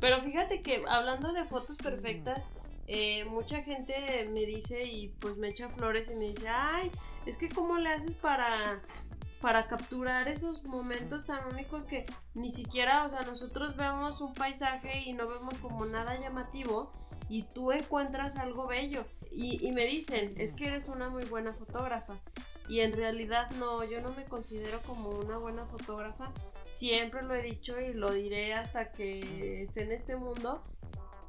Pero 0.00 0.18
fíjate 0.18 0.60
que 0.62 0.82
hablando 0.88 1.32
de 1.32 1.44
fotos 1.44 1.76
perfectas, 1.78 2.50
eh, 2.88 3.26
mucha 3.26 3.62
gente 3.62 4.28
me 4.32 4.46
dice 4.46 4.84
y 4.84 5.08
pues 5.20 5.36
me 5.36 5.48
echa 5.48 5.68
flores 5.68 6.10
y 6.10 6.16
me 6.16 6.28
dice, 6.28 6.48
ay, 6.48 6.90
es 7.26 7.36
que 7.36 7.50
cómo 7.50 7.76
le 7.76 7.90
haces 7.90 8.14
para, 8.14 8.82
para 9.42 9.66
capturar 9.66 10.26
esos 10.26 10.64
momentos 10.64 11.26
tan 11.26 11.46
únicos 11.52 11.84
que 11.84 12.06
ni 12.32 12.48
siquiera, 12.48 13.04
o 13.04 13.10
sea, 13.10 13.20
nosotros 13.20 13.76
vemos 13.76 14.22
un 14.22 14.32
paisaje 14.32 15.00
y 15.00 15.12
no 15.12 15.28
vemos 15.28 15.58
como 15.58 15.84
nada 15.84 16.18
llamativo 16.18 16.90
y 17.28 17.42
tú 17.42 17.72
encuentras 17.72 18.36
algo 18.36 18.66
bello. 18.66 19.04
Y, 19.30 19.66
y 19.66 19.72
me 19.72 19.84
dicen, 19.84 20.34
es 20.38 20.54
que 20.54 20.68
eres 20.68 20.88
una 20.88 21.10
muy 21.10 21.24
buena 21.26 21.52
fotógrafa. 21.52 22.14
Y 22.70 22.80
en 22.80 22.94
realidad 22.94 23.50
no, 23.52 23.84
yo 23.84 24.00
no 24.00 24.10
me 24.12 24.24
considero 24.24 24.80
como 24.86 25.10
una 25.10 25.36
buena 25.36 25.66
fotógrafa. 25.66 26.32
Siempre 26.64 27.22
lo 27.22 27.34
he 27.34 27.42
dicho 27.42 27.78
y 27.78 27.92
lo 27.92 28.10
diré 28.12 28.54
hasta 28.54 28.92
que 28.92 29.62
esté 29.62 29.82
en 29.82 29.92
este 29.92 30.16
mundo. 30.16 30.64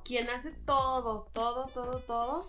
Quien 0.10 0.28
hace 0.32 0.50
todo, 0.66 1.28
todo, 1.34 1.68
todo, 1.68 2.00
todo 2.00 2.48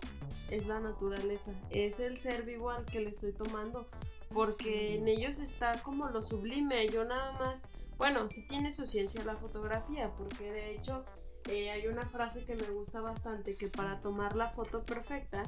es 0.49 0.65
la 0.65 0.79
naturaleza. 0.79 1.51
Es 1.69 1.99
el 1.99 2.17
ser 2.17 2.41
vivo 2.41 2.71
al 2.71 2.87
que 2.87 3.01
le 3.01 3.11
estoy 3.11 3.33
tomando. 3.33 3.85
Porque 4.33 4.95
en 4.95 5.07
ellos 5.07 5.37
está 5.37 5.79
como 5.83 6.09
lo 6.09 6.23
sublime. 6.23 6.87
Yo 6.87 7.05
nada 7.05 7.33
más, 7.33 7.69
bueno, 7.99 8.27
sí 8.29 8.47
tiene 8.47 8.71
su 8.71 8.87
ciencia 8.87 9.23
la 9.25 9.35
fotografía. 9.35 10.09
Porque 10.17 10.51
de 10.51 10.71
hecho 10.71 11.05
eh, 11.51 11.69
hay 11.69 11.85
una 11.85 12.03
frase 12.07 12.43
que 12.45 12.55
me 12.55 12.67
gusta 12.71 12.99
bastante. 12.99 13.55
Que 13.55 13.67
para 13.67 14.01
tomar 14.01 14.35
la 14.35 14.47
foto 14.47 14.83
perfecta 14.83 15.43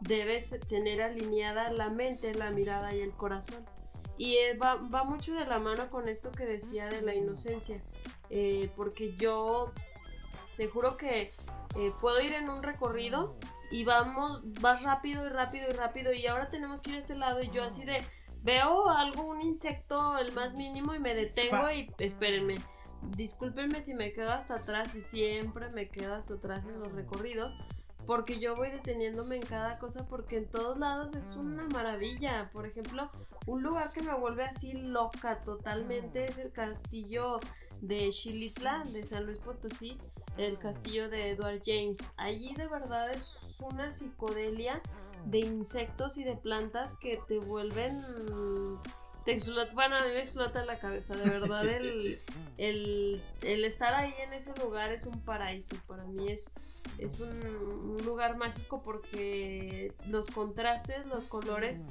debes 0.00 0.54
tener 0.68 1.00
alineada 1.00 1.72
la 1.72 1.88
mente, 1.88 2.34
la 2.34 2.50
mirada 2.50 2.94
y 2.94 3.00
el 3.00 3.12
corazón. 3.12 3.64
Y 4.18 4.34
eh, 4.34 4.58
va, 4.58 4.74
va 4.74 5.04
mucho 5.04 5.32
de 5.32 5.46
la 5.46 5.58
mano 5.60 5.88
con 5.88 6.10
esto 6.10 6.30
que 6.30 6.44
decía 6.44 6.90
de 6.90 7.00
la 7.00 7.14
inocencia. 7.14 7.82
Eh, 8.28 8.70
porque 8.76 9.16
yo 9.16 9.72
te 10.58 10.68
juro 10.68 10.98
que 10.98 11.32
eh, 11.76 11.92
puedo 12.00 12.20
ir 12.20 12.34
en 12.34 12.48
un 12.48 12.62
recorrido 12.62 13.36
y 13.70 13.84
vamos, 13.84 14.42
vas 14.60 14.82
rápido 14.82 15.26
y 15.26 15.30
rápido 15.30 15.68
y 15.68 15.72
rápido 15.72 16.12
y 16.12 16.26
ahora 16.26 16.48
tenemos 16.48 16.80
que 16.80 16.90
ir 16.90 16.96
a 16.96 16.98
este 17.00 17.16
lado 17.16 17.42
y 17.42 17.50
yo 17.50 17.64
así 17.64 17.84
de, 17.84 18.04
veo 18.42 18.88
algo, 18.88 19.28
un 19.28 19.42
insecto, 19.42 20.18
el 20.18 20.32
más 20.32 20.54
mínimo 20.54 20.94
y 20.94 21.00
me 21.00 21.14
detengo 21.14 21.70
y 21.70 21.90
espérenme. 21.98 22.56
Discúlpenme 23.16 23.82
si 23.82 23.94
me 23.94 24.12
quedo 24.12 24.30
hasta 24.32 24.56
atrás 24.56 24.94
y 24.94 25.00
siempre 25.00 25.68
me 25.70 25.88
quedo 25.88 26.14
hasta 26.14 26.34
atrás 26.34 26.66
en 26.66 26.80
los 26.80 26.92
recorridos 26.92 27.56
porque 28.06 28.38
yo 28.38 28.54
voy 28.54 28.70
deteniéndome 28.70 29.36
en 29.36 29.42
cada 29.42 29.78
cosa 29.78 30.06
porque 30.06 30.36
en 30.36 30.50
todos 30.50 30.78
lados 30.78 31.14
es 31.14 31.36
una 31.36 31.66
maravilla. 31.68 32.50
Por 32.52 32.66
ejemplo, 32.66 33.10
un 33.46 33.62
lugar 33.62 33.92
que 33.92 34.02
me 34.02 34.14
vuelve 34.14 34.44
así 34.44 34.72
loca 34.72 35.42
totalmente 35.44 36.24
es 36.24 36.38
el 36.38 36.52
castillo 36.52 37.38
de 37.86 38.10
Xilitla 38.12 38.84
de 38.92 39.04
San 39.04 39.24
Luis 39.24 39.38
Potosí, 39.38 39.98
el 40.36 40.58
castillo 40.58 41.08
de 41.08 41.30
Edward 41.30 41.60
James. 41.64 42.12
Allí 42.16 42.54
de 42.54 42.66
verdad 42.66 43.10
es 43.10 43.38
una 43.60 43.92
psicodelia 43.92 44.80
de 45.26 45.40
insectos 45.40 46.18
y 46.18 46.24
de 46.24 46.36
plantas 46.36 46.94
que 46.94 47.20
te 47.28 47.38
vuelven 47.38 48.02
te 49.24 49.32
explota, 49.32 49.72
bueno, 49.72 49.96
a 49.96 50.02
mí 50.02 50.08
me 50.08 50.20
explota 50.20 50.64
la 50.66 50.78
cabeza, 50.78 51.16
de 51.16 51.28
verdad 51.28 51.66
el, 51.66 52.20
el, 52.58 53.64
estar 53.64 53.94
ahí 53.94 54.12
en 54.22 54.34
ese 54.34 54.52
lugar 54.62 54.92
es 54.92 55.06
un 55.06 55.18
paraíso, 55.22 55.76
para 55.86 56.04
mí 56.04 56.30
es, 56.30 56.52
es 56.98 57.18
un 57.20 57.96
lugar 58.04 58.36
mágico 58.36 58.82
porque 58.82 59.92
los 60.08 60.30
contrastes, 60.30 61.06
los 61.06 61.24
colores 61.24 61.82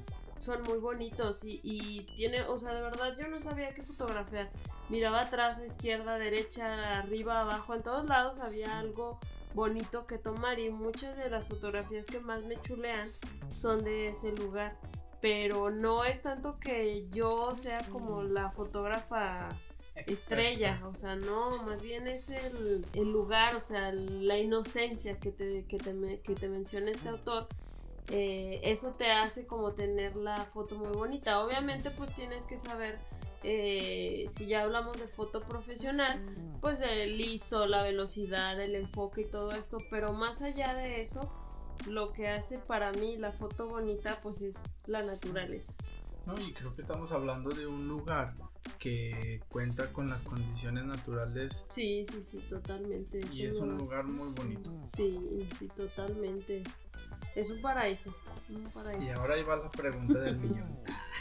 son 0.44 0.62
muy 0.64 0.78
bonitos 0.78 1.44
y, 1.44 1.62
y 1.64 2.02
tiene, 2.16 2.44
o 2.44 2.58
sea, 2.58 2.74
de 2.74 2.82
verdad 2.82 3.16
yo 3.18 3.28
no 3.28 3.40
sabía 3.40 3.74
qué 3.74 3.82
fotografiar. 3.82 4.50
Miraba 4.90 5.22
atrás, 5.22 5.60
a 5.60 5.66
izquierda, 5.66 6.18
derecha, 6.18 7.00
arriba, 7.00 7.42
abajo, 7.42 7.74
en 7.74 7.84
todos 7.84 8.06
lados 8.06 8.40
había 8.40 8.78
algo 8.80 9.20
bonito 9.54 10.06
que 10.06 10.18
tomar 10.18 10.60
y 10.60 10.70
muchas 10.70 11.18
de 11.18 11.30
las 11.30 11.48
fotografías 11.48 12.06
que 12.06 12.20
más 12.20 12.44
me 12.44 12.60
chulean 12.62 13.12
son 13.50 13.84
de 13.84 14.10
ese 14.10 14.34
lugar. 14.34 14.76
Pero 15.22 15.72
no 15.72 16.04
es 16.04 16.22
tanto 16.22 16.60
que 16.60 17.08
yo 17.12 17.56
sea 17.56 17.80
como 17.90 18.24
la 18.24 18.52
fotógrafa 18.52 19.50
estrella, 20.06 20.82
o 20.86 20.96
sea, 20.96 21.16
no, 21.16 21.64
más 21.64 21.82
bien 21.82 22.08
es 22.08 22.30
el, 22.30 22.86
el 22.94 23.12
lugar, 23.12 23.56
o 23.56 23.62
sea, 23.62 23.94
la 23.94 24.38
inocencia 24.38 25.18
que 25.20 25.32
te, 25.32 25.66
que 25.66 25.78
te, 25.78 26.20
que 26.22 26.36
te 26.36 26.50
menciona 26.50 26.92
este 26.92 27.08
autor. 27.08 27.48
Eh, 28.10 28.60
eso 28.64 28.94
te 28.96 29.12
hace 29.12 29.46
como 29.48 29.72
tener 29.74 30.16
la 30.18 30.46
foto 30.46 30.78
muy 30.78 30.92
bonita. 30.96 31.44
Obviamente 31.44 31.90
pues 31.92 32.14
tienes 32.14 32.46
que 32.46 32.58
saber, 32.58 32.98
eh, 33.44 34.28
si 34.30 34.48
ya 34.48 34.62
hablamos 34.64 35.00
de 35.00 35.08
foto 35.08 35.42
profesional, 35.42 36.22
pues 36.62 36.82
el 36.82 37.20
ISO, 37.20 37.66
la 37.66 37.84
velocidad, 37.84 38.60
el 38.62 38.76
enfoque 38.76 39.22
y 39.22 39.26
todo 39.26 39.52
esto, 39.54 39.80
pero 39.90 40.14
más 40.14 40.42
allá 40.42 40.74
de 40.74 41.02
eso, 41.02 41.30
lo 41.88 42.14
que 42.14 42.30
hace 42.30 42.58
para 42.60 42.92
mí 42.94 43.18
la 43.18 43.32
foto 43.32 43.68
bonita 43.68 44.20
pues 44.22 44.42
es 44.42 44.64
la 44.88 45.04
naturaleza. 45.04 45.74
No, 46.26 46.40
y 46.40 46.54
creo 46.54 46.74
que 46.76 46.82
estamos 46.82 47.12
hablando 47.12 47.50
de 47.50 47.68
un 47.68 47.88
lugar 47.90 48.34
que 48.80 49.42
cuenta 49.50 49.92
con 49.92 50.10
las 50.10 50.24
condiciones 50.24 50.86
naturales 50.86 51.66
Sí, 51.70 52.06
sí, 52.06 52.22
sí, 52.22 52.38
totalmente. 52.50 53.20
y 53.34 53.46
es 53.46 53.60
un 53.60 53.78
lugar- 53.78 54.06
lugar 54.06 54.06
muy 54.06 54.30
bonito. 54.34 54.70
Sí, 54.86 55.46
sí, 55.58 55.70
totalmente. 55.76 56.64
Es 57.36 57.50
un 57.50 57.62
paraíso. 57.62 58.16
Un 58.50 58.64
Y 58.68 58.70
paraíso. 58.70 59.20
ahora 59.20 59.36
ahí 59.36 59.44
va 59.44 59.56
la 59.56 59.70
pregunta 59.72 60.20
del 60.20 60.38
millón. 60.38 60.80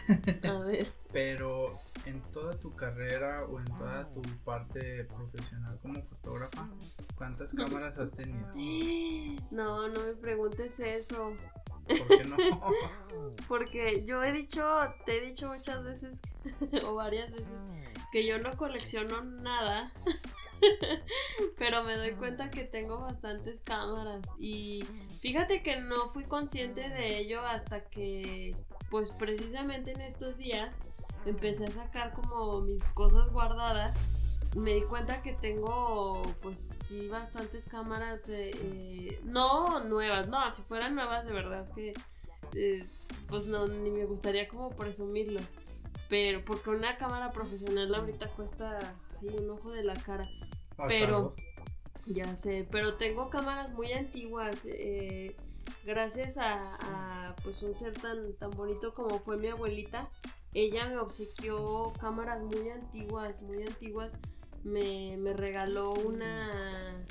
A 0.45 0.59
ver. 0.65 0.93
Pero 1.13 1.79
en 2.05 2.21
toda 2.33 2.53
tu 2.59 2.75
carrera 2.75 3.45
o 3.45 3.59
en 3.61 3.67
toda 3.67 4.09
tu 4.13 4.23
parte 4.45 5.05
profesional 5.05 5.79
como 5.81 6.03
fotógrafa, 6.03 6.69
¿cuántas 7.17 7.53
cámaras 7.55 7.97
has 7.99 8.11
tenido? 8.13 8.49
No, 9.51 9.89
no 9.89 10.01
me 10.01 10.13
preguntes 10.15 10.81
eso. 10.81 11.35
¿Por 11.87 12.07
qué 12.19 12.25
no? 12.25 12.37
Porque 13.49 14.03
yo 14.05 14.23
he 14.23 14.33
dicho, 14.33 14.65
te 15.05 15.19
he 15.19 15.21
dicho 15.29 15.49
muchas 15.49 15.83
veces, 15.85 16.19
o 16.87 16.95
varias 16.95 17.31
veces, 17.31 17.63
que 18.13 18.27
yo 18.27 18.39
no 18.39 18.57
colecciono 18.57 19.23
nada. 19.23 19.93
Pero 21.59 21.83
me 21.85 21.97
doy 21.97 22.13
cuenta 22.13 22.51
que 22.51 22.65
tengo 22.65 23.01
bastantes 23.01 23.61
cámaras. 23.65 24.23
Y 24.39 24.85
fíjate 25.21 25.63
que 25.63 25.81
no 25.81 26.11
fui 26.13 26.25
consciente 26.25 26.89
de 26.89 27.19
ello 27.19 27.41
hasta 27.45 27.85
que, 27.85 28.57
pues 28.91 29.13
precisamente 29.13 29.93
en 29.93 30.01
estos 30.01 30.39
días, 30.39 30.77
empecé 31.27 31.67
a 31.67 31.71
sacar 31.71 32.13
como 32.13 32.61
mis 32.61 32.85
cosas 32.85 33.31
guardadas. 33.31 33.99
Me 34.55 34.75
di 34.75 34.83
cuenta 34.83 35.23
que 35.23 35.33
tengo, 35.33 36.23
pues 36.43 36.81
sí, 36.85 37.09
bastantes 37.09 37.67
cámaras, 37.69 38.29
eh, 38.29 38.51
eh, 38.55 39.21
no 39.25 39.83
nuevas, 39.85 40.29
no, 40.29 40.53
si 40.53 40.63
fueran 40.63 40.95
nuevas 40.95 41.25
de 41.25 41.33
verdad 41.33 41.67
que, 41.75 41.95
eh, 42.55 42.85
pues 43.31 43.47
no, 43.47 43.67
ni 43.67 43.91
me 43.91 44.05
gustaría 44.05 44.49
como 44.49 44.69
presumirlas. 44.71 45.55
Pero 46.11 46.45
porque 46.45 46.69
una 46.69 46.97
cámara 46.99 47.31
profesional 47.31 47.95
ahorita 47.95 48.27
cuesta 48.29 48.79
un 49.23 49.51
ojo 49.51 49.71
de 49.71 49.85
la 49.85 49.95
cara. 49.95 50.29
Pero-. 50.89 51.35
Ya 52.07 52.35
sé, 52.35 52.67
pero 52.71 52.95
tengo 52.95 53.31
cámaras 53.31 53.73
muy 53.75 53.93
antiguas. 53.93 54.65
eh, 54.65 55.37
gracias 55.85 56.37
a, 56.37 56.75
a, 56.81 57.37
pues 57.45 57.63
un 57.63 57.75
ser 57.75 57.93
tan, 57.93 58.33
tan 58.35 58.51
bonito 58.51 58.93
como 58.93 59.21
fue 59.21 59.37
mi 59.37 59.47
abuelita. 59.47 60.09
Ella 60.53 60.87
me 60.87 60.99
obsequió 60.99 61.93
cámaras 62.01 62.43
muy 62.43 62.71
antiguas, 62.71 63.41
muy 63.43 63.63
antiguas. 63.63 64.17
Me, 64.65 65.17
me 65.17 65.33
regaló 65.33 65.93
una, 65.93 67.05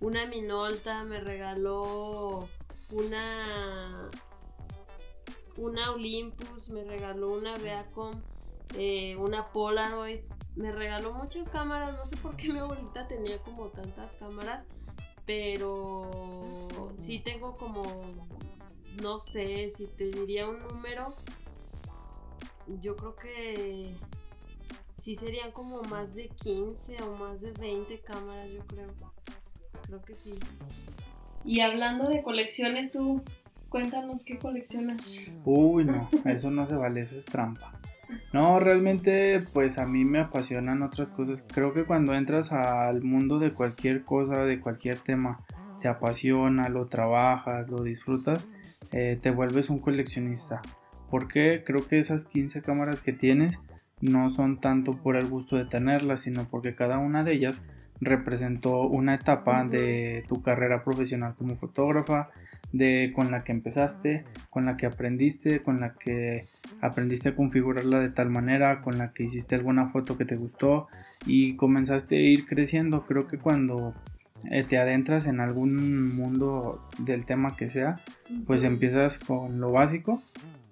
una 0.00 0.26
Minolta, 0.26 1.04
me 1.04 1.20
regaló 1.20 2.44
una, 2.90 4.10
una 5.56 5.92
Olympus, 5.92 6.70
me 6.70 6.84
regaló 6.84 7.32
una 7.32 7.54
Beacom, 7.58 8.20
eh, 8.76 9.14
una 9.16 9.52
Polaroid. 9.52 10.20
Me 10.58 10.72
regaló 10.72 11.14
muchas 11.14 11.48
cámaras, 11.48 11.96
no 11.96 12.04
sé 12.04 12.16
por 12.16 12.36
qué 12.36 12.52
mi 12.52 12.58
abuelita 12.58 13.06
tenía 13.06 13.38
como 13.38 13.66
tantas 13.66 14.12
cámaras, 14.14 14.66
pero 15.24 16.58
sí 16.98 17.20
tengo 17.20 17.56
como, 17.56 17.84
no 19.00 19.20
sé, 19.20 19.70
si 19.70 19.86
te 19.86 20.10
diría 20.10 20.48
un 20.48 20.60
número, 20.60 21.14
yo 22.82 22.96
creo 22.96 23.14
que 23.14 23.92
sí 24.90 25.14
serían 25.14 25.52
como 25.52 25.80
más 25.82 26.16
de 26.16 26.26
15 26.28 27.04
o 27.04 27.16
más 27.16 27.40
de 27.40 27.52
20 27.52 28.00
cámaras, 28.00 28.50
yo 28.50 28.66
creo. 28.66 28.88
Creo 29.86 30.02
que 30.02 30.16
sí. 30.16 30.34
Y 31.44 31.60
hablando 31.60 32.10
de 32.10 32.20
colecciones, 32.22 32.90
tú 32.90 33.22
cuéntanos 33.68 34.24
qué 34.24 34.40
coleccionas. 34.40 35.30
Uy, 35.44 35.84
no, 35.84 36.08
eso 36.24 36.50
no 36.50 36.66
se 36.66 36.74
vale, 36.74 37.02
eso 37.02 37.14
es 37.16 37.26
trampa. 37.26 37.80
No, 38.32 38.60
realmente 38.60 39.44
pues 39.52 39.78
a 39.78 39.86
mí 39.86 40.04
me 40.04 40.20
apasionan 40.20 40.82
otras 40.82 41.10
cosas. 41.10 41.44
Creo 41.52 41.72
que 41.72 41.84
cuando 41.84 42.14
entras 42.14 42.52
al 42.52 43.02
mundo 43.02 43.38
de 43.38 43.52
cualquier 43.52 44.04
cosa, 44.04 44.44
de 44.44 44.60
cualquier 44.60 44.98
tema, 44.98 45.40
te 45.80 45.88
apasiona, 45.88 46.68
lo 46.68 46.86
trabajas, 46.86 47.70
lo 47.70 47.82
disfrutas, 47.82 48.46
eh, 48.92 49.18
te 49.20 49.30
vuelves 49.30 49.70
un 49.70 49.78
coleccionista. 49.78 50.60
Porque 51.10 51.62
creo 51.64 51.86
que 51.86 51.98
esas 51.98 52.24
15 52.24 52.62
cámaras 52.62 53.00
que 53.00 53.12
tienes 53.12 53.56
no 54.00 54.30
son 54.30 54.60
tanto 54.60 54.96
por 54.96 55.16
el 55.16 55.26
gusto 55.26 55.56
de 55.56 55.64
tenerlas, 55.64 56.20
sino 56.20 56.44
porque 56.48 56.74
cada 56.74 56.98
una 56.98 57.24
de 57.24 57.32
ellas 57.32 57.62
representó 58.00 58.82
una 58.82 59.14
etapa 59.14 59.64
de 59.64 60.24
tu 60.28 60.42
carrera 60.42 60.84
profesional 60.84 61.34
como 61.36 61.56
fotógrafa, 61.56 62.30
de 62.72 63.12
con 63.14 63.30
la 63.30 63.44
que 63.44 63.52
empezaste, 63.52 64.24
con 64.50 64.66
la 64.66 64.76
que 64.76 64.86
aprendiste, 64.86 65.60
con 65.60 65.80
la 65.80 65.94
que 65.94 66.46
aprendiste 66.80 67.30
a 67.30 67.36
configurarla 67.36 68.00
de 68.00 68.10
tal 68.10 68.30
manera, 68.30 68.82
con 68.82 68.98
la 68.98 69.12
que 69.12 69.24
hiciste 69.24 69.54
alguna 69.54 69.88
foto 69.88 70.16
que 70.16 70.24
te 70.24 70.36
gustó 70.36 70.88
y 71.26 71.56
comenzaste 71.56 72.16
a 72.16 72.20
ir 72.20 72.46
creciendo. 72.46 73.06
Creo 73.06 73.26
que 73.26 73.38
cuando 73.38 73.94
eh, 74.50 74.64
te 74.64 74.78
adentras 74.78 75.26
en 75.26 75.40
algún 75.40 76.14
mundo 76.14 76.88
del 76.98 77.24
tema 77.24 77.52
que 77.56 77.70
sea, 77.70 77.96
pues 78.46 78.62
empiezas 78.62 79.18
con 79.18 79.60
lo 79.60 79.72
básico 79.72 80.22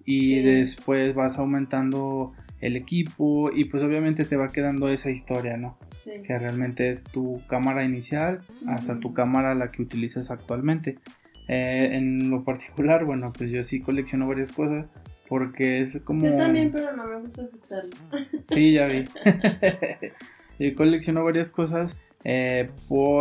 y 0.04 0.40
después 0.40 1.14
vas 1.14 1.38
aumentando 1.38 2.32
el 2.60 2.76
equipo 2.76 3.50
y 3.52 3.64
pues 3.66 3.82
obviamente 3.82 4.24
te 4.24 4.36
va 4.36 4.50
quedando 4.50 4.88
esa 4.88 5.10
historia, 5.10 5.56
¿no? 5.56 5.78
Que 6.04 6.38
realmente 6.38 6.90
es 6.90 7.04
tu 7.04 7.40
cámara 7.48 7.84
inicial 7.84 8.40
hasta 8.66 8.98
tu 8.98 9.12
cámara 9.12 9.54
la 9.54 9.70
que 9.70 9.82
utilizas 9.82 10.30
actualmente. 10.30 10.98
Eh, 11.48 11.90
en 11.92 12.30
lo 12.30 12.44
particular, 12.44 13.04
bueno, 13.04 13.32
pues 13.32 13.50
yo 13.50 13.62
sí 13.62 13.80
colecciono 13.80 14.26
varias 14.26 14.52
cosas 14.52 14.86
porque 15.28 15.80
es 15.80 16.00
como... 16.02 16.26
Yo 16.26 16.36
también, 16.36 16.70
pero 16.72 16.96
no 16.96 17.06
me 17.06 17.20
gusta 17.20 17.42
aceptarlo. 17.44 17.90
Sí, 18.48 18.72
ya 18.72 18.86
vi. 18.86 19.04
yo 20.58 20.74
colecciono 20.76 21.24
varias 21.24 21.50
cosas. 21.50 21.96
Eh, 22.24 22.70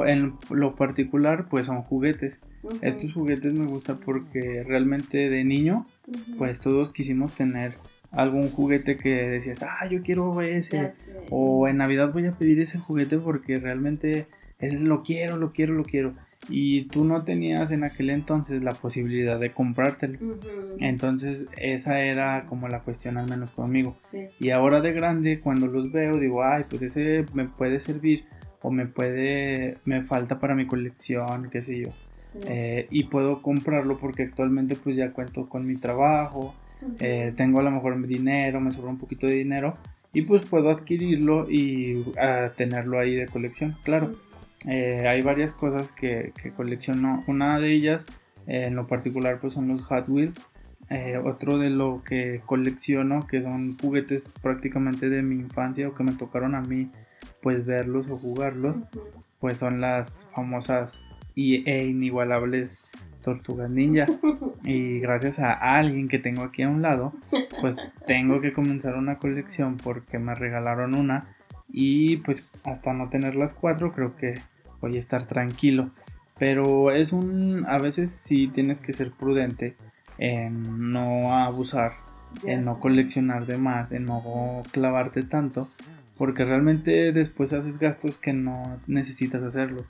en 0.07 0.33
lo 0.49 0.75
particular, 0.75 1.47
pues 1.49 1.65
son 1.65 1.83
juguetes. 1.83 2.39
Estos 2.81 3.13
juguetes 3.13 3.53
me 3.53 3.67
gustan 3.67 3.99
porque 3.99 4.63
realmente 4.63 5.29
de 5.29 5.43
niño, 5.43 5.85
pues 6.39 6.59
todos 6.61 6.91
quisimos 6.91 7.35
tener 7.35 7.75
algún 8.15 8.49
juguete 8.49 8.97
que 8.97 9.29
decías, 9.29 9.63
ah, 9.63 9.87
yo 9.87 10.01
quiero 10.01 10.41
ese. 10.41 10.89
O 11.29 11.67
en 11.67 11.77
Navidad 11.77 12.11
voy 12.11 12.25
a 12.25 12.31
pedir 12.31 12.59
ese 12.59 12.79
juguete 12.79 13.17
porque 13.17 13.59
realmente 13.59 14.27
ese 14.59 14.83
lo 14.83 15.03
quiero, 15.03 15.37
lo 15.37 15.51
quiero, 15.51 15.73
lo 15.73 15.83
quiero. 15.83 16.15
Y 16.47 16.83
tú 16.85 17.03
no 17.03 17.23
tenías 17.23 17.71
en 17.71 17.83
aquel 17.83 18.11
entonces 18.11 18.63
la 18.63 18.71
posibilidad 18.71 19.39
de 19.39 19.51
comprártelo. 19.51 20.19
Entonces 20.79 21.49
esa 21.57 22.01
era 22.01 22.45
como 22.47 22.67
la 22.67 22.81
cuestión 22.81 23.17
al 23.17 23.29
menos 23.29 23.51
conmigo. 23.51 23.97
Y 24.39 24.51
ahora 24.51 24.81
de 24.81 24.93
grande, 24.93 25.39
cuando 25.39 25.67
los 25.67 25.91
veo, 25.91 26.17
digo, 26.17 26.43
ay, 26.43 26.65
pues 26.69 26.83
ese 26.83 27.25
me 27.33 27.45
puede 27.45 27.79
servir 27.79 28.25
o 28.61 28.71
me 28.71 28.85
puede, 28.85 29.77
me 29.85 30.03
falta 30.03 30.39
para 30.39 30.55
mi 30.55 30.65
colección, 30.65 31.49
qué 31.51 31.61
sé 31.61 31.79
yo. 31.79 31.89
Eh, 32.47 32.87
y 32.89 33.05
puedo 33.05 33.41
comprarlo 33.41 33.97
porque 33.97 34.23
actualmente 34.23 34.75
pues 34.75 34.95
ya 34.95 35.11
cuento 35.11 35.47
con 35.49 35.67
mi 35.67 35.75
trabajo, 35.75 36.55
eh, 36.99 37.33
tengo 37.35 37.59
a 37.59 37.63
lo 37.63 37.71
mejor 37.71 38.05
dinero, 38.07 38.59
me 38.59 38.71
sobra 38.71 38.91
un 38.91 38.97
poquito 38.97 39.27
de 39.27 39.35
dinero 39.35 39.77
y 40.13 40.21
pues 40.23 40.45
puedo 40.45 40.69
adquirirlo 40.69 41.49
y 41.49 42.03
ah, 42.19 42.47
tenerlo 42.55 42.99
ahí 42.99 43.15
de 43.15 43.27
colección, 43.27 43.75
claro. 43.83 44.11
Eh, 44.67 45.07
hay 45.07 45.21
varias 45.21 45.51
cosas 45.51 45.91
que, 45.91 46.33
que, 46.41 46.51
colecciono, 46.51 47.23
una 47.27 47.59
de 47.59 47.73
ellas 47.73 48.03
en 48.47 48.75
lo 48.75 48.87
particular 48.87 49.39
pues 49.39 49.53
son 49.53 49.67
los 49.67 49.81
Hot 49.83 50.07
Wheels, 50.07 50.39
otro 51.23 51.57
de 51.57 51.71
lo 51.71 52.03
que 52.03 52.41
colecciono 52.45 53.25
que 53.25 53.41
son 53.41 53.75
juguetes 53.77 54.25
prácticamente 54.41 55.09
de 55.09 55.23
mi 55.23 55.35
infancia 55.35 55.87
o 55.87 55.95
que 55.95 56.03
me 56.03 56.13
tocaron 56.13 56.53
a 56.53 56.61
mí 56.61 56.89
pues 57.41 57.65
verlos 57.65 58.07
o 58.09 58.17
jugarlos, 58.17 58.75
pues 59.39 59.57
son 59.57 59.81
las 59.81 60.27
famosas 60.33 61.09
e 61.35 61.85
inigualables 61.85 62.79
tortugas 63.25 63.69
ninja. 63.69 64.05
Y 64.63 64.99
gracias 64.99 65.37
a 65.37 65.53
alguien 65.53 66.07
que 66.07 66.17
tengo 66.17 66.41
aquí 66.41 66.63
a 66.63 66.69
un 66.69 66.81
lado, 66.81 67.13
pues 67.61 67.75
tengo 68.07 68.41
que 68.41 68.51
comenzar 68.51 68.95
una 68.95 69.19
colección 69.19 69.77
porque 69.77 70.17
me 70.17 70.33
regalaron 70.33 70.95
una. 70.95 71.35
Y 71.69 72.17
pues 72.17 72.49
hasta 72.63 72.93
no 72.93 73.09
tener 73.09 73.35
las 73.35 73.53
cuatro, 73.53 73.91
creo 73.91 74.15
que 74.15 74.33
voy 74.81 74.95
a 74.95 74.99
estar 74.99 75.27
tranquilo. 75.27 75.91
Pero 76.39 76.89
es 76.91 77.13
un. 77.13 77.65
A 77.67 77.77
veces 77.77 78.09
sí 78.09 78.47
tienes 78.47 78.81
que 78.81 78.91
ser 78.91 79.11
prudente 79.11 79.75
en 80.17 80.91
no 80.91 81.37
abusar, 81.37 81.91
en 82.43 82.61
no 82.61 82.79
coleccionar 82.79 83.45
de 83.45 83.59
más, 83.59 83.91
en 83.91 84.05
no 84.05 84.63
clavarte 84.71 85.21
tanto 85.21 85.69
porque 86.17 86.45
realmente 86.45 87.11
después 87.11 87.53
haces 87.53 87.77
gastos 87.77 88.17
que 88.17 88.33
no 88.33 88.79
necesitas 88.87 89.43
hacerlo. 89.43 89.85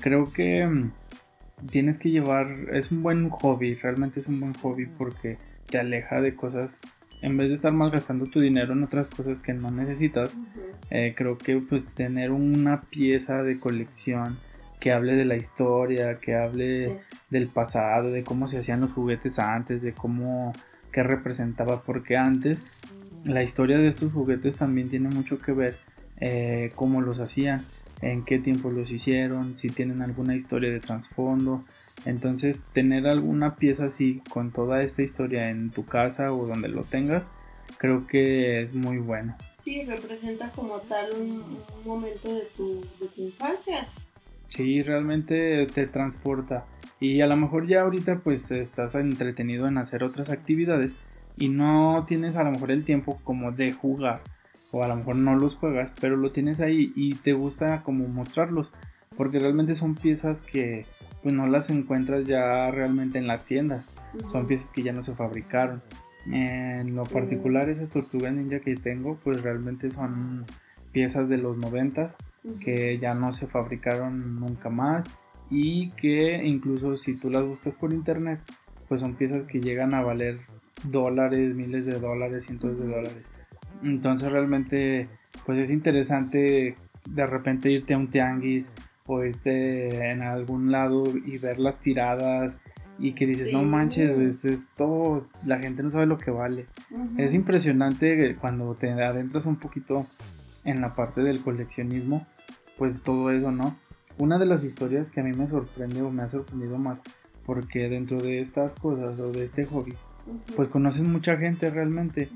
Creo 0.00 0.32
que 0.32 0.66
mm, 0.66 0.92
tienes 1.70 1.98
que 1.98 2.10
llevar, 2.10 2.48
es 2.72 2.92
un 2.92 3.02
buen 3.02 3.28
hobby, 3.30 3.74
realmente 3.74 4.20
es 4.20 4.26
un 4.26 4.40
buen 4.40 4.54
hobby 4.54 4.86
porque 4.86 5.38
te 5.66 5.78
aleja 5.78 6.20
de 6.20 6.34
cosas, 6.34 6.82
en 7.22 7.36
vez 7.36 7.48
de 7.48 7.54
estar 7.54 7.72
malgastando 7.72 8.26
tu 8.26 8.40
dinero 8.40 8.72
en 8.72 8.84
otras 8.84 9.08
cosas 9.08 9.40
que 9.40 9.54
no 9.54 9.70
necesitas, 9.70 10.30
eh, 10.90 11.14
creo 11.16 11.38
que 11.38 11.56
pues 11.56 11.84
tener 11.86 12.30
una 12.30 12.82
pieza 12.82 13.42
de 13.42 13.58
colección 13.58 14.36
que 14.80 14.92
hable 14.92 15.14
de 15.14 15.24
la 15.24 15.36
historia, 15.36 16.18
que 16.18 16.34
hable 16.34 17.00
del 17.30 17.48
pasado, 17.48 18.10
de 18.10 18.22
cómo 18.22 18.48
se 18.48 18.58
hacían 18.58 18.80
los 18.80 18.92
juguetes 18.92 19.38
antes, 19.38 19.82
de 19.82 19.92
cómo, 19.92 20.52
qué 20.92 21.02
representaba, 21.02 21.82
porque 21.82 22.16
antes 22.16 22.60
la 23.24 23.42
historia 23.42 23.78
de 23.78 23.88
estos 23.88 24.12
juguetes 24.12 24.56
también 24.56 24.88
tiene 24.88 25.08
mucho 25.08 25.40
que 25.40 25.52
ver 25.52 25.74
eh, 26.18 26.72
cómo 26.74 27.00
los 27.00 27.18
hacían, 27.18 27.62
en 28.02 28.24
qué 28.24 28.38
tiempo 28.38 28.70
los 28.70 28.90
hicieron, 28.90 29.56
si 29.56 29.68
tienen 29.68 30.02
alguna 30.02 30.36
historia 30.36 30.70
de 30.70 30.80
trasfondo. 30.80 31.64
Entonces, 32.04 32.64
tener 32.72 33.06
alguna 33.06 33.56
pieza 33.56 33.86
así 33.86 34.22
con 34.30 34.52
toda 34.52 34.82
esta 34.82 35.02
historia 35.02 35.50
en 35.50 35.70
tu 35.70 35.86
casa 35.86 36.32
o 36.32 36.46
donde 36.46 36.68
lo 36.68 36.82
tengas, 36.82 37.24
creo 37.78 38.06
que 38.06 38.62
es 38.62 38.74
muy 38.74 38.98
bueno. 38.98 39.36
Sí, 39.56 39.82
representa 39.84 40.50
como 40.50 40.78
tal 40.80 41.10
un, 41.18 41.58
momento 41.84 42.32
de 42.32 42.42
tu, 42.56 42.80
de 43.00 43.08
tu 43.08 43.22
infancia. 43.22 43.88
Sí, 44.48 44.82
realmente 44.82 45.66
te 45.66 45.86
transporta. 45.86 46.66
Y 47.00 47.20
a 47.20 47.26
lo 47.26 47.36
mejor 47.36 47.66
ya 47.66 47.82
ahorita 47.82 48.20
pues 48.20 48.50
estás 48.50 48.94
entretenido 48.94 49.66
en 49.66 49.78
hacer 49.78 50.02
otras 50.04 50.30
actividades 50.30 50.92
y 51.36 51.48
no 51.48 52.04
tienes 52.06 52.36
a 52.36 52.44
lo 52.44 52.52
mejor 52.52 52.70
el 52.70 52.84
tiempo 52.84 53.18
como 53.22 53.52
de 53.52 53.72
jugar 53.72 54.22
o 54.76 54.82
a 54.82 54.88
lo 54.88 54.96
mejor 54.96 55.16
no 55.16 55.34
los 55.34 55.54
juegas, 55.56 55.92
pero 56.00 56.16
lo 56.16 56.32
tienes 56.32 56.60
ahí 56.60 56.92
y 56.94 57.14
te 57.14 57.32
gusta 57.32 57.82
como 57.82 58.06
mostrarlos 58.08 58.70
porque 59.16 59.38
realmente 59.38 59.74
son 59.74 59.94
piezas 59.94 60.42
que 60.42 60.84
pues 61.22 61.34
no 61.34 61.46
las 61.46 61.70
encuentras 61.70 62.26
ya 62.26 62.70
realmente 62.70 63.18
en 63.18 63.26
las 63.26 63.44
tiendas, 63.44 63.84
son 64.30 64.46
piezas 64.46 64.70
que 64.70 64.82
ya 64.82 64.92
no 64.92 65.02
se 65.02 65.14
fabricaron. 65.14 65.82
En 66.26 66.94
lo 66.94 67.04
particular 67.04 67.68
esas 67.68 67.88
tortugas 67.88 68.34
ninja 68.34 68.60
que 68.60 68.74
tengo 68.76 69.16
pues 69.22 69.42
realmente 69.42 69.90
son 69.90 70.44
piezas 70.92 71.28
de 71.28 71.38
los 71.38 71.56
90 71.56 72.14
que 72.60 72.98
ya 72.98 73.14
no 73.14 73.32
se 73.32 73.46
fabricaron 73.46 74.40
nunca 74.40 74.68
más 74.68 75.06
y 75.50 75.90
que 75.90 76.44
incluso 76.44 76.96
si 76.96 77.14
tú 77.14 77.30
las 77.30 77.44
buscas 77.44 77.76
por 77.76 77.92
internet 77.92 78.40
pues 78.88 79.00
son 79.00 79.14
piezas 79.14 79.44
que 79.46 79.60
llegan 79.60 79.94
a 79.94 80.02
valer 80.02 80.40
dólares, 80.84 81.54
miles 81.54 81.86
de 81.86 81.98
dólares, 81.98 82.44
cientos 82.44 82.78
de 82.78 82.86
dólares. 82.86 83.35
Entonces 83.82 84.30
realmente 84.30 85.08
pues 85.44 85.58
es 85.58 85.70
interesante 85.70 86.76
de 87.08 87.26
repente 87.26 87.70
irte 87.70 87.94
a 87.94 87.98
un 87.98 88.08
tianguis 88.08 88.70
o 89.06 89.22
irte 89.24 90.10
en 90.10 90.22
algún 90.22 90.72
lado 90.72 91.04
y 91.24 91.38
ver 91.38 91.58
las 91.58 91.80
tiradas 91.80 92.54
y 92.98 93.12
que 93.12 93.26
dices, 93.26 93.52
no 93.52 93.62
manches, 93.62 94.44
es, 94.44 94.68
todo, 94.76 95.28
la 95.44 95.58
gente 95.58 95.82
no 95.82 95.90
sabe 95.90 96.06
lo 96.06 96.18
que 96.18 96.30
vale. 96.30 96.66
Es 97.18 97.34
impresionante 97.34 98.36
cuando 98.40 98.74
te 98.74 98.90
adentras 98.90 99.44
un 99.46 99.56
poquito 99.56 100.06
en 100.64 100.80
la 100.80 100.94
parte 100.94 101.22
del 101.22 101.42
coleccionismo, 101.42 102.26
pues 102.78 103.02
todo 103.02 103.30
eso, 103.30 103.52
¿no? 103.52 103.76
Una 104.18 104.38
de 104.38 104.46
las 104.46 104.64
historias 104.64 105.10
que 105.10 105.20
a 105.20 105.24
mí 105.24 105.32
me 105.32 105.46
sorprende 105.46 106.00
o 106.00 106.10
me 106.10 106.22
ha 106.22 106.28
sorprendido 106.28 106.78
más, 106.78 106.98
porque 107.44 107.88
dentro 107.88 108.18
de 108.18 108.40
estas 108.40 108.72
cosas 108.72 109.18
o 109.20 109.30
de 109.30 109.44
este 109.44 109.66
hobby, 109.66 109.94
pues 110.54 110.68
conoces 110.68 111.02
mucha 111.02 111.36
gente 111.36 111.70
realmente. 111.70 112.28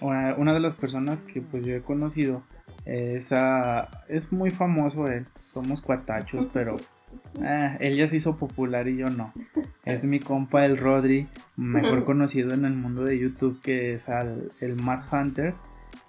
Una 0.00 0.52
de 0.52 0.60
las 0.60 0.74
personas 0.74 1.20
que 1.22 1.40
pues 1.40 1.64
yo 1.64 1.74
he 1.74 1.82
conocido 1.82 2.42
es, 2.84 3.32
es 4.08 4.32
muy 4.32 4.50
famoso 4.50 5.06
él, 5.08 5.26
somos 5.48 5.80
cuatachos, 5.80 6.46
pero 6.52 6.76
eh, 7.42 7.76
él 7.80 7.96
ya 7.96 8.08
se 8.08 8.16
hizo 8.16 8.36
popular 8.36 8.88
y 8.88 8.96
yo 8.96 9.08
no. 9.08 9.32
Es 9.84 10.04
mi 10.04 10.20
compa 10.20 10.64
el 10.64 10.76
Rodri, 10.76 11.26
mejor 11.56 12.04
conocido 12.04 12.52
en 12.54 12.64
el 12.64 12.74
mundo 12.74 13.04
de 13.04 13.18
YouTube 13.18 13.60
que 13.62 13.94
es 13.94 14.06
el 14.60 14.76
Mad 14.82 15.02
Hunter. 15.12 15.54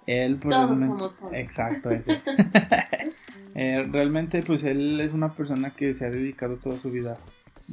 Él 0.06 0.36
pues, 0.40 0.54
Todos 0.54 0.80
somos. 0.80 1.20
Exacto, 1.32 1.90
ese. 1.90 2.20
Eh, 3.56 3.88
realmente 3.88 4.42
pues 4.42 4.64
él 4.64 5.00
es 5.00 5.12
una 5.12 5.28
persona 5.28 5.70
que 5.70 5.94
se 5.94 6.04
ha 6.04 6.10
dedicado 6.10 6.56
toda 6.56 6.74
su 6.74 6.90
vida 6.90 7.18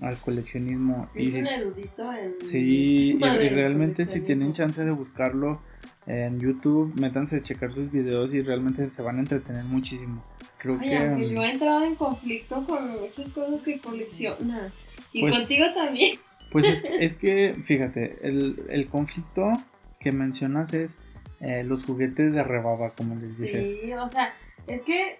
al 0.01 0.17
coleccionismo. 0.17 1.09
Es 1.15 1.33
un 1.33 1.47
erudito 1.47 2.13
en... 2.13 2.35
Sí, 2.45 3.17
y, 3.19 3.19
realmente 3.19 4.05
si 4.05 4.21
tienen 4.21 4.53
chance 4.53 4.83
de 4.83 4.91
buscarlo 4.91 5.61
en 6.07 6.39
YouTube, 6.39 6.93
métanse 6.99 7.37
a 7.37 7.43
checar 7.43 7.71
sus 7.71 7.91
videos 7.91 8.33
y 8.33 8.41
realmente 8.41 8.89
se 8.89 9.01
van 9.01 9.17
a 9.17 9.19
entretener 9.19 9.63
muchísimo. 9.65 10.23
Creo 10.57 10.79
que... 10.79 11.29
yo 11.33 11.41
he 11.43 11.51
entrado 11.51 11.83
en 11.83 11.95
conflicto 11.95 12.65
con 12.65 13.01
muchas 13.01 13.29
cosas 13.31 13.61
que 13.61 13.79
colecciona. 13.79 14.71
Y 15.11 15.21
pues 15.21 15.39
contigo 15.39 15.65
también. 15.73 16.17
Pues 16.51 16.65
es, 16.65 16.83
es 16.99 17.15
que, 17.15 17.55
fíjate, 17.65 18.17
el, 18.23 18.63
el 18.69 18.87
conflicto 18.87 19.51
que 19.99 20.11
mencionas 20.11 20.73
es 20.73 20.97
eh, 21.39 21.63
los 21.63 21.85
juguetes 21.85 22.33
de 22.33 22.43
rebaba, 22.43 22.91
como 22.91 23.15
les 23.15 23.39
dices. 23.39 23.79
Sí, 23.81 23.93
o 23.93 24.07
sea, 24.09 24.31
es 24.67 24.81
que 24.81 25.19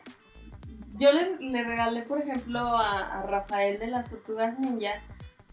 yo 1.02 1.12
le, 1.12 1.36
le 1.40 1.64
regalé, 1.64 2.04
por 2.04 2.20
ejemplo, 2.20 2.60
a, 2.60 3.24
Rafael 3.24 3.80
de 3.80 3.88
las 3.88 4.12
Tortugas 4.12 4.58
Ninja, 4.60 4.94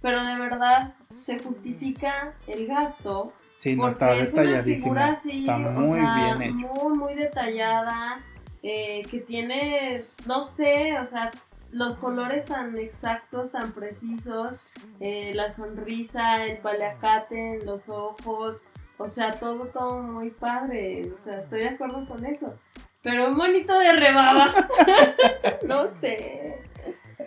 pero 0.02 0.22
de 0.22 0.36
verdad 0.36 0.92
se 1.18 1.38
justifica 1.38 2.34
el 2.46 2.66
gasto. 2.66 3.32
Sí, 3.56 3.74
no 3.74 3.88
está 3.88 4.12
detalladísimo. 4.12 4.94
está 4.94 5.56
muy 5.56 5.98
bien 6.00 6.42
hecho. 6.42 6.74
Muy, 6.74 6.98
muy 6.98 7.14
detallada, 7.14 8.20
eh, 8.62 9.02
que 9.10 9.20
tiene, 9.20 10.04
no 10.26 10.42
sé, 10.42 10.98
o 10.98 11.06
sea, 11.06 11.30
los 11.72 11.96
colores 11.96 12.44
tan 12.44 12.76
exactos, 12.76 13.52
tan 13.52 13.72
precisos, 13.72 14.52
eh, 15.00 15.32
la 15.34 15.50
sonrisa, 15.50 16.44
el 16.44 16.58
paliacate 16.58 17.54
en 17.54 17.66
los 17.66 17.88
ojos, 17.88 18.64
o 18.98 19.08
sea, 19.08 19.32
todo, 19.32 19.66
todo 19.68 20.02
muy 20.02 20.28
padre, 20.28 21.10
o 21.10 21.18
sea, 21.18 21.40
estoy 21.40 21.60
de 21.60 21.68
acuerdo 21.68 22.06
con 22.06 22.26
eso. 22.26 22.54
Pero 23.02 23.28
un 23.28 23.36
monito 23.36 23.78
de 23.78 23.92
rebaba. 23.94 24.52
no 25.66 25.88
sé. 25.88 26.56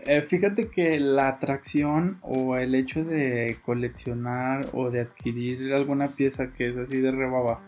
Eh, 0.05 0.21
fíjate 0.23 0.69
que 0.69 0.99
la 0.99 1.27
atracción 1.27 2.17
o 2.21 2.57
el 2.57 2.73
hecho 2.75 3.03
de 3.03 3.57
coleccionar 3.63 4.65
o 4.73 4.89
de 4.89 5.01
adquirir 5.01 5.73
alguna 5.73 6.07
pieza 6.07 6.51
que 6.53 6.69
es 6.69 6.77
así 6.77 6.99
de 6.99 7.11
rebaba 7.11 7.61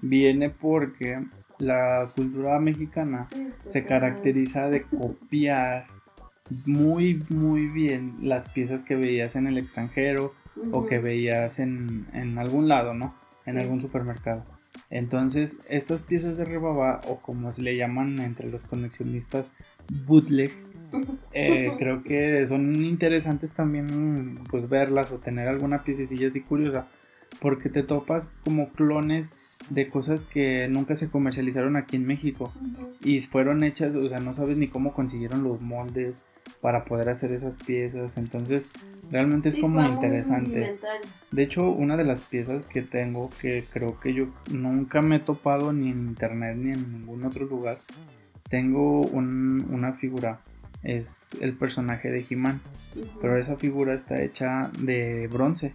viene 0.00 0.48
porque 0.48 1.22
la 1.58 2.08
cultura 2.16 2.58
mexicana 2.58 3.26
se 3.66 3.84
caracteriza 3.84 4.70
de 4.70 4.82
copiar 4.82 5.86
muy 6.64 7.22
muy 7.28 7.66
bien 7.66 8.16
las 8.22 8.48
piezas 8.48 8.82
que 8.82 8.94
veías 8.94 9.36
en 9.36 9.46
el 9.46 9.58
extranjero 9.58 10.32
o 10.72 10.86
que 10.86 10.98
veías 10.98 11.58
en, 11.58 12.06
en 12.14 12.38
algún 12.38 12.68
lado, 12.68 12.94
¿no? 12.94 13.14
En 13.44 13.58
algún 13.58 13.80
supermercado. 13.80 14.53
Entonces, 14.90 15.58
estas 15.68 16.02
piezas 16.02 16.36
de 16.36 16.44
rebaba, 16.44 17.00
o 17.08 17.20
como 17.20 17.52
se 17.52 17.62
le 17.62 17.76
llaman 17.76 18.20
entre 18.20 18.50
los 18.50 18.62
conexionistas, 18.62 19.52
bootleg, 20.06 20.52
eh, 21.32 21.72
creo 21.78 22.02
que 22.02 22.46
son 22.46 22.84
interesantes 22.84 23.52
también 23.52 24.40
pues 24.50 24.68
verlas 24.68 25.10
o 25.10 25.18
tener 25.18 25.48
alguna 25.48 25.78
piececilla 25.78 26.28
así 26.28 26.40
curiosa, 26.40 26.86
porque 27.40 27.68
te 27.68 27.82
topas 27.82 28.30
como 28.44 28.70
clones 28.70 29.32
de 29.70 29.88
cosas 29.88 30.22
que 30.22 30.68
nunca 30.68 30.94
se 30.94 31.08
comercializaron 31.08 31.76
aquí 31.76 31.96
en 31.96 32.06
México 32.06 32.52
y 33.02 33.20
fueron 33.22 33.64
hechas, 33.64 33.94
o 33.94 34.08
sea, 34.08 34.18
no 34.18 34.34
sabes 34.34 34.56
ni 34.56 34.68
cómo 34.68 34.92
consiguieron 34.92 35.42
los 35.42 35.60
moldes 35.60 36.14
para 36.60 36.84
poder 36.84 37.08
hacer 37.08 37.32
esas 37.32 37.56
piezas, 37.56 38.16
entonces 38.16 38.66
Realmente 39.10 39.48
es 39.50 39.56
como 39.56 39.84
interesante. 39.84 40.76
De 41.30 41.42
hecho, 41.42 41.70
una 41.70 41.96
de 41.96 42.04
las 42.04 42.20
piezas 42.20 42.64
que 42.66 42.82
tengo 42.82 43.30
que 43.40 43.64
creo 43.72 43.98
que 43.98 44.12
yo 44.14 44.26
nunca 44.50 45.02
me 45.02 45.16
he 45.16 45.20
topado 45.20 45.72
ni 45.72 45.90
en 45.90 46.08
internet 46.08 46.56
ni 46.56 46.72
en 46.72 46.92
ningún 46.92 47.24
otro 47.24 47.46
lugar, 47.46 47.78
tengo 48.48 49.00
una 49.02 49.92
figura. 49.94 50.40
Es 50.82 51.38
el 51.40 51.56
personaje 51.56 52.10
de 52.10 52.24
He-Man. 52.28 52.60
Pero 53.20 53.38
esa 53.38 53.56
figura 53.56 53.94
está 53.94 54.20
hecha 54.20 54.70
de 54.78 55.28
bronce. 55.28 55.74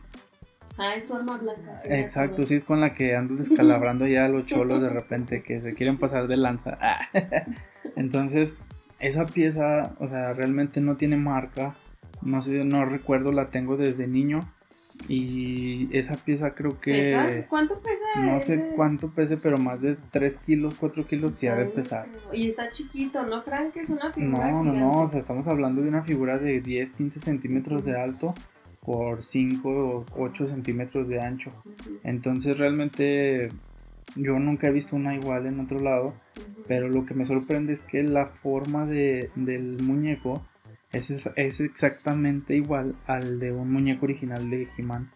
Ah, 0.77 0.95
es 0.95 1.07
forma 1.07 1.37
blanca. 1.37 1.75
Exacto, 1.85 2.45
sí 2.45 2.55
es 2.55 2.63
con 2.63 2.79
la 2.79 2.93
que 2.93 3.15
ando 3.15 3.35
descalabrando 3.35 4.07
ya 4.07 4.25
a 4.25 4.29
los 4.29 4.45
cholos 4.45 4.81
de 4.81 4.87
repente 4.87 5.41
que 5.43 5.59
se 5.59 5.73
quieren 5.73 5.97
pasar 5.97 6.27
de 6.27 6.37
lanza. 6.37 6.77
Entonces, 7.97 8.53
esa 8.99 9.25
pieza, 9.25 9.95
o 9.99 10.07
sea, 10.07 10.33
realmente 10.33 10.79
no 10.79 10.95
tiene 10.95 11.17
marca 11.17 11.73
no 12.21 12.41
sé, 12.41 12.63
no 12.63 12.85
recuerdo, 12.85 13.31
la 13.31 13.49
tengo 13.49 13.77
desde 13.77 14.07
niño. 14.07 14.49
Y 15.07 15.87
esa 15.97 16.17
pieza 16.17 16.53
creo 16.55 16.79
que... 16.81 17.45
¿Cuánto 17.47 17.79
pesa? 17.79 18.21
No 18.21 18.39
sé 18.41 18.71
cuánto 18.75 19.09
pese, 19.09 19.37
pero 19.37 19.57
más 19.57 19.81
de 19.81 19.95
3 20.11 20.37
kilos, 20.39 20.75
4 20.77 21.05
kilos 21.05 21.35
sí 21.37 21.47
ha 21.47 21.55
de 21.55 21.65
pesar. 21.65 22.07
Y 22.33 22.49
está 22.49 22.69
chiquito, 22.69 23.23
¿no 23.25 23.43
crean 23.43 23.71
que 23.71 23.79
es 23.79 23.89
una 23.89 24.11
figura? 24.11 24.51
No, 24.51 24.63
no, 24.63 24.73
no, 24.73 25.03
o 25.03 25.07
sea, 25.07 25.19
estamos 25.19 25.47
hablando 25.47 25.81
de 25.81 25.87
una 25.87 26.03
figura 26.03 26.37
de 26.37 26.59
10, 26.59 26.91
15 26.91 27.19
centímetros 27.21 27.85
de 27.85 27.97
alto 27.97 28.33
por 28.81 29.23
5 29.23 29.69
o 29.69 30.05
8 30.17 30.47
centímetros 30.47 31.07
de 31.07 31.21
ancho. 31.21 31.51
Entonces 32.03 32.57
realmente 32.57 33.51
yo 34.15 34.39
nunca 34.39 34.67
he 34.67 34.71
visto 34.71 34.95
una 34.95 35.15
igual 35.15 35.45
en 35.45 35.59
otro 35.59 35.79
lado, 35.79 36.13
pero 36.67 36.89
lo 36.89 37.05
que 37.05 37.13
me 37.13 37.25
sorprende 37.25 37.73
es 37.73 37.81
que 37.81 38.03
la 38.03 38.27
forma 38.27 38.85
de, 38.85 39.31
del 39.35 39.81
muñeco 39.83 40.43
es, 40.91 41.59
exactamente 41.59 42.55
igual 42.55 42.95
al 43.05 43.39
de 43.39 43.51
un 43.51 43.71
muñeco 43.71 44.05
original 44.05 44.49
de 44.49 44.67
He-Man. 44.77 45.11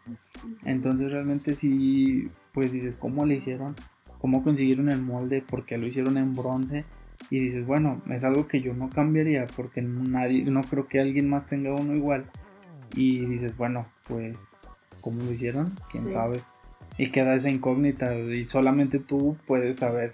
Entonces 0.65 1.11
realmente 1.11 1.55
si 1.55 2.29
pues 2.53 2.71
dices, 2.71 2.95
¿cómo 2.95 3.25
le 3.25 3.35
hicieron? 3.35 3.75
¿Cómo 4.19 4.43
consiguieron 4.43 4.89
el 4.89 5.01
molde? 5.01 5.41
¿Por 5.41 5.65
qué 5.65 5.77
lo 5.77 5.87
hicieron 5.87 6.17
en 6.17 6.33
bronce? 6.33 6.85
Y 7.29 7.39
dices, 7.39 7.65
bueno, 7.65 8.01
es 8.09 8.23
algo 8.23 8.47
que 8.47 8.61
yo 8.61 8.73
no 8.73 8.89
cambiaría 8.89 9.47
porque 9.47 9.81
nadie, 9.81 10.43
no 10.45 10.61
creo 10.61 10.87
que 10.87 10.99
alguien 10.99 11.29
más 11.29 11.47
tenga 11.47 11.73
uno 11.73 11.95
igual. 11.95 12.29
Y 12.95 13.25
dices, 13.25 13.57
bueno, 13.57 13.87
pues, 14.07 14.55
¿cómo 15.01 15.23
lo 15.23 15.31
hicieron? 15.31 15.75
¿Quién 15.91 16.11
sabe? 16.11 16.41
Y 16.97 17.07
queda 17.07 17.33
esa 17.33 17.49
incógnita 17.49 18.15
y 18.15 18.45
solamente 18.45 18.99
tú 18.99 19.35
puedes 19.47 19.77
saber 19.77 20.13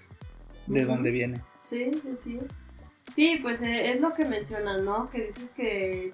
de 0.66 0.84
dónde 0.84 1.10
viene. 1.10 1.42
Sí, 1.62 1.90
sí, 2.16 2.40
sí. 3.14 3.38
Pues 3.42 3.62
eh, 3.62 3.92
es 3.92 4.00
lo 4.00 4.14
que 4.14 4.24
mencionas, 4.24 4.82
¿no? 4.82 5.10
Que 5.10 5.26
dices 5.26 5.50
que 5.56 6.12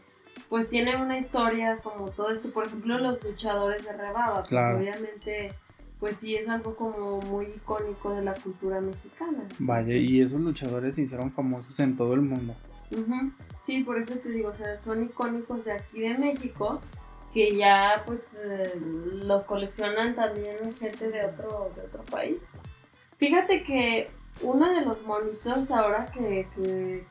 pues 0.49 0.68
tiene 0.68 0.97
una 0.97 1.18
historia 1.18 1.78
como 1.82 2.11
todo 2.11 2.30
esto, 2.30 2.51
por 2.51 2.66
ejemplo 2.66 2.99
los 2.99 3.22
luchadores 3.22 3.84
de 3.84 3.92
rebaba, 3.92 4.42
pues 4.42 4.64
obviamente 4.74 5.53
pues 5.99 6.18
sí 6.18 6.36
es 6.36 6.49
algo 6.49 6.76
como 6.76 7.20
muy 7.22 7.47
icónico 7.47 8.12
de 8.12 8.22
la 8.22 8.34
cultura 8.34 8.80
mexicana. 8.80 9.44
Vaya, 9.59 9.94
y 9.94 10.20
esos 10.20 10.40
luchadores 10.40 10.94
se 10.94 11.03
hicieron 11.03 11.32
famosos 11.32 11.78
en 11.80 11.97
todo 11.97 12.14
el 12.14 12.20
mundo. 12.20 12.55
Sí, 13.62 13.82
por 13.82 13.99
eso 13.99 14.14
te 14.16 14.28
digo, 14.28 14.51
o 14.51 14.55
sea, 14.55 14.76
son 14.76 15.05
icónicos 15.05 15.64
de 15.64 15.72
aquí 15.72 16.01
de 16.01 16.18
México, 16.18 16.80
que 17.32 17.57
ya 17.57 18.03
pues 18.05 18.40
eh, 18.44 18.74
los 19.24 19.44
coleccionan 19.44 20.14
también 20.14 20.74
gente 20.78 21.09
de 21.09 21.24
otro, 21.24 21.70
de 21.74 21.82
otro 21.82 22.03
país. 22.05 22.59
Fíjate 23.16 23.64
que 23.64 24.11
uno 24.43 24.70
de 24.70 24.82
los 24.82 25.07
monitos 25.07 25.70
ahora 25.70 26.07
que, 26.12 26.47
que, 26.57 27.05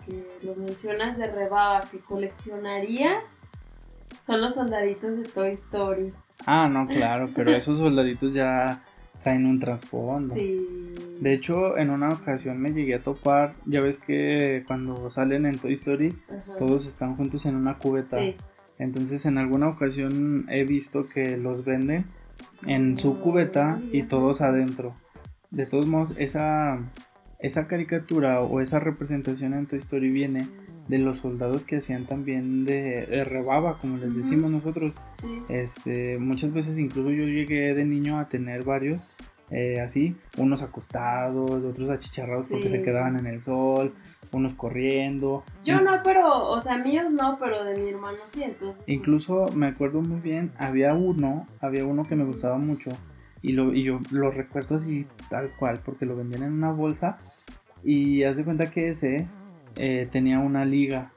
lo 0.43 0.55
mencionas 0.55 1.17
de 1.17 1.27
rebaba 1.27 1.81
que 1.81 1.99
coleccionaría 1.99 3.19
son 4.21 4.41
los 4.41 4.55
soldaditos 4.55 5.17
de 5.17 5.23
Toy 5.23 5.51
Story. 5.51 6.13
Ah, 6.45 6.69
no, 6.71 6.87
claro, 6.87 7.27
pero 7.35 7.51
esos 7.51 7.77
soldaditos 7.77 8.33
ya 8.33 8.83
traen 9.23 9.45
un 9.45 9.59
trasfondo. 9.59 10.33
Sí. 10.33 10.93
De 11.19 11.33
hecho, 11.33 11.77
en 11.77 11.89
una 11.89 12.09
ocasión 12.09 12.59
me 12.59 12.71
llegué 12.71 12.95
a 12.95 12.99
topar, 12.99 13.53
ya 13.65 13.81
ves 13.81 13.97
que 13.97 14.63
cuando 14.67 15.09
salen 15.09 15.45
en 15.45 15.57
Toy 15.57 15.73
Story, 15.73 16.15
todos 16.59 16.85
están 16.85 17.15
juntos 17.15 17.45
en 17.45 17.55
una 17.55 17.77
cubeta. 17.77 18.19
Sí. 18.19 18.35
Entonces, 18.77 19.25
en 19.25 19.37
alguna 19.37 19.69
ocasión 19.69 20.45
he 20.49 20.63
visto 20.63 21.07
que 21.07 21.37
los 21.37 21.63
venden 21.63 22.05
en 22.67 22.97
su 22.97 23.19
cubeta 23.21 23.79
y 23.91 24.03
todos 24.03 24.41
adentro. 24.41 24.95
De 25.51 25.65
todos 25.65 25.87
modos, 25.87 26.17
esa 26.17 26.79
esa 27.39 27.67
caricatura 27.67 28.41
o 28.41 28.61
esa 28.61 28.79
representación 28.79 29.53
en 29.53 29.67
Toy 29.67 29.79
Story 29.79 30.09
viene 30.09 30.47
de 30.87 30.99
los 30.99 31.17
soldados 31.17 31.65
que 31.65 31.77
hacían 31.77 32.05
también 32.05 32.65
de, 32.65 33.23
rebaba, 33.25 33.77
como 33.79 33.97
les 33.97 34.15
decimos 34.15 34.51
nosotros. 34.51 34.93
Este, 35.49 36.17
muchas 36.19 36.53
veces 36.53 36.77
incluso 36.77 37.09
yo 37.11 37.25
llegué 37.25 37.73
de 37.73 37.85
niño 37.85 38.19
a 38.19 38.29
tener 38.29 38.63
varios 38.63 39.01
eh, 39.51 39.79
así, 39.79 40.15
unos 40.37 40.63
acostados, 40.63 41.51
otros 41.51 41.89
achicharrados 41.89 42.47
porque 42.49 42.69
se 42.69 42.81
quedaban 42.81 43.17
en 43.17 43.27
el 43.27 43.43
sol, 43.43 43.93
unos 44.31 44.55
corriendo. 44.55 45.43
Yo 45.63 45.81
no, 45.81 46.01
pero, 46.03 46.49
o 46.49 46.59
sea, 46.59 46.77
míos 46.77 47.11
no, 47.11 47.37
pero 47.39 47.63
de 47.63 47.77
mi 47.77 47.89
hermano 47.89 48.17
sí, 48.25 48.43
entonces. 48.43 48.83
Pues 48.83 48.89
incluso 48.89 49.45
me 49.55 49.67
acuerdo 49.67 50.01
muy 50.01 50.19
bien, 50.19 50.51
había 50.57 50.93
uno, 50.93 51.47
había 51.61 51.85
uno 51.85 52.05
que 52.05 52.15
me 52.15 52.25
gustaba 52.25 52.57
mucho 52.57 52.89
y, 53.45 53.51
lo, 53.51 53.73
y 53.73 53.83
yo 53.83 53.99
lo 54.09 54.31
recuerdo 54.31 54.77
así 54.77 55.05
tal 55.29 55.51
cual 55.59 55.79
porque 55.85 56.07
lo 56.07 56.15
vendían 56.15 56.43
en 56.43 56.53
una 56.53 56.71
bolsa 56.71 57.19
y 57.83 58.23
haz 58.23 58.37
de 58.37 58.43
cuenta 58.43 58.71
que 58.71 58.89
ese 58.89 59.27
eh, 59.75 60.09
tenía 60.11 60.39
una 60.39 60.65
liga. 60.65 61.11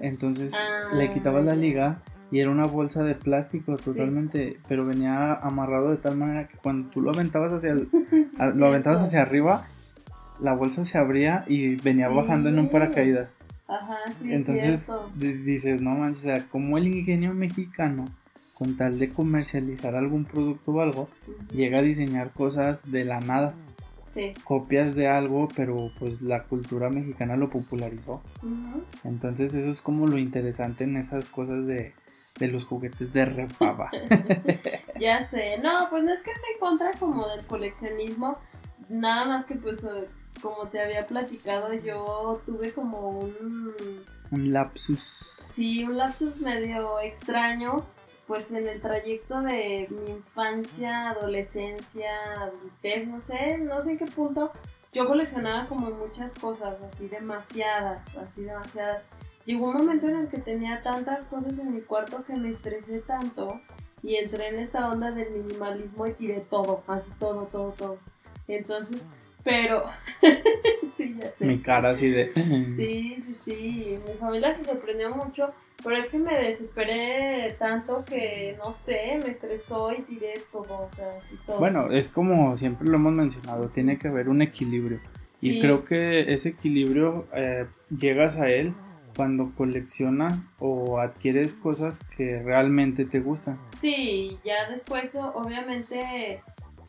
Entonces 0.00 0.54
le 0.94 1.04
ah, 1.04 1.12
quitabas 1.12 1.44
la 1.44 1.54
liga 1.54 1.98
y 2.30 2.40
era 2.40 2.50
una 2.50 2.64
bolsa 2.66 3.02
de 3.04 3.14
plástico 3.14 3.76
totalmente, 3.76 4.58
pero 4.68 4.86
venía 4.86 5.34
amarrado 5.34 5.90
de 5.90 5.98
tal 5.98 6.16
manera 6.16 6.44
que 6.48 6.56
cuando 6.56 6.88
tú 6.88 7.02
lo 7.02 7.10
aventabas 7.10 7.52
hacia 7.52 7.74
lo 8.54 8.66
aventabas 8.66 9.02
hacia 9.02 9.20
arriba, 9.20 9.66
la 10.40 10.54
bolsa 10.54 10.82
se 10.86 10.96
abría 10.96 11.44
y 11.46 11.76
venía 11.76 12.08
bajando 12.08 12.48
en 12.48 12.58
un 12.58 12.70
paracaídas. 12.70 13.28
Ajá, 13.68 13.98
sí, 14.18 14.32
Entonces 14.32 14.88
dices, 15.18 15.82
no 15.82 15.90
manches, 15.90 16.20
o 16.20 16.22
sea, 16.22 16.48
como 16.48 16.78
el 16.78 16.86
ingenio 16.86 17.34
mexicano, 17.34 18.06
con 18.58 18.76
tal 18.76 18.98
de 18.98 19.12
comercializar 19.12 19.94
algún 19.94 20.24
producto 20.24 20.72
o 20.72 20.80
algo, 20.80 21.08
llega 21.52 21.78
a 21.78 21.82
diseñar 21.82 22.30
cosas 22.32 22.90
de 22.90 23.04
la 23.04 23.20
nada. 23.20 23.54
Sí. 24.02 24.32
Copias 24.44 24.94
de 24.94 25.08
algo, 25.08 25.48
pero 25.54 25.90
pues 25.98 26.22
la 26.22 26.44
cultura 26.44 26.88
mexicana 26.88 27.36
lo 27.36 27.50
popularizó. 27.50 28.22
Entonces 29.04 29.52
eso 29.52 29.68
es 29.68 29.82
como 29.82 30.06
lo 30.06 30.16
interesante 30.16 30.84
en 30.84 30.96
esas 30.96 31.26
cosas 31.26 31.66
de, 31.66 31.92
de 32.38 32.48
los 32.48 32.64
juguetes 32.64 33.12
de 33.12 33.26
repava. 33.26 33.90
ya 35.00 35.24
sé, 35.24 35.58
no, 35.58 35.88
pues 35.90 36.04
no 36.04 36.12
es 36.12 36.22
que 36.22 36.30
esté 36.30 36.46
en 36.54 36.60
contra 36.60 36.92
como 36.92 37.28
del 37.28 37.44
coleccionismo, 37.46 38.38
nada 38.88 39.26
más 39.26 39.44
que 39.44 39.56
pues 39.56 39.84
eh, 39.84 40.08
como 40.40 40.68
te 40.68 40.80
había 40.80 41.06
platicado, 41.06 41.72
yo 41.74 42.40
tuve 42.46 42.72
como 42.72 43.20
un... 43.20 43.74
Un 44.30 44.52
lapsus. 44.52 45.32
Sí, 45.52 45.84
un 45.84 45.96
lapsus 45.96 46.40
medio 46.40 47.00
extraño, 47.00 47.84
pues 48.26 48.50
en 48.52 48.66
el 48.66 48.80
trayecto 48.80 49.40
de 49.40 49.88
mi 49.90 50.12
infancia, 50.12 51.10
adolescencia, 51.10 52.10
adultez, 52.40 53.06
no 53.06 53.20
sé, 53.20 53.58
no 53.58 53.80
sé 53.80 53.92
en 53.92 53.98
qué 53.98 54.06
punto, 54.06 54.52
yo 54.92 55.06
coleccionaba 55.06 55.66
como 55.66 55.90
muchas 55.90 56.34
cosas, 56.34 56.80
así 56.82 57.08
demasiadas, 57.08 58.16
así 58.16 58.42
demasiadas. 58.42 59.04
Llegó 59.44 59.66
un 59.66 59.76
momento 59.76 60.08
en 60.08 60.16
el 60.16 60.28
que 60.28 60.38
tenía 60.38 60.82
tantas 60.82 61.24
cosas 61.24 61.58
en 61.60 61.74
mi 61.74 61.80
cuarto 61.82 62.24
que 62.24 62.34
me 62.34 62.50
estresé 62.50 62.98
tanto 62.98 63.60
y 64.02 64.16
entré 64.16 64.48
en 64.48 64.58
esta 64.58 64.90
onda 64.90 65.12
del 65.12 65.30
minimalismo 65.30 66.06
y 66.06 66.14
tiré 66.14 66.40
todo, 66.40 66.82
así 66.88 67.12
todo, 67.20 67.44
todo, 67.46 67.70
todo. 67.72 67.98
Entonces, 68.48 69.02
pero, 69.46 69.84
sí, 70.96 71.16
ya 71.16 71.30
sé. 71.30 71.44
Mi 71.46 71.58
cara 71.58 71.90
así 71.90 72.10
de... 72.10 72.32
sí, 72.34 73.16
sí, 73.24 73.36
sí, 73.44 73.98
mi 74.04 74.12
familia 74.14 74.52
se 74.56 74.64
sorprendió 74.64 75.14
mucho, 75.14 75.54
pero 75.84 75.96
es 75.96 76.10
que 76.10 76.18
me 76.18 76.36
desesperé 76.36 77.54
tanto 77.56 78.04
que, 78.04 78.56
no 78.58 78.72
sé, 78.72 79.20
me 79.24 79.30
estresó 79.30 79.92
y 79.92 80.02
tiré 80.02 80.34
todo, 80.50 80.86
o 80.86 80.90
sea, 80.90 81.16
así 81.18 81.36
todo. 81.46 81.60
Bueno, 81.60 81.92
es 81.92 82.08
como 82.08 82.56
siempre 82.56 82.88
lo 82.88 82.96
hemos 82.96 83.12
mencionado, 83.12 83.68
tiene 83.68 83.98
que 83.98 84.08
haber 84.08 84.28
un 84.28 84.42
equilibrio. 84.42 85.00
Y 85.40 85.60
creo 85.60 85.84
que 85.84 86.32
ese 86.34 86.48
equilibrio 86.48 87.28
eh, 87.32 87.66
llegas 87.96 88.36
a 88.38 88.48
él 88.48 88.74
cuando 89.14 89.52
coleccionas 89.54 90.36
o 90.58 90.98
adquieres 90.98 91.54
cosas 91.54 92.00
que 92.16 92.42
realmente 92.42 93.04
te 93.04 93.20
gustan. 93.20 93.60
Sí, 93.70 94.38
ya 94.44 94.68
después 94.68 95.16
obviamente 95.34 96.42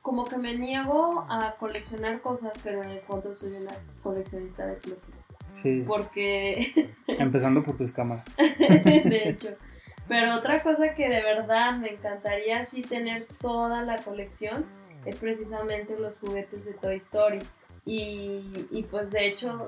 como 0.07 0.23
que 0.23 0.37
me 0.37 0.57
niego 0.57 1.25
a 1.29 1.55
coleccionar 1.59 2.21
cosas, 2.21 2.53
pero 2.63 2.81
en 2.81 2.91
el 2.91 3.01
fondo 3.01 3.33
soy 3.33 3.51
una 3.57 3.73
coleccionista 4.01 4.65
de 4.65 4.77
closet. 4.77 5.15
Sí. 5.51 5.83
Porque... 5.85 6.93
Empezando 7.07 7.61
por 7.61 7.75
tus 7.75 7.91
cámaras. 7.91 8.23
de 8.37 9.21
hecho. 9.27 9.49
Pero 10.07 10.37
otra 10.37 10.63
cosa 10.63 10.95
que 10.95 11.09
de 11.09 11.21
verdad 11.21 11.75
me 11.75 11.91
encantaría 11.91 12.61
así 12.61 12.83
tener 12.83 13.27
toda 13.41 13.81
la 13.83 13.97
colección 13.97 14.65
es 15.03 15.17
precisamente 15.17 15.99
los 15.99 16.19
juguetes 16.19 16.63
de 16.63 16.71
Toy 16.75 16.95
Story. 16.95 17.39
Y, 17.83 18.65
y 18.71 18.83
pues 18.89 19.11
de 19.11 19.27
hecho 19.27 19.67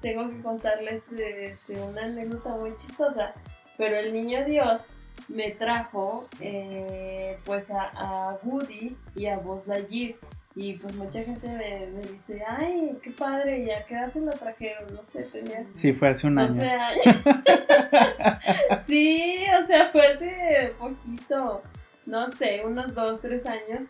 tengo 0.00 0.30
que 0.30 0.40
contarles 0.40 1.12
este, 1.12 1.78
una 1.82 2.06
anécdota 2.06 2.56
muy 2.56 2.74
chistosa. 2.76 3.34
Pero 3.76 3.98
el 3.98 4.14
niño 4.14 4.46
Dios 4.46 4.88
me 5.28 5.52
trajo 5.52 6.28
eh, 6.40 7.38
pues 7.44 7.70
a, 7.70 8.38
Woody 8.42 8.96
y 9.14 9.26
a 9.26 9.38
Buzz 9.38 9.66
Lightyear. 9.66 10.16
Y 10.56 10.74
pues 10.74 10.94
mucha 10.94 11.20
gente 11.24 11.48
me, 11.48 11.88
dice, 12.12 12.40
ay, 12.46 12.96
qué 13.02 13.10
padre, 13.10 13.64
¿y 13.64 13.72
a 13.72 13.84
qué 13.84 13.94
edad 13.94 14.12
te 14.12 14.20
lo 14.20 14.30
trajeron? 14.30 14.94
No 14.94 15.04
sé, 15.04 15.24
tenías... 15.24 15.66
Sí, 15.74 15.92
fue 15.92 16.10
hace 16.10 16.28
un 16.28 16.38
año. 16.38 16.62
sí, 18.86 19.44
o 19.60 19.66
sea, 19.66 19.90
fue 19.90 20.06
hace 20.06 20.72
poquito, 20.78 21.60
no 22.06 22.28
sé, 22.28 22.62
unos 22.64 22.94
dos, 22.94 23.20
tres 23.20 23.44
años. 23.46 23.86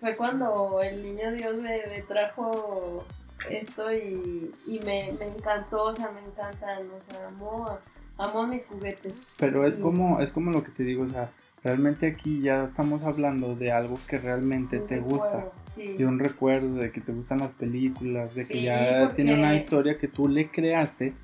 Fue 0.00 0.16
cuando 0.16 0.82
el 0.82 1.04
niño 1.04 1.30
Dios 1.30 1.54
me, 1.54 2.02
trajo 2.08 3.04
esto 3.48 3.92
y, 3.92 4.52
me, 4.84 5.12
me, 5.20 5.28
encantó, 5.28 5.84
o 5.84 5.92
sea, 5.92 6.10
me 6.10 6.20
encantan, 6.20 6.90
o 6.90 7.00
sea, 7.00 7.28
amo 7.28 7.78
amo 8.18 8.46
mis 8.46 8.66
juguetes. 8.66 9.16
Pero 9.36 9.66
es 9.66 9.78
como, 9.78 10.20
es 10.20 10.32
como 10.32 10.50
lo 10.50 10.62
que 10.62 10.70
te 10.70 10.82
digo, 10.82 11.04
o 11.04 11.10
sea, 11.10 11.30
realmente 11.64 12.06
aquí 12.06 12.40
ya 12.42 12.64
estamos 12.64 13.04
hablando 13.04 13.54
de 13.54 13.72
algo 13.72 13.98
que 14.08 14.18
realmente 14.18 14.78
te 14.80 14.98
gusta, 14.98 15.50
de 15.76 16.06
un 16.06 16.18
recuerdo, 16.18 16.74
de 16.74 16.90
que 16.90 17.00
te 17.00 17.12
gustan 17.12 17.38
las 17.38 17.52
películas, 17.52 18.34
de 18.34 18.46
que 18.46 18.62
ya 18.62 19.12
tiene 19.14 19.34
una 19.34 19.56
historia 19.56 19.98
que 19.98 20.08
tú 20.08 20.28
le 20.28 20.50
creaste 20.50 21.14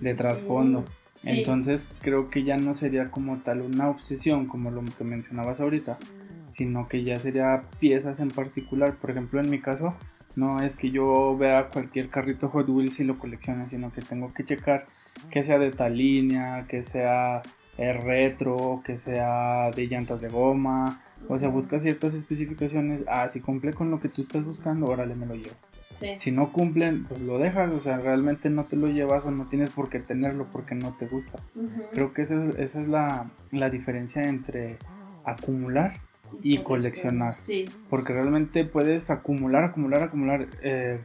de 0.00 0.14
trasfondo. 0.14 0.84
Entonces 1.24 1.94
creo 2.02 2.30
que 2.30 2.42
ya 2.44 2.56
no 2.56 2.74
sería 2.74 3.10
como 3.10 3.38
tal 3.38 3.60
una 3.62 3.88
obsesión 3.88 4.46
como 4.46 4.70
lo 4.70 4.82
que 4.84 5.04
mencionabas 5.04 5.60
ahorita, 5.60 5.92
mm. 5.92 6.52
sino 6.52 6.88
que 6.88 7.04
ya 7.04 7.18
sería 7.20 7.62
piezas 7.78 8.18
en 8.18 8.30
particular. 8.30 8.96
Por 8.96 9.12
ejemplo, 9.12 9.40
en 9.40 9.48
mi 9.48 9.60
caso, 9.60 9.94
no 10.36 10.60
es 10.60 10.76
que 10.76 10.90
yo 10.90 11.36
vea 11.36 11.68
cualquier 11.68 12.08
carrito 12.08 12.48
Hot 12.48 12.68
Wheels 12.68 13.00
y 13.00 13.04
lo 13.04 13.18
coleccione, 13.18 13.68
sino 13.68 13.92
que 13.92 14.02
tengo 14.02 14.32
que 14.32 14.44
checar 14.44 14.86
que 15.30 15.42
sea 15.42 15.58
de 15.58 15.70
tal 15.70 15.96
línea, 15.96 16.66
que 16.68 16.84
sea 16.84 17.42
eh, 17.78 17.92
retro, 17.92 18.82
que 18.84 18.98
sea 18.98 19.70
de 19.70 19.86
llantas 19.86 20.20
de 20.20 20.28
goma. 20.28 21.02
O 21.28 21.38
sea, 21.38 21.48
busca 21.48 21.78
ciertas 21.78 22.14
especificaciones. 22.14 23.02
Ah, 23.06 23.28
si 23.32 23.40
cumple 23.40 23.72
con 23.72 23.90
lo 23.90 24.00
que 24.00 24.08
tú 24.08 24.22
estás 24.22 24.44
buscando, 24.44 24.86
órale, 24.86 25.14
me 25.14 25.26
lo 25.26 25.34
llevo. 25.34 25.54
Si 26.18 26.32
no 26.32 26.50
cumplen, 26.50 27.04
pues 27.04 27.20
lo 27.20 27.38
dejas. 27.38 27.70
O 27.72 27.80
sea, 27.80 27.98
realmente 27.98 28.50
no 28.50 28.64
te 28.64 28.76
lo 28.76 28.88
llevas 28.88 29.24
o 29.24 29.30
no 29.30 29.46
tienes 29.46 29.70
por 29.70 29.88
qué 29.88 30.00
tenerlo 30.00 30.48
porque 30.50 30.74
no 30.74 30.94
te 30.96 31.06
gusta. 31.06 31.38
Creo 31.92 32.12
que 32.12 32.22
esa 32.22 32.50
es, 32.58 32.88
la, 32.88 33.30
diferencia 33.70 34.22
entre 34.22 34.78
acumular 35.24 36.00
y, 36.42 36.58
coleccionar. 36.58 37.34
Porque 37.90 38.12
realmente 38.12 38.64
puedes 38.64 39.10
acumular, 39.10 39.64
acumular, 39.64 40.02
acumular. 40.04 40.46
Eh, 40.62 41.00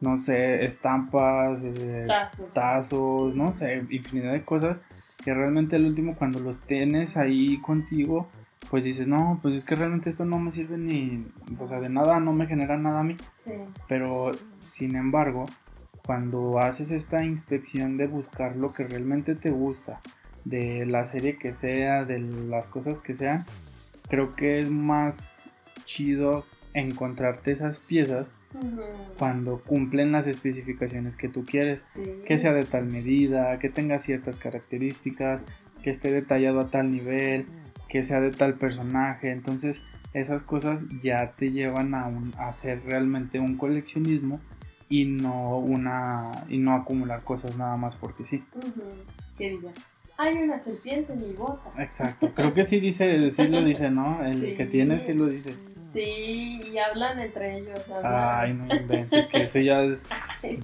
no 0.00 0.16
sé, 0.18 0.64
estampas, 0.64 1.60
eh, 1.62 2.06
tazos. 2.54 3.34
no 3.34 3.52
sé, 3.52 3.84
infinidad 3.90 4.32
de 4.32 4.44
cosas 4.44 4.78
que 5.22 5.34
realmente 5.34 5.76
al 5.76 5.84
último 5.84 6.16
cuando 6.16 6.40
los 6.40 6.58
tienes 6.60 7.16
ahí 7.16 7.60
contigo, 7.60 8.28
pues 8.70 8.84
dices, 8.84 9.06
no, 9.06 9.38
pues 9.42 9.54
es 9.54 9.64
que 9.64 9.74
realmente 9.74 10.10
esto 10.10 10.24
no 10.24 10.38
me 10.38 10.52
sirve 10.52 10.78
ni, 10.78 11.26
o 11.58 11.66
sea, 11.66 11.80
de 11.80 11.88
nada, 11.88 12.20
no 12.20 12.32
me 12.32 12.46
genera 12.46 12.78
nada 12.78 13.00
a 13.00 13.04
mí. 13.04 13.16
Sí. 13.32 13.52
Pero, 13.88 14.30
sin 14.56 14.96
embargo, 14.96 15.46
cuando 16.06 16.58
haces 16.58 16.90
esta 16.90 17.24
inspección 17.24 17.96
de 17.96 18.06
buscar 18.06 18.56
lo 18.56 18.72
que 18.72 18.84
realmente 18.84 19.34
te 19.34 19.50
gusta, 19.50 20.00
de 20.44 20.86
la 20.86 21.06
serie 21.06 21.36
que 21.36 21.54
sea, 21.54 22.04
de 22.04 22.18
las 22.18 22.66
cosas 22.66 23.00
que 23.00 23.14
sean, 23.14 23.44
creo 24.10 24.34
que 24.34 24.58
es 24.58 24.68
más 24.68 25.52
chido 25.86 26.44
encontrarte 26.74 27.52
esas 27.52 27.78
piezas 27.78 28.26
cuando 29.16 29.60
cumplen 29.60 30.10
las 30.10 30.26
especificaciones 30.26 31.16
que 31.16 31.28
tú 31.28 31.44
quieres, 31.44 31.80
que 32.26 32.38
sea 32.38 32.52
de 32.52 32.64
tal 32.64 32.86
medida, 32.86 33.58
que 33.60 33.68
tenga 33.68 34.00
ciertas 34.00 34.36
características, 34.38 35.40
que 35.82 35.90
esté 35.90 36.10
detallado 36.10 36.60
a 36.60 36.66
tal 36.66 36.90
nivel, 36.90 37.46
que 37.88 38.02
sea 38.02 38.20
de 38.20 38.32
tal 38.32 38.54
personaje, 38.54 39.30
entonces 39.30 39.84
esas 40.14 40.42
cosas 40.42 40.86
ya 41.02 41.32
te 41.36 41.52
llevan 41.52 41.94
a, 41.94 42.08
un, 42.08 42.32
hacer 42.38 42.82
realmente 42.84 43.38
un 43.38 43.56
coleccionismo 43.56 44.40
y 44.88 45.04
no 45.04 45.58
una 45.58 46.32
y 46.48 46.58
no 46.58 46.74
acumular 46.74 47.22
cosas 47.22 47.56
nada 47.56 47.76
más 47.76 47.94
porque 47.94 48.24
sí. 48.24 48.42
Hay 50.20 50.36
una 50.36 50.58
serpiente 50.58 51.14
en 51.14 51.26
mi 51.26 51.32
bota. 51.32 51.70
Exacto, 51.82 52.30
creo 52.34 52.52
que 52.52 52.64
sí 52.64 52.78
dice, 52.78 53.30
sí 53.30 53.48
lo 53.48 53.64
dice, 53.64 53.90
¿no? 53.90 54.22
El 54.22 54.54
que 54.54 54.66
tiene 54.66 55.00
sí 55.00 55.14
lo 55.14 55.26
dice. 55.26 55.54
Sí, 55.94 56.60
y 56.70 56.76
hablan 56.76 57.18
entre 57.20 57.56
ellos. 57.56 57.90
Ay, 58.04 58.52
no 58.52 58.74
inventes, 58.74 59.26
que 59.28 59.42
eso 59.44 59.60
ya 59.60 59.82
es. 59.82 60.04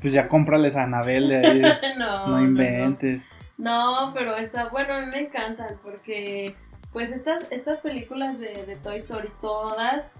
Pues 0.02 0.12
ya 0.12 0.28
cómprales 0.28 0.76
a 0.76 0.82
Anabel 0.82 1.30
de 1.30 1.36
ahí. 1.38 1.62
no, 1.98 2.28
no 2.28 2.42
inventes. 2.42 3.22
No, 3.56 4.12
pero 4.12 4.36
está. 4.36 4.68
Bueno, 4.68 4.92
a 4.92 5.00
mí 5.00 5.06
me 5.10 5.20
encantan 5.20 5.78
porque. 5.82 6.54
Pues 6.92 7.10
estas, 7.10 7.50
estas 7.50 7.80
películas 7.80 8.38
de, 8.38 8.78
Toy 8.82 8.96
Story, 8.98 9.28
todas 9.40 10.14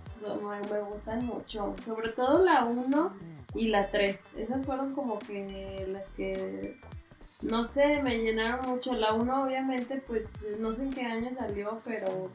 me, 0.70 0.80
gustan 0.80 1.24
mucho. 1.24 1.74
Sobre 1.82 2.08
todo 2.10 2.42
la 2.42 2.64
1 2.64 3.12
y 3.54 3.68
la 3.68 3.86
3. 3.86 4.34
Esas 4.38 4.64
fueron 4.64 4.94
como 4.94 5.18
que 5.18 5.86
las 5.90 6.06
que 6.08 6.78
no 7.42 7.64
sé, 7.64 8.02
me 8.02 8.18
llenaron 8.18 8.68
mucho. 8.68 8.94
La 8.94 9.12
1 9.12 9.44
obviamente, 9.44 10.02
pues 10.06 10.46
no 10.58 10.72
sé 10.72 10.84
en 10.84 10.92
qué 10.92 11.02
año 11.02 11.32
salió, 11.32 11.80
pero 11.84 12.30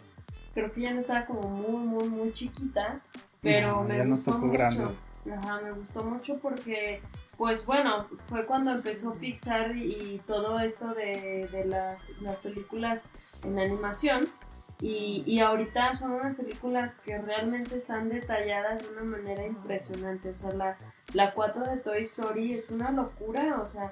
creo 0.54 0.72
que 0.72 0.82
ya 0.82 0.94
no 0.94 1.00
estaba 1.00 1.26
como 1.26 1.50
muy, 1.50 1.86
muy, 1.86 2.10
muy 2.10 2.34
chiquita, 2.34 3.02
pero 3.42 3.84
me 3.84 4.06
gustó 4.06 4.38
mucho. 4.38 4.92
Ajá, 5.30 5.62
me 5.62 5.72
gustó 5.72 6.04
mucho 6.04 6.40
porque, 6.40 7.00
pues 7.38 7.66
bueno, 7.66 8.08
fue 8.28 8.46
cuando 8.48 8.72
empezó 8.72 9.14
Pixar 9.14 9.76
y, 9.76 10.20
todo 10.26 10.60
esto 10.60 10.94
de, 10.96 11.48
las, 11.68 12.08
las, 12.22 12.38
películas 12.38 13.10
en 13.44 13.60
animación. 13.60 14.28
Y, 14.80 15.24
y 15.28 15.42
ahorita 15.42 15.94
son 15.94 16.14
unas 16.14 16.36
películas 16.36 16.96
que 16.96 17.20
realmente 17.20 17.76
están 17.76 18.10
detalladas 18.10 18.82
de 18.82 18.90
una 18.90 19.04
manera 19.04 19.46
impresionante. 19.46 20.30
O 20.30 20.36
sea, 20.36 20.54
la, 20.54 20.78
la 21.14 21.36
4 21.36 21.66
de 21.68 21.78
Toy 21.78 22.02
Story 22.02 22.54
es 22.54 22.72
una 22.72 22.90
locura. 22.90 23.62
O 23.62 23.68
sea, 23.68 23.92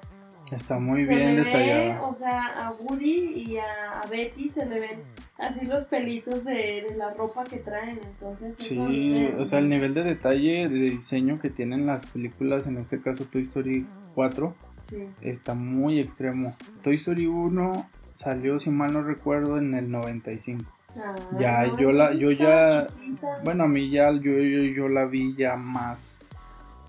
Está 0.52 0.78
muy 0.80 1.00
se 1.02 1.14
bien 1.14 1.36
detallada. 1.36 2.02
o 2.02 2.14
sea, 2.14 2.66
a 2.66 2.72
Woody 2.72 3.32
y 3.34 3.58
a, 3.58 4.00
a 4.02 4.06
Betty 4.08 4.48
se 4.48 4.66
le 4.66 4.80
ven 4.80 5.02
así 5.38 5.64
los 5.64 5.84
pelitos 5.84 6.44
de, 6.44 6.84
de 6.88 6.94
la 6.96 7.14
ropa 7.14 7.44
que 7.44 7.58
traen. 7.58 8.00
Entonces, 8.04 8.58
eso 8.58 8.68
Sí, 8.68 8.80
me- 9.10 9.34
o 9.40 9.46
sea, 9.46 9.60
el 9.60 9.68
nivel 9.68 9.94
de 9.94 10.02
detalle, 10.02 10.68
de 10.68 10.78
diseño 10.90 11.38
que 11.38 11.50
tienen 11.50 11.86
las 11.86 12.04
películas, 12.06 12.66
en 12.66 12.78
este 12.78 13.00
caso 13.00 13.24
Toy 13.26 13.42
Story 13.42 13.86
4, 14.14 14.54
Sí. 14.80 15.06
está 15.20 15.54
muy 15.54 16.00
extremo. 16.00 16.56
Toy 16.82 16.96
Story 16.96 17.26
1 17.26 17.88
salió, 18.14 18.58
si 18.58 18.70
mal 18.70 18.92
no 18.92 19.02
recuerdo, 19.02 19.56
en 19.58 19.74
el 19.74 19.90
95. 19.90 20.64
Ah, 20.96 21.14
Ya, 21.38 21.62
no, 21.66 21.78
yo 21.78 21.92
la, 21.92 22.12
yo 22.14 22.32
ya, 22.32 22.88
chiquita. 22.88 23.40
bueno, 23.44 23.64
a 23.64 23.68
mí 23.68 23.90
ya, 23.90 24.10
yo, 24.10 24.32
yo, 24.40 24.62
yo 24.64 24.88
la 24.88 25.04
vi 25.04 25.36
ya 25.36 25.54
más 25.54 26.26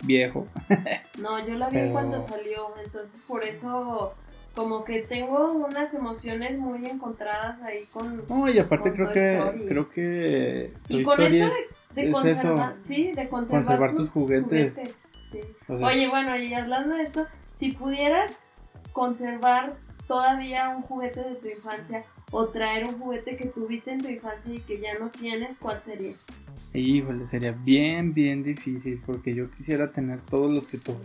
viejo. 0.04 0.47
No, 1.20 1.45
yo 1.45 1.56
la 1.56 1.70
vi 1.70 1.78
Pero- 1.78 1.91
cuando 1.93 2.20
salió, 2.20 2.74
entonces 2.84 3.22
por 3.28 3.45
eso 3.45 4.14
como 4.56 4.84
que 4.84 4.99
tengo 5.04 5.52
unas 5.54 5.93
emociones 5.93 6.58
muy 6.60 6.86
encontradas 6.86 7.62
ahí 7.62 7.86
con... 7.93 8.24
No, 8.28 8.49
y 8.49 8.60
aparte 8.60 8.91
creo 8.91 9.10
que, 9.12 9.38
Story. 9.38 9.66
creo 9.66 9.89
que 9.89 10.74
Y 10.89 11.04
con 11.04 11.22
esto 11.22 11.45
es, 11.47 11.88
de 11.95 12.04
es 12.04 12.12
conservar, 12.12 12.74
eso. 12.74 12.80
sí, 12.84 13.12
de 13.14 13.30
conservar, 13.30 13.64
conservar 13.66 13.95
tus 13.95 14.10
juguetes. 14.12 15.08
sí. 15.32 15.39
O 15.70 15.78
sea, 15.78 15.88
Oye, 15.88 16.10
bueno, 16.10 16.36
y 16.38 16.54
hablando 16.54 16.95
de 16.95 17.04
esto, 17.04 17.26
si 17.54 17.72
pudieras 17.72 18.34
conservar 18.91 19.76
todavía 20.12 20.76
un 20.76 20.82
juguete 20.82 21.22
de 21.22 21.36
tu 21.36 21.47
infancia 21.47 22.01
o 22.32 22.45
traer 22.47 22.86
un 22.86 22.99
juguete 22.99 23.38
que 23.38 23.45
tuviste 23.45 23.91
en 23.91 24.01
tu 24.01 24.09
infancia 24.09 24.53
y 24.53 24.59
que 24.59 24.78
ya 24.78 24.99
no 24.99 25.09
tienes, 25.09 25.57
¿cuál 25.57 25.80
sería? 25.80 26.16
Híjole, 26.74 27.30
sería 27.30 27.53
bien, 27.53 28.14
bien 28.14 28.43
difícil 28.43 29.01
porque 29.05 29.34
yo 29.34 29.49
quisiera 29.49 29.93
tener 29.93 30.20
todos 30.20 30.51
los 30.51 30.68
que 30.68 30.78
tuve. 30.78 30.99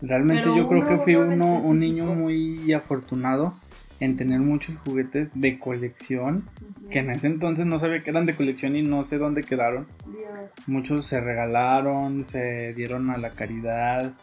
Realmente 0.00 0.44
Pero 0.44 0.56
yo 0.56 0.68
creo 0.70 0.86
que 0.86 0.96
fui 0.96 1.16
uno 1.16 1.56
un 1.56 1.80
niño 1.80 2.04
muy 2.14 2.72
afortunado 2.72 3.52
en 4.00 4.16
tener 4.16 4.40
muchos 4.40 4.74
juguetes 4.86 5.28
de 5.34 5.58
colección, 5.58 6.48
que 6.90 7.00
en 7.00 7.10
ese 7.10 7.26
entonces 7.26 7.66
no 7.66 7.78
sabía 7.78 8.02
que 8.02 8.08
eran 8.08 8.24
de 8.24 8.32
colección 8.32 8.74
y 8.74 8.80
no 8.80 9.04
sé 9.04 9.18
dónde 9.18 9.42
quedaron. 9.42 9.86
Dios. 10.06 10.54
Muchos 10.66 11.04
se 11.04 11.20
regalaron, 11.20 12.24
se 12.24 12.72
dieron 12.72 13.10
a 13.10 13.18
la 13.18 13.28
caridad, 13.28 14.14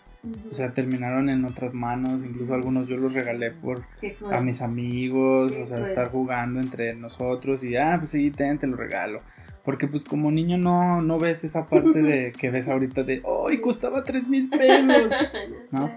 O 0.51 0.55
sea, 0.55 0.73
terminaron 0.73 1.29
en 1.29 1.45
otras 1.45 1.73
manos, 1.73 2.23
incluso 2.23 2.53
algunos 2.53 2.87
yo 2.87 2.97
los 2.97 3.13
regalé 3.13 3.51
por 3.51 3.83
a 4.31 4.41
mis 4.41 4.61
amigos, 4.61 5.51
Qué 5.51 5.63
o 5.63 5.65
sea, 5.65 5.77
cruel. 5.77 5.89
estar 5.89 6.11
jugando 6.11 6.59
entre 6.59 6.95
nosotros 6.95 7.63
y, 7.63 7.75
ah, 7.75 7.95
pues 7.99 8.11
sí, 8.11 8.31
ten, 8.31 8.57
te 8.57 8.67
lo 8.67 8.75
regalo. 8.77 9.21
Porque 9.63 9.87
pues 9.87 10.05
como 10.05 10.31
niño 10.31 10.57
no, 10.57 11.01
no 11.01 11.19
ves 11.19 11.43
esa 11.43 11.65
parte 11.67 12.01
de 12.01 12.31
que 12.39 12.49
ves 12.49 12.67
ahorita 12.67 13.03
de, 13.03 13.21
¡ay, 13.49 13.59
costaba 13.59 14.03
tres 14.03 14.27
mil 14.27 14.49
pesos! 14.49 15.09
¿no? 15.71 15.91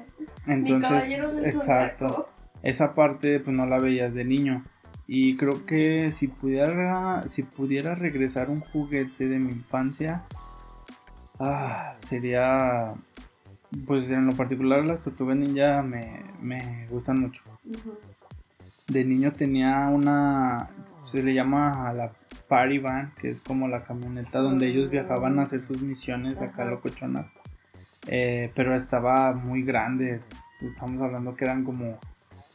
Mi 0.46 0.54
Entonces, 0.54 1.18
exacto, 1.44 2.28
esa 2.62 2.94
parte 2.94 3.38
pues 3.40 3.56
no 3.56 3.66
la 3.66 3.78
veías 3.78 4.12
de 4.12 4.24
niño. 4.24 4.64
Y 5.12 5.36
creo 5.36 5.66
que 5.66 6.12
si 6.12 6.28
pudiera, 6.28 7.24
si 7.28 7.42
pudiera 7.42 7.96
regresar 7.96 8.48
un 8.48 8.60
juguete 8.60 9.28
de 9.28 9.40
mi 9.40 9.50
infancia, 9.50 10.22
ah, 11.40 11.96
sería, 12.00 12.94
pues 13.86 14.10
en 14.10 14.26
lo 14.26 14.32
particular 14.32 14.84
las 14.84 15.02
tortugas 15.02 15.36
ninja 15.36 15.82
me, 15.82 16.22
me 16.40 16.86
gustan 16.88 17.20
mucho. 17.20 17.42
De 18.88 19.04
niño 19.04 19.32
tenía 19.32 19.88
una, 19.88 20.70
se 21.06 21.22
le 21.22 21.34
llama 21.34 21.88
a 21.88 21.92
la 21.92 22.12
Party 22.48 22.78
Van, 22.78 23.12
que 23.20 23.30
es 23.30 23.40
como 23.40 23.68
la 23.68 23.84
camioneta 23.84 24.40
donde 24.40 24.68
ellos 24.68 24.90
viajaban 24.90 25.38
a 25.38 25.42
hacer 25.42 25.64
sus 25.64 25.80
misiones 25.82 26.36
acá 26.38 26.62
Ajá. 26.62 26.70
locochonas. 26.72 27.26
Eh, 28.08 28.50
pero 28.56 28.74
estaba 28.74 29.32
muy 29.32 29.62
grande, 29.62 30.20
estamos 30.60 31.00
hablando 31.00 31.36
que 31.36 31.44
eran 31.44 31.64
como 31.64 31.98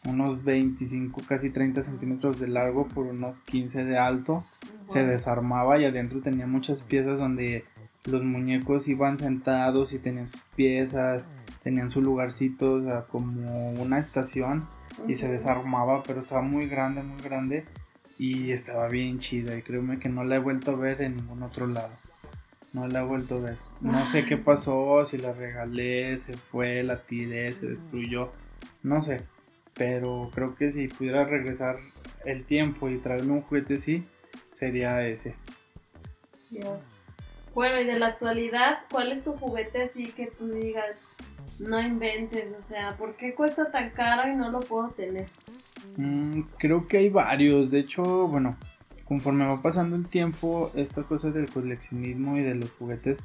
unos 0.05 0.43
25, 0.43 1.22
casi 1.28 1.49
30 1.49 1.84
centímetros 1.84 2.39
de 2.39 2.47
largo 2.47 2.88
por 2.88 3.05
unos 3.05 3.39
15 3.39 3.86
de 3.86 3.97
alto. 3.97 4.43
Se 4.86 5.03
desarmaba 5.03 5.80
y 5.80 5.86
adentro 5.86 6.22
tenía 6.22 6.45
muchas 6.45 6.84
piezas 6.84 7.18
donde 7.18 7.63
los 8.06 8.24
muñecos 8.24 8.88
iban 8.88 9.18
sentados 9.18 9.93
y 9.93 9.99
tenían 9.99 10.30
sus 10.30 10.41
piezas, 10.56 11.28
tenían 11.64 11.89
su 11.89 12.01
lugarcito, 12.01 12.74
o 12.74 12.84
sea, 12.84 13.01
como 13.03 13.72
una 13.72 13.99
estación 13.99 14.68
y 15.08 15.16
se 15.16 15.28
desarmaba, 15.28 16.03
pero 16.06 16.22
estaba 16.22 16.41
muy 16.41 16.68
grande, 16.68 17.01
muy 17.03 17.22
grande 17.22 17.66
y 18.18 18.51
estaba 18.51 18.88
bien 18.88 19.20
chida 19.20 19.58
y 19.58 19.62
créeme 19.62 19.99
que 19.99 20.10
no 20.10 20.24
la 20.24 20.36
he 20.36 20.39
vuelto 20.39 20.72
a 20.72 20.76
ver 20.76 21.01
en 21.01 21.18
ningún 21.18 21.43
otro 21.43 21.68
lado. 21.68 21.93
No 22.74 22.88
la 22.88 23.01
he 23.01 23.06
vuelto 23.06 23.38
a 23.38 23.39
ver. 23.39 23.58
No 23.82 24.06
sé 24.06 24.26
qué 24.26 24.38
pasó, 24.38 25.06
si 25.06 25.18
la 25.18 25.34
regalé, 25.34 26.18
se 26.20 26.34
fue, 26.34 26.84
la 26.84 26.97
tiré, 26.97 27.51
se 27.53 27.68
destruyó, 27.68 28.32
no 28.84 29.01
sé. 29.01 29.24
Pero 29.74 30.30
creo 30.34 30.56
que 30.56 30.72
si 30.72 30.88
pudiera 30.88 31.26
regresar 31.26 31.78
el 32.26 32.45
tiempo 32.45 32.89
y 32.89 32.97
traerme 32.97 33.34
un 33.34 33.41
juguete 33.41 33.76
así, 33.76 34.06
sería 34.53 35.06
ese. 35.08 35.36
Dios. 36.49 37.08
Bueno, 37.56 37.80
y 37.80 37.86
de 37.86 37.97
la 37.97 38.08
actualidad, 38.08 38.80
¿cuál 38.91 39.12
es 39.14 39.24
tu 39.24 39.32
juguete 39.32 39.82
así 39.84 40.08
que 40.12 40.28
tú 40.28 40.49
digas, 40.49 41.08
no 41.58 41.80
inventes? 41.82 42.53
O 42.53 42.60
sea, 42.62 42.95
¿por 42.97 43.16
qué 43.16 43.34
cuesta 43.34 43.72
tan 43.72 43.91
caro 43.91 44.30
y 44.32 44.36
no 44.36 44.51
lo 44.51 44.60
puedo 44.60 44.89
tener? 44.89 45.26
Mm, 45.95 46.41
creo 46.60 46.86
que 46.88 46.97
hay 46.97 47.10
varios. 47.10 47.72
De 47.72 47.80
hecho, 47.80 48.03
bueno, 48.28 48.58
conforme 49.06 49.45
va 49.45 49.62
pasando 49.62 49.95
el 49.95 50.06
tiempo, 50.08 50.70
esta 50.76 51.03
cosa 51.03 51.32
del 51.32 51.49
coleccionismo 51.49 52.38
y 52.38 52.41
de 52.41 52.56
los 52.56 52.70
juguetes, 52.72 53.20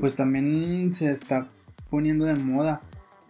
pues 0.00 0.16
también 0.16 0.92
se 0.92 1.12
está 1.12 1.46
poniendo 1.88 2.24
de 2.24 2.34
moda. 2.34 2.80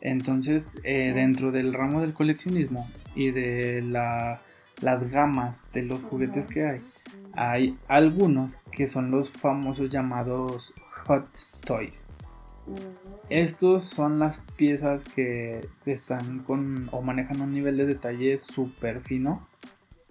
Entonces, 0.01 0.69
eh, 0.85 1.09
Sí. 1.09 1.13
dentro 1.13 1.53
del 1.53 1.75
ramo 1.75 2.01
del 2.01 2.15
coleccionismo 2.15 2.89
y 3.15 3.31
de 3.31 3.83
la- 3.83 4.41
las 4.81 5.11
gamas 5.11 5.71
de 5.75 5.83
los 5.83 6.01
juguetes 6.01 6.45
Ujú. 6.45 6.55
que 6.55 6.67
hay, 6.67 6.81
hay 7.37 7.79
algunos 7.89 8.57
que 8.73 8.87
son 8.89 9.11
los 9.11 9.31
famosos 9.31 9.91
llamados 9.91 10.73
Hot 11.07 11.29
Toys. 11.65 12.07
Estos 13.29 13.85
son 13.85 14.19
las 14.19 14.41
piezas 14.57 15.05
que 15.05 15.69
están 15.85 16.41
con 16.41 16.89
o 16.91 17.03
manejan 17.03 17.41
un 17.41 17.53
nivel 17.53 17.77
de 17.77 17.87
detalle 17.87 18.39
súper 18.39 19.01
fino, 19.01 19.47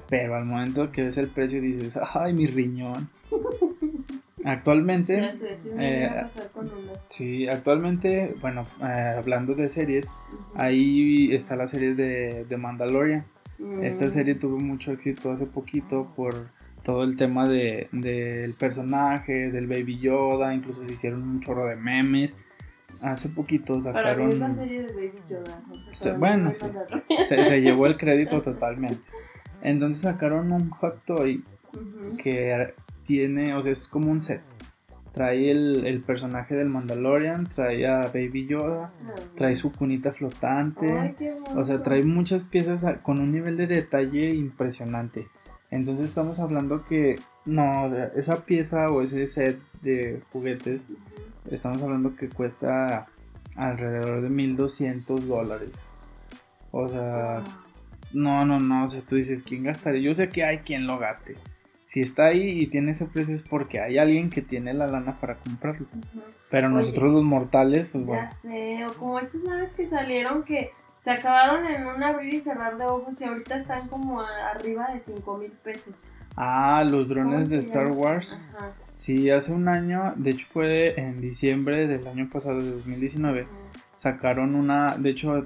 pero 0.09 0.35
al 0.35 0.45
momento 0.45 0.91
que 0.91 1.03
ves 1.03 1.17
el 1.17 1.27
precio 1.27 1.61
dices, 1.61 1.99
ay, 2.13 2.33
mi 2.33 2.47
riñón. 2.47 3.09
Actualmente, 4.45 5.33
sí 5.63 5.69
me 5.73 6.05
eh, 6.05 6.25
sí, 7.09 7.47
actualmente, 7.47 8.35
bueno, 8.41 8.67
eh, 8.79 9.15
hablando 9.17 9.55
de 9.55 9.69
series, 9.69 10.07
ahí 10.53 11.33
está 11.33 11.55
la 11.55 11.67
serie 11.67 11.95
de, 11.95 12.45
de 12.47 12.57
Mandalorian. 12.57 13.25
Esta 13.81 14.05
Mm, 14.05 14.11
serie 14.11 14.35
tuvo 14.35 14.59
mucho 14.59 14.91
éxito 14.91 15.31
hace 15.31 15.47
poquito 15.47 16.11
por 16.15 16.49
todo 16.85 17.03
el 17.03 17.17
tema 17.17 17.49
de, 17.49 17.89
del 17.91 18.53
personaje, 18.53 19.51
del 19.51 19.65
Baby 19.65 19.97
Yoda, 19.97 20.53
incluso 20.53 20.85
se 20.85 20.93
hicieron 20.93 21.23
un 21.23 21.41
chorro 21.41 21.65
de 21.65 21.75
memes. 21.75 22.31
Hace 23.01 23.27
poquito 23.27 23.79
Para 23.79 24.15
mí 24.15 24.29
sacaron... 24.29 24.29
es 24.29 24.39
la 24.39 24.51
serie 24.51 24.83
de 24.83 24.93
Baby 24.93 25.19
Yoda. 25.27 26.17
bueno, 26.17 26.43
no 26.45 26.49
es 26.51 26.57
sí. 26.57 26.65
Mandalorian. 26.65 27.25
se, 27.27 27.45
se 27.45 27.61
llevó 27.61 27.87
el 27.87 27.97
crédito 27.97 28.39
totalmente. 28.43 29.09
Entonces 29.63 30.03
sacaron 30.03 30.51
un 30.51 30.69
hot 30.69 31.03
toy 31.05 31.43
que 32.19 32.73
tiene, 33.05 33.55
o 33.55 33.63
sea, 33.63 33.71
es 33.71 33.87
como 33.87 34.11
un 34.11 34.21
set. 34.21 34.41
Trae 35.11 35.49
el, 35.49 35.87
el 35.87 36.01
personaje 36.01 36.55
del 36.55 36.69
Mandalorian, 36.69 37.47
trae 37.47 37.87
a 37.87 38.01
Baby 38.01 38.45
Yoda, 38.47 38.91
trae 39.35 39.55
su 39.55 39.71
cunita 39.71 40.11
flotante. 40.11 40.91
Ay, 40.91 41.15
qué 41.17 41.33
O 41.55 41.65
sea, 41.65 41.81
trae 41.81 42.03
muchas 42.03 42.43
piezas 42.43 42.83
con 43.01 43.19
un 43.19 43.31
nivel 43.31 43.57
de 43.57 43.65
detalle 43.65 44.35
impresionante. 44.35 45.27
Entonces 45.75 46.09
estamos 46.09 46.39
hablando 46.39 46.85
que 46.85 47.19
no, 47.45 47.93
esa 48.15 48.45
pieza 48.45 48.89
o 48.89 49.01
ese 49.01 49.27
set 49.27 49.59
de 49.81 50.21
juguetes, 50.31 50.81
estamos 51.51 51.81
hablando 51.81 52.15
que 52.15 52.29
cuesta 52.29 53.07
alrededor 53.55 54.21
de 54.21 54.29
1200 54.29 55.27
dólares. 55.27 55.73
O 56.71 56.87
sea, 56.87 57.41
no, 58.13 58.45
no, 58.45 58.59
no, 58.59 58.85
o 58.85 58.87
sea, 58.87 59.01
tú 59.01 59.15
dices, 59.17 59.43
¿quién 59.43 59.63
gastaría? 59.63 60.01
Yo 60.01 60.15
sé 60.15 60.29
que 60.29 60.45
hay 60.45 60.59
quien 60.59 60.87
lo 60.87 60.97
gaste. 60.97 61.35
Si 61.83 61.99
está 61.99 62.27
ahí 62.27 62.61
y 62.61 62.67
tiene 62.67 62.93
ese 62.93 63.05
precio 63.05 63.35
es 63.35 63.43
porque 63.43 63.79
hay 63.79 63.97
alguien 63.97 64.29
que 64.29 64.41
tiene 64.41 64.73
la 64.73 64.87
lana 64.87 65.19
para 65.19 65.35
comprarlo. 65.35 65.87
Pero 66.49 66.67
Oye, 66.67 66.75
nosotros 66.75 67.13
los 67.13 67.23
mortales, 67.23 67.89
pues 67.89 68.05
bueno. 68.05 68.23
Ya 68.23 68.29
sé, 68.29 68.85
o 68.85 68.93
como 68.93 69.19
estas 69.19 69.43
naves 69.43 69.73
que 69.73 69.85
salieron 69.85 70.43
que 70.43 70.71
se 70.97 71.11
acabaron 71.11 71.65
en 71.65 71.85
un 71.87 72.01
abrir 72.03 72.33
y 72.33 72.41
cerrar 72.41 72.77
de 72.77 72.85
ojos 72.85 73.19
y 73.21 73.25
ahorita 73.25 73.55
están 73.55 73.87
como 73.87 74.21
a- 74.21 74.49
arriba 74.51 74.89
de 74.93 74.99
5 74.99 75.37
mil 75.37 75.51
pesos. 75.51 76.13
Ah, 76.35 76.83
los 76.89 77.07
drones 77.07 77.49
¿Cómo 77.49 77.61
de 77.61 77.67
Star? 77.67 77.87
Wars. 77.91 78.45
Ajá. 78.55 78.71
Sí, 78.93 79.29
hace 79.29 79.51
un 79.51 79.67
año, 79.67 80.13
de 80.15 80.31
hecho 80.31 80.47
fue 80.49 80.99
en 80.99 81.21
diciembre 81.21 81.87
del 81.87 82.07
año 82.07 82.29
pasado, 82.31 82.61
de 82.61 82.71
2019, 82.71 83.41
Ujú. 83.43 83.51
sacaron 83.97 84.55
una, 84.55 84.95
de 84.97 85.09
hecho 85.11 85.43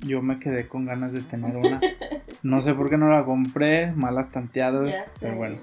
yo 0.00 0.22
me 0.22 0.38
quedé 0.38 0.68
con 0.68 0.86
ganas 0.86 1.12
de 1.12 1.20
tener 1.22 1.56
una. 1.56 1.80
No 2.42 2.60
sé 2.60 2.74
por 2.74 2.90
qué 2.90 2.98
no 2.98 3.08
la 3.08 3.24
compré, 3.24 3.90
malas 3.92 4.30
tanteadas, 4.30 4.94
pero 5.18 5.34
bueno. 5.36 5.56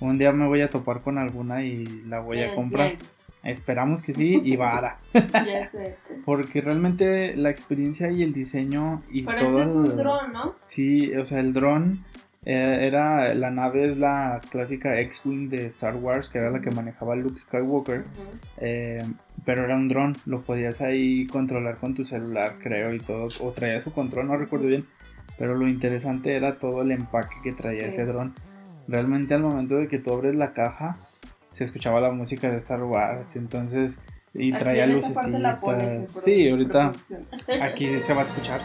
Un 0.00 0.16
día 0.18 0.32
me 0.32 0.46
voy 0.46 0.60
a 0.62 0.68
topar 0.68 1.00
con 1.00 1.18
alguna 1.18 1.62
y 1.64 1.84
la 2.06 2.20
voy 2.20 2.42
a 2.42 2.54
comprar. 2.54 2.92
Esperamos 3.44 4.02
que 4.02 4.12
sí 4.12 4.40
y 4.44 4.56
vara. 4.56 4.98
ya 5.12 5.68
sé. 5.70 5.96
Porque 6.24 6.60
realmente 6.60 7.36
la 7.36 7.50
experiencia 7.50 8.10
y 8.10 8.22
el 8.22 8.32
diseño 8.32 9.02
y 9.10 9.22
Pero 9.22 9.44
todo. 9.44 9.58
este 9.62 9.70
es 9.70 9.76
un 9.76 9.96
dron, 9.96 10.32
¿no? 10.32 10.54
Sí, 10.62 11.14
o 11.16 11.24
sea, 11.24 11.40
el 11.40 11.52
dron 11.52 12.04
eh, 12.44 12.86
era. 12.86 13.32
La 13.34 13.50
nave 13.50 13.88
es 13.88 13.98
la 13.98 14.40
clásica 14.50 14.98
X-Wing 15.00 15.48
de 15.50 15.66
Star 15.66 15.96
Wars, 15.96 16.28
que 16.28 16.38
era 16.38 16.50
la 16.50 16.60
que 16.60 16.70
manejaba 16.70 17.14
Luke 17.16 17.38
Skywalker. 17.38 18.04
Eh, 18.58 19.02
pero 19.44 19.64
era 19.64 19.76
un 19.76 19.88
dron, 19.88 20.14
lo 20.26 20.40
podías 20.42 20.80
ahí 20.80 21.26
controlar 21.26 21.76
con 21.78 21.94
tu 21.94 22.04
celular, 22.04 22.56
creo, 22.62 22.92
y 22.94 22.98
todo. 23.00 23.28
O 23.40 23.52
traía 23.52 23.80
su 23.80 23.92
control, 23.92 24.28
no 24.28 24.36
recuerdo 24.36 24.66
bien. 24.66 24.84
Pero 25.38 25.54
lo 25.54 25.68
interesante 25.68 26.34
era 26.34 26.58
todo 26.58 26.82
el 26.82 26.90
empaque 26.90 27.34
que 27.44 27.52
traía 27.52 27.84
Sí. 27.84 27.90
ese 27.90 28.04
dron. 28.04 28.34
Realmente 28.88 29.34
al 29.34 29.42
momento 29.42 29.76
de 29.76 29.86
que 29.86 29.98
tú 29.98 30.12
abres 30.12 30.34
la 30.34 30.52
caja, 30.52 30.96
se 31.52 31.64
escuchaba 31.64 32.00
la 32.00 32.10
música 32.10 32.50
de 32.50 32.56
Star 32.56 32.82
Wars. 32.82 33.36
Entonces, 33.36 34.00
y 34.34 34.52
Aquí 34.52 34.64
traía 34.64 34.84
pones 34.86 35.06
lucecitas. 35.06 36.22
Sí, 36.24 36.48
ahorita 36.48 36.92
aquí 37.62 37.86
se 38.00 38.14
va 38.14 38.22
a 38.22 38.24
escuchar. 38.24 38.60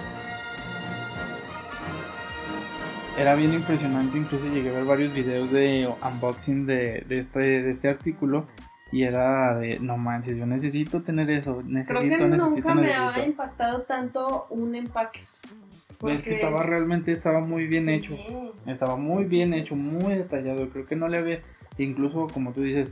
Era 3.18 3.36
bien 3.36 3.54
impresionante, 3.54 4.18
incluso 4.18 4.46
llegué 4.48 4.70
a 4.70 4.74
ver 4.74 4.86
varios 4.86 5.14
videos 5.14 5.52
de 5.52 5.88
unboxing 6.02 6.66
de, 6.66 7.04
de 7.08 7.20
este, 7.20 7.40
de 7.40 7.70
este 7.70 7.88
artículo 7.90 8.48
y 8.92 9.04
era 9.04 9.56
de, 9.58 9.80
no 9.80 9.98
manches, 9.98 10.38
yo 10.38 10.46
necesito 10.48 11.02
tener 11.04 11.30
eso, 11.30 11.58
Creo 11.58 11.64
necesito, 11.68 12.18
que 12.18 12.26
necesito, 12.26 12.50
nunca 12.50 12.76
me 12.76 12.94
ha 12.94 13.08
necesito. 13.08 13.30
impactado 13.30 13.82
tanto 13.84 14.48
un 14.50 14.74
empaque. 14.76 15.20
Pues 16.04 16.16
es 16.18 16.24
que 16.24 16.30
Porque 16.32 16.44
estaba 16.46 16.64
es- 16.64 16.70
realmente, 16.70 17.12
estaba 17.14 17.40
muy 17.40 17.66
bien 17.66 17.86
Sí. 17.86 17.92
hecho, 17.94 18.16
estaba 18.68 18.98
muy 18.98 19.24
Sí, 19.24 19.30
sí, 19.30 19.36
bien 19.38 19.54
hecho, 19.54 19.76
muy 19.76 20.16
detallado, 20.16 20.70
creo 20.70 20.86
que 20.86 20.98
no 20.98 21.08
le 21.08 21.18
había, 21.18 21.40
incluso 21.78 22.28
como 22.28 22.52
tú 22.52 22.62
dices, 22.62 22.90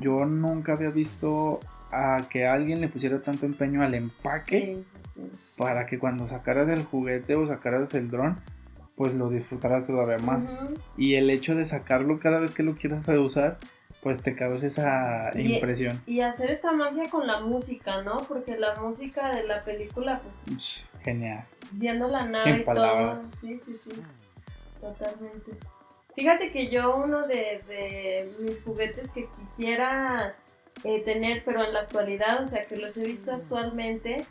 yo 0.00 0.24
nunca 0.26 0.72
había 0.72 0.90
visto 0.90 1.60
a 1.92 2.26
que 2.28 2.46
alguien 2.46 2.80
le 2.80 2.88
pusiera 2.88 3.20
tanto 3.22 3.46
empeño 3.46 3.82
al 3.82 3.94
empaque. 3.94 4.78
Para 5.56 5.86
que 5.86 5.98
cuando 6.00 6.26
sacaras 6.26 6.68
el 6.68 6.82
juguete 6.84 7.36
o 7.36 7.46
sacaras 7.46 7.94
el 7.94 8.10
dron, 8.10 8.40
pues 8.96 9.14
lo 9.14 9.30
disfrutaras 9.30 9.86
todavía 9.86 10.18
más. 10.18 10.44
Y 10.96 11.14
el 11.14 11.30
hecho 11.30 11.54
de 11.54 11.64
sacarlo 11.66 12.18
cada 12.18 12.38
vez 12.40 12.50
que 12.50 12.62
lo 12.64 12.74
quieras 12.74 13.06
usar, 13.08 13.58
pues 14.02 14.20
te 14.22 14.34
causa 14.34 14.66
esa 14.66 15.30
Y- 15.38 15.54
impresión. 15.54 16.00
Y 16.06 16.20
hacer 16.20 16.50
esta 16.50 16.72
magia 16.72 17.04
con 17.10 17.26
la 17.26 17.40
música, 17.40 18.02
¿no? 18.02 18.18
Porque 18.28 18.56
la 18.58 18.74
música 18.80 19.34
de 19.34 19.44
la 19.46 19.62
película, 19.64 20.20
pues 20.22 20.84
Genial. 21.02 21.44
Viendo 21.72 22.08
la 22.08 22.24
nave 22.24 22.60
y 22.60 22.64
todo. 22.64 23.22
Sí, 23.40 23.60
sí, 23.64 23.74
sí. 23.76 23.90
Totalmente. 24.80 25.52
Fíjate 26.14 26.50
que 26.50 26.68
yo 26.68 26.96
uno 26.96 27.26
de, 27.26 27.62
de 27.68 28.34
mis 28.40 28.62
juguetes 28.62 29.10
que 29.10 29.28
quisiera 29.38 30.34
eh, 30.84 31.02
tener, 31.02 31.44
pero 31.44 31.64
en 31.64 31.72
la 31.72 31.80
actualidad, 31.80 32.42
o 32.42 32.46
sea, 32.46 32.66
que 32.66 32.76
los 32.76 32.96
he 32.96 33.04
visto 33.04 33.32
actualmente, 33.32 34.24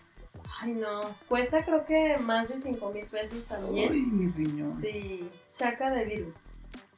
ay 0.61 0.73
no, 0.73 1.01
cuesta 1.27 1.61
creo 1.61 1.85
que 1.85 2.17
más 2.17 2.49
de 2.49 2.59
5 2.59 2.91
mil 2.91 3.05
pesos 3.05 3.45
también. 3.45 3.91
Ay, 3.91 4.01
mi 4.01 4.31
riñón. 4.31 4.81
Sí, 4.81 5.29
Chaka 5.51 5.91
de 5.91 6.05
Virgo. 6.05 6.31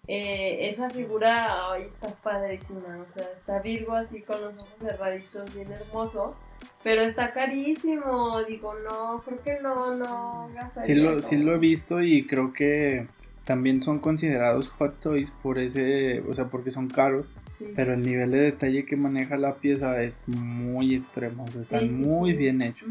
Eh, 0.07 0.67
esa 0.67 0.89
figura, 0.89 1.71
ay, 1.71 1.83
está 1.83 2.07
padrísima, 2.07 2.97
o 3.05 3.09
sea, 3.09 3.23
está 3.35 3.59
Virgo 3.59 3.93
así 3.93 4.21
con 4.21 4.41
los 4.41 4.57
ojos 4.57 4.75
cerraditos, 4.81 5.53
bien 5.55 5.71
hermoso, 5.71 6.35
pero 6.83 7.03
está 7.03 7.31
carísimo, 7.31 8.41
digo, 8.43 8.73
no, 8.89 9.21
creo 9.21 9.41
que 9.43 9.61
no, 9.61 9.95
no 9.95 10.49
gastaría 10.55 10.95
Sí 10.95 11.01
lo, 11.01 11.21
sí 11.21 11.37
lo 11.37 11.53
he 11.55 11.59
visto 11.59 12.01
y 12.01 12.25
creo 12.25 12.51
que 12.51 13.05
también 13.45 13.83
son 13.83 13.99
considerados 13.99 14.69
hot 14.69 14.99
toys 14.99 15.31
por 15.43 15.59
ese, 15.59 16.21
o 16.21 16.33
sea, 16.33 16.45
porque 16.45 16.71
son 16.71 16.89
caros, 16.89 17.27
Sí. 17.49 17.71
pero 17.75 17.93
el 17.93 18.01
nivel 18.01 18.31
de 18.31 18.39
detalle 18.39 18.85
que 18.85 18.95
maneja 18.95 19.37
la 19.37 19.53
pieza 19.53 20.01
es 20.01 20.27
muy 20.27 20.95
extremo, 20.95 21.43
o 21.45 21.47
sea, 21.47 21.61
Sí, 21.61 21.75
están 21.75 21.93
sí, 21.93 22.01
muy 22.01 22.33
bien 22.33 22.61
hechos. 22.63 22.89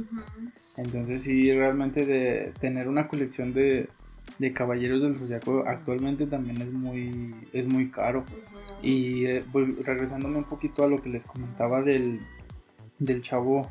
Entonces 0.76 1.22
sí, 1.24 1.52
realmente 1.52 2.06
de 2.06 2.52
tener 2.61 2.88
una 2.88 3.08
colección 3.08 3.52
de, 3.52 3.88
de 4.39 4.53
Caballeros 4.53 5.03
del 5.03 5.16
Zodiaco 5.16 5.64
actualmente 5.66 6.27
también 6.27 6.61
es 6.62 6.73
muy, 6.73 7.35
es 7.53 7.66
muy 7.66 7.91
caro. 7.91 8.25
Y 8.83 9.27
eh, 9.27 9.45
regresándome 9.85 10.39
un 10.39 10.45
poquito 10.45 10.85
a 10.85 10.89
lo 10.89 11.03
que 11.03 11.11
les 11.11 11.27
comentaba 11.27 11.83
del, 11.83 12.21
del 12.99 13.23
chavo 13.23 13.71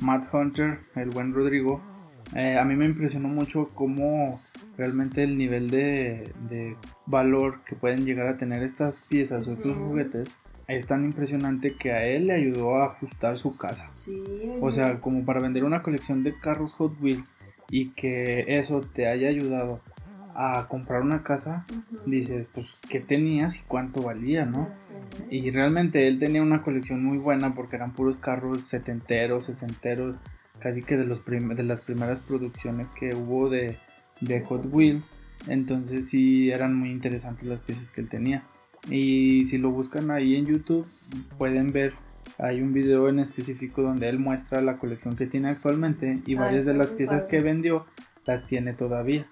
Matt 0.00 0.32
Hunter, 0.32 0.80
el 0.94 1.10
buen 1.10 1.34
Rodrigo, 1.34 1.80
eh, 2.34 2.58
a 2.58 2.64
mí 2.64 2.74
me 2.74 2.86
impresionó 2.86 3.28
mucho 3.28 3.70
cómo 3.74 4.40
realmente 4.76 5.22
el 5.22 5.38
nivel 5.38 5.70
de, 5.70 6.32
de 6.48 6.76
valor 7.06 7.60
que 7.64 7.76
pueden 7.76 8.04
llegar 8.04 8.26
a 8.28 8.36
tener 8.36 8.62
estas 8.62 9.00
piezas 9.00 9.46
o 9.46 9.52
estos 9.52 9.76
juguetes 9.76 10.28
es 10.68 10.86
tan 10.86 11.04
impresionante 11.04 11.74
que 11.74 11.92
a 11.92 12.04
él 12.04 12.26
le 12.26 12.34
ayudó 12.34 12.76
a 12.76 12.86
ajustar 12.86 13.38
su 13.38 13.56
casa. 13.56 13.90
Sí, 13.94 14.22
O 14.60 14.72
sea, 14.72 15.00
como 15.00 15.24
para 15.24 15.40
vender 15.40 15.64
una 15.64 15.82
colección 15.82 16.24
de 16.24 16.34
carros 16.38 16.72
Hot 16.72 17.00
Wheels 17.00 17.28
y 17.70 17.90
que 17.90 18.58
eso 18.58 18.80
te 18.80 19.06
haya 19.08 19.28
ayudado 19.28 19.80
a 20.34 20.66
comprar 20.68 21.00
una 21.00 21.22
casa, 21.22 21.64
ujú. 21.70 22.10
dices, 22.10 22.48
pues, 22.52 22.66
¿qué 22.88 23.00
tenías 23.00 23.56
y 23.56 23.60
cuánto 23.66 24.02
valía, 24.02 24.44
no? 24.44 24.68
Ya 24.68 24.76
sé. 24.76 24.94
Y 25.30 25.50
realmente 25.50 26.06
él 26.06 26.18
tenía 26.18 26.42
una 26.42 26.62
colección 26.62 27.02
muy 27.02 27.18
buena 27.18 27.54
porque 27.54 27.76
eran 27.76 27.92
puros 27.92 28.18
carros 28.18 28.66
setenteros, 28.66 29.46
sesenteros, 29.46 30.16
casi 30.58 30.82
que 30.82 30.96
de, 30.96 31.06
los 31.06 31.24
de 31.24 31.62
las 31.62 31.80
primeras 31.80 32.20
producciones 32.20 32.90
que 32.90 33.14
hubo 33.14 33.48
de, 33.48 33.74
de 34.20 34.40
Hot 34.42 34.66
Wheels. 34.70 35.16
Entonces 35.48 36.08
sí 36.08 36.50
eran 36.50 36.74
muy 36.74 36.90
interesantes 36.90 37.48
las 37.48 37.60
piezas 37.60 37.90
que 37.90 38.02
él 38.02 38.08
tenía. 38.08 38.42
Y 38.90 39.46
si 39.46 39.58
lo 39.58 39.70
buscan 39.70 40.10
ahí 40.10 40.36
en 40.36 40.46
YouTube 40.46 40.86
pueden 41.38 41.72
ver, 41.72 41.94
hay 42.38 42.60
un 42.62 42.72
video 42.72 43.08
en 43.08 43.18
específico 43.18 43.82
donde 43.82 44.08
él 44.08 44.18
muestra 44.18 44.60
la 44.60 44.78
colección 44.78 45.16
que 45.16 45.26
tiene 45.26 45.48
actualmente 45.50 46.20
y 46.26 46.36
Ah, 46.36 46.40
varias 46.40 46.64
de 46.66 46.74
las 46.74 46.90
piezas 46.90 47.24
padre. 47.24 47.30
que 47.38 47.42
vendió 47.42 47.86
las 48.26 48.44
tiene 48.46 48.72
todavía 48.72 49.26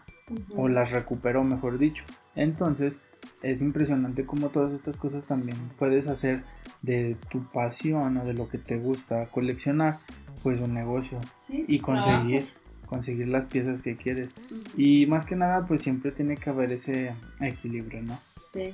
o 0.56 0.68
las 0.68 0.92
recuperó, 0.92 1.44
mejor 1.44 1.78
dicho. 1.78 2.04
Entonces, 2.34 2.94
es 3.42 3.60
impresionante 3.62 4.24
cómo 4.24 4.48
todas 4.48 4.72
estas 4.72 4.96
cosas 4.96 5.24
también 5.24 5.56
puedes 5.78 6.06
hacer 6.08 6.42
de 6.82 7.16
tu 7.30 7.44
pasión 7.50 8.16
o 8.16 8.24
de 8.24 8.34
lo 8.34 8.48
que 8.48 8.58
te 8.58 8.76
gusta 8.78 9.26
coleccionar, 9.26 9.98
pues 10.42 10.60
un 10.60 10.74
negocio 10.74 11.18
Sí, 11.46 11.64
y 11.68 11.78
conseguir, 11.80 12.44
trabajo. 12.44 12.86
conseguir 12.86 13.28
las 13.28 13.46
piezas 13.46 13.82
que 13.82 13.96
quieres. 13.96 14.30
Y 14.76 15.06
más 15.06 15.24
que 15.26 15.36
nada, 15.36 15.66
pues 15.66 15.82
siempre 15.82 16.10
tiene 16.12 16.36
que 16.36 16.50
haber 16.50 16.72
ese 16.72 17.14
equilibrio, 17.40 18.02
¿no? 18.02 18.18
Sí. 18.46 18.70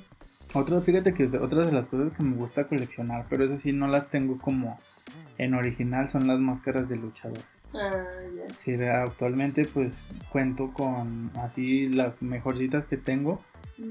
Otra, 0.53 0.81
fíjate 0.81 1.13
que 1.13 1.25
otra 1.37 1.65
de 1.65 1.71
las 1.71 1.87
cosas 1.87 2.11
que 2.13 2.23
me 2.23 2.35
gusta 2.35 2.67
coleccionar, 2.67 3.25
pero 3.29 3.45
esas 3.45 3.61
sí 3.61 3.71
no 3.71 3.87
las 3.87 4.09
tengo 4.09 4.37
como 4.37 4.77
en 5.37 5.53
original, 5.53 6.09
son 6.09 6.27
las 6.27 6.39
máscaras 6.39 6.89
de 6.89 6.97
luchador. 6.97 7.37
Ah, 7.73 8.03
ya. 8.35 8.53
Sí, 8.55 8.73
actualmente 8.83 9.63
pues 9.73 10.13
cuento 10.29 10.71
con 10.73 11.31
así 11.35 11.87
las 11.89 12.21
mejorcitas 12.21 12.85
que 12.85 12.97
tengo. 12.97 13.39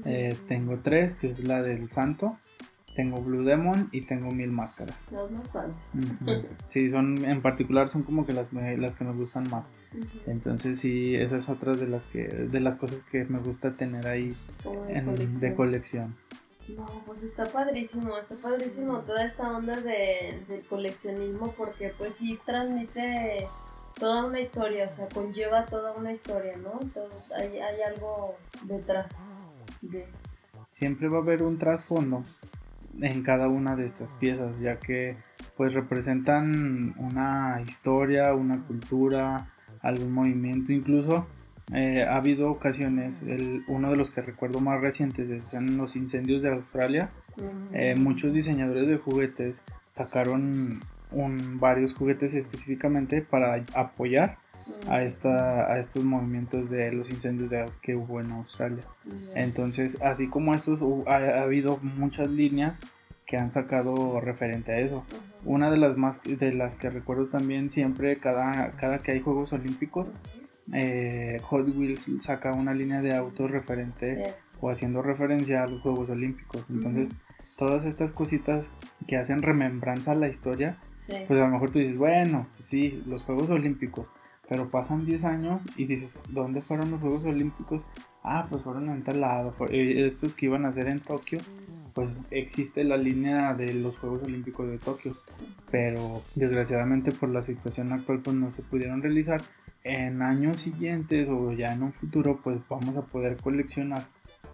Eh, 0.05 0.35
tengo 0.47 0.77
tres, 0.77 1.15
que 1.15 1.27
es 1.27 1.43
la 1.43 1.63
del 1.63 1.89
santo. 1.91 2.37
Tengo 2.95 3.21
Blue 3.21 3.43
Demon 3.43 3.87
y 3.93 4.01
tengo 4.01 4.31
Mil 4.31 4.51
Máscaras. 4.51 4.95
Las 5.11 5.31
más 5.31 5.47
padres. 5.47 5.91
Sí, 6.67 6.89
son 6.89 7.23
en 7.25 7.41
particular 7.41 7.89
son 7.89 8.03
como 8.03 8.25
que 8.25 8.33
las, 8.33 8.51
me- 8.53 8.77
las 8.77 8.95
que 8.95 9.03
me 9.05 9.13
gustan 9.13 9.45
más. 9.49 9.65
Entonces 10.27 10.79
sí, 10.79 11.15
esas 11.15 11.39
es 11.45 11.49
otras 11.49 11.79
de 11.79 11.87
las 11.87 12.03
que 12.03 12.27
de 12.27 12.59
las 12.59 12.75
cosas 12.75 13.01
que 13.03 13.23
me 13.25 13.39
gusta 13.39 13.71
tener 13.75 14.05
ahí 14.07 14.35
en- 14.89 15.05
colección. 15.05 15.39
de 15.41 15.55
colección. 15.55 16.15
No, 16.77 16.85
pues 17.05 17.23
está 17.23 17.45
padrísimo, 17.45 18.17
está 18.17 18.35
padrísimo 18.35 18.99
toda 18.99 19.25
esta 19.25 19.51
onda 19.55 19.81
de, 19.81 20.43
del 20.47 20.61
coleccionismo 20.67 21.51
porque 21.57 21.93
pues 21.97 22.15
sí 22.15 22.39
transmite 22.45 23.47
toda 23.99 24.25
una 24.25 24.39
historia, 24.39 24.85
o 24.87 24.89
sea, 24.89 25.09
conlleva 25.09 25.65
toda 25.65 25.91
una 25.93 26.11
historia, 26.11 26.55
¿no? 26.57 26.79
Todo- 26.93 27.09
hay, 27.35 27.59
hay 27.59 27.81
algo 27.81 28.35
detrás 28.63 29.29
de... 29.81 30.07
Siempre 30.73 31.07
va 31.09 31.17
a 31.17 31.21
haber 31.21 31.43
un 31.43 31.57
trasfondo 31.57 32.23
en 33.01 33.21
cada 33.23 33.47
una 33.47 33.75
de 33.75 33.85
estas 33.85 34.11
piezas, 34.13 34.57
ya 34.59 34.79
que 34.79 35.17
pues 35.57 35.73
representan 35.73 36.95
una 36.97 37.61
historia, 37.67 38.33
una 38.33 38.63
cultura, 38.65 39.51
algún 39.81 40.11
movimiento, 40.13 40.71
incluso 40.71 41.27
eh, 41.73 42.03
ha 42.03 42.17
habido 42.17 42.51
ocasiones, 42.51 43.21
el, 43.23 43.63
uno 43.67 43.91
de 43.91 43.97
los 43.97 44.11
que 44.11 44.21
recuerdo 44.21 44.59
más 44.59 44.81
recientes 44.81 45.29
es 45.29 45.53
en 45.53 45.77
los 45.77 45.95
incendios 45.95 46.41
de 46.41 46.49
Australia, 46.49 47.09
eh, 47.73 47.95
muchos 47.97 48.33
diseñadores 48.33 48.87
de 48.87 48.97
juguetes 48.97 49.61
sacaron 49.91 50.81
un, 51.11 51.59
varios 51.59 51.93
juguetes 51.93 52.33
específicamente 52.33 53.21
para 53.21 53.63
apoyar 53.73 54.37
a, 54.89 55.01
esta, 55.03 55.71
a 55.71 55.79
estos 55.79 56.03
movimientos 56.03 56.69
de 56.69 56.91
los 56.91 57.09
incendios 57.09 57.49
de, 57.49 57.65
que 57.81 57.95
hubo 57.95 58.19
en 58.19 58.31
Australia. 58.31 58.83
Entonces, 59.35 60.01
así 60.01 60.27
como 60.27 60.53
estos, 60.53 60.79
ha, 61.07 61.15
ha 61.15 61.41
habido 61.43 61.79
muchas 61.97 62.31
líneas 62.31 62.77
que 63.25 63.37
han 63.37 63.51
sacado 63.51 64.19
referente 64.19 64.73
a 64.73 64.79
eso. 64.79 65.05
Una 65.45 65.71
de 65.71 65.77
las 65.77 65.97
más 65.97 66.21
de 66.23 66.53
las 66.53 66.75
que 66.75 66.89
recuerdo 66.89 67.27
también 67.27 67.69
siempre 67.69 68.17
cada, 68.17 68.71
cada 68.73 68.99
que 69.01 69.13
hay 69.13 69.21
Juegos 69.21 69.53
Olímpicos, 69.53 70.07
eh, 70.73 71.39
Hot 71.43 71.67
Wheels 71.75 72.09
saca 72.21 72.53
una 72.53 72.73
línea 72.73 73.01
de 73.01 73.15
autos 73.15 73.51
referente 73.51 74.35
o 74.59 74.69
haciendo 74.69 75.01
referencia 75.01 75.63
a 75.63 75.67
los 75.67 75.81
Juegos 75.81 76.09
Olímpicos. 76.09 76.65
Entonces, 76.69 77.09
todas 77.57 77.85
estas 77.85 78.11
cositas 78.11 78.65
que 79.07 79.17
hacen 79.17 79.41
remembranza 79.41 80.11
a 80.11 80.15
la 80.15 80.29
historia, 80.29 80.77
pues 81.07 81.29
a 81.29 81.45
lo 81.45 81.47
mejor 81.47 81.71
tú 81.71 81.79
dices, 81.79 81.97
bueno, 81.97 82.47
pues 82.55 82.69
sí, 82.69 83.03
los 83.07 83.23
Juegos 83.23 83.49
Olímpicos, 83.49 84.07
pero 84.47 84.69
pasan 84.69 85.05
10 85.05 85.25
años 85.25 85.61
y 85.77 85.85
dices, 85.85 86.19
¿dónde 86.29 86.61
fueron 86.61 86.91
los 86.91 87.01
Juegos 87.01 87.23
Olímpicos? 87.25 87.85
Ah, 88.23 88.45
pues 88.49 88.63
fueron 88.63 88.89
en 88.89 89.03
tal 89.03 89.21
lado, 89.21 89.53
eh, 89.69 90.05
estos 90.07 90.33
que 90.33 90.45
iban 90.45 90.65
a 90.65 90.69
hacer 90.69 90.87
en 90.87 90.99
Tokio, 90.99 91.39
pues 91.93 92.21
existe 92.31 92.83
la 92.83 92.97
línea 92.97 93.53
de 93.53 93.73
los 93.73 93.97
Juegos 93.97 94.23
Olímpicos 94.23 94.69
de 94.69 94.77
Tokio, 94.77 95.15
pero 95.69 96.21
desgraciadamente 96.35 97.11
por 97.11 97.29
la 97.29 97.41
situación 97.41 97.91
actual 97.91 98.19
pues 98.19 98.35
no 98.35 98.51
se 98.51 98.61
pudieron 98.61 99.01
realizar. 99.01 99.41
En 99.83 100.21
años 100.21 100.57
siguientes 100.57 101.27
o 101.27 101.51
ya 101.53 101.67
en 101.67 101.81
un 101.81 101.93
futuro 101.93 102.39
pues 102.43 102.59
vamos 102.69 102.95
a 102.97 103.01
poder 103.01 103.37
coleccionar 103.37 104.03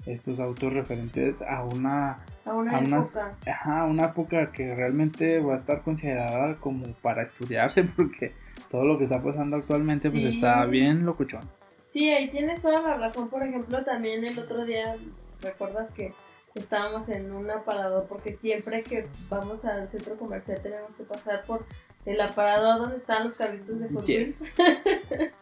estos 0.06 0.40
autos 0.40 0.74
referentes 0.74 1.42
a 1.42 1.64
una 1.64 2.20
a 2.46 2.54
una, 2.54 2.80
época. 2.80 3.36
Ajá, 3.46 3.84
una 3.84 4.06
época 4.06 4.52
que 4.52 4.74
realmente 4.74 5.40
va 5.40 5.56
a 5.56 5.58
estar 5.58 5.82
considerada 5.82 6.56
como 6.56 6.88
para 7.02 7.24
estudiarse 7.24 7.84
porque 7.96 8.32
todo 8.72 8.86
lo 8.86 8.98
que 8.98 9.04
está 9.04 9.22
pasando 9.22 9.58
actualmente 9.58 10.10
pues 10.10 10.24
está 10.24 10.66
bien 10.66 11.06
locuchón. 11.06 11.42
Sí, 11.86 12.10
ahí 12.10 12.30
tienes 12.30 12.62
toda 12.62 12.82
la 12.82 12.94
razón. 12.96 13.30
Por 13.30 13.44
ejemplo, 13.44 13.84
también 13.84 14.24
el 14.26 14.38
otro 14.38 14.66
día, 14.66 14.94
¿recuerdas 15.42 15.92
que 15.94 16.12
estábamos 16.60 17.10
en 17.10 17.32
un 17.32 17.50
aparador? 17.50 18.06
Porque 18.08 18.34
siempre 18.34 18.84
que 18.84 19.08
vamos 19.30 19.66
al 19.66 19.90
centro 19.90 20.16
comercial 20.18 20.62
tenemos 20.62 20.96
que 20.96 21.04
pasar 21.04 21.44
por 21.46 21.66
el 22.06 22.20
aparador 22.22 22.80
donde 22.80 22.98
están 22.98 23.24
los 23.24 23.36
carritos 23.36 23.80
de 23.80 23.90
Hot 23.90 24.08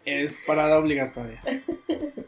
es 0.06 0.40
parada 0.46 0.78
obligatoria. 0.78 1.42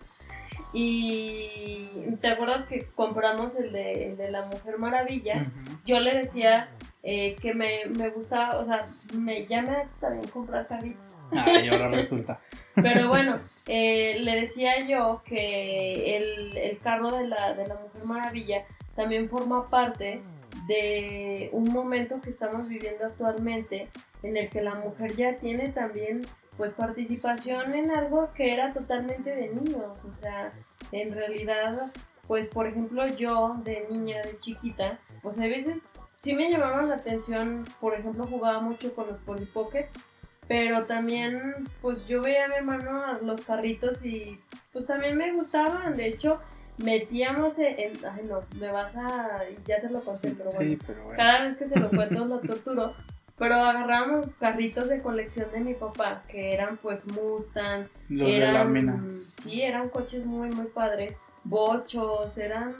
Y 0.73 1.89
te 2.22 2.27
acuerdas 2.27 2.65
que 2.65 2.85
compramos 2.93 3.55
el 3.55 3.72
de, 3.72 4.09
el 4.09 4.18
de 4.18 4.30
la 4.30 4.45
Mujer 4.45 4.77
Maravilla. 4.77 5.51
Yo 5.85 5.99
le 5.99 6.14
decía 6.14 6.69
eh, 7.03 7.36
que 7.41 7.53
me, 7.53 7.86
me 7.98 8.10
gustaba, 8.10 8.57
o 8.57 8.64
sea, 8.64 8.88
me, 9.14 9.45
ya 9.45 9.61
me 9.61 9.72
hace 9.78 9.91
también 9.99 10.28
comprar 10.30 10.68
carritos. 10.68 11.26
y 11.32 11.68
ahora 11.69 11.88
resulta. 11.91 12.40
Pero 12.76 13.07
bueno, 13.07 13.40
eh, 13.68 14.18
le 14.19 14.41
decía 14.41 14.80
yo 14.80 15.22
que 15.26 16.18
el, 16.18 16.57
el 16.57 16.80
carro 16.80 17.11
de 17.11 17.28
la, 17.28 17.53
de 17.53 17.68
la 17.68 17.76
Mujer 17.76 18.03
Maravilla 18.06 18.65
también 18.95 19.30
forma 19.30 19.69
parte 19.69 20.22
de 20.68 21.49
un 21.53 21.72
momento 21.72 22.19
que 22.22 22.30
estamos 22.30 22.68
viviendo 22.68 23.06
actualmente 23.06 23.90
en 24.24 24.38
el 24.38 24.49
que 24.49 24.61
la 24.61 24.76
mujer 24.76 25.15
ya 25.15 25.38
tiene 25.38 25.69
también 25.69 26.22
pues 26.57 26.74
participación 26.74 27.76
en 27.76 27.91
algo 27.91 28.32
que 28.34 28.52
era 28.52 28.74
totalmente 28.74 29.34
de 29.34 29.49
niños, 29.49 30.03
o 30.06 30.14
sea, 30.15 30.52
en 30.91 31.14
realidad, 31.14 31.91
pues 32.26 32.48
por 32.48 32.65
ejemplo 32.68 33.06
yo 33.07 33.57
de 33.64 33.86
niña, 33.91 34.22
de 34.24 34.40
chiquita, 34.40 34.99
pues 35.22 35.40
a 35.40 35.45
veces 35.48 35.86
sí 36.19 36.34
me 36.34 36.49
llamaban 36.49 36.89
la 36.89 36.95
atención, 36.95 37.65
por 37.80 37.94
ejemplo 37.94 38.26
jugaba 38.27 38.60
mucho 38.60 38.94
con 38.94 39.07
los 39.07 39.18
Polly 39.19 39.45
Pockets, 39.45 39.99
pero 40.48 40.85
también 40.85 41.68
pues 41.81 42.07
yo 42.07 42.22
veía 42.22 42.45
a 42.45 42.48
mi 42.48 42.56
hermano 42.56 43.19
los 43.22 43.45
carritos 43.45 44.06
y 44.06 44.39
pues 44.72 44.85
también 44.85 45.18
me 45.18 45.34
gustaban, 45.34 45.98
de 45.98 46.07
hecho 46.07 46.39
metíamos 46.77 47.60
en, 47.60 47.91
ay 48.06 48.26
no, 48.27 48.44
me 48.60 48.72
vas 48.72 48.95
a, 48.95 49.41
ya 49.65 49.81
te 49.81 49.89
lo 49.89 50.02
conté, 50.02 50.31
pero 50.31 50.52
bueno, 50.52 50.77
pero 50.85 51.03
bueno. 51.03 51.18
cada 51.18 51.45
vez 51.45 51.57
que 51.57 51.68
se 51.68 51.80
lo 51.80 51.89
cuento 51.89 52.26
lo 52.26 52.39
torturo, 52.39 52.94
pero 53.38 53.56
agarrábamos 53.56 54.35
carritos 54.35 54.88
de 54.88 55.02
colección 55.02 55.52
de 55.52 55.60
mi 55.60 55.73
papá, 55.73 56.23
que 56.27 56.53
eran 56.53 56.77
pues 56.77 57.07
Mustang, 57.07 57.88
Los 58.10 58.27
eran, 58.27 58.73
de 58.73 59.23
sí, 59.41 59.61
eran 59.61 59.89
coches 59.89 60.26
muy, 60.26 60.49
muy 60.49 60.68
padres, 60.68 61.22
bochos, 61.49 62.38
eran 62.38 62.76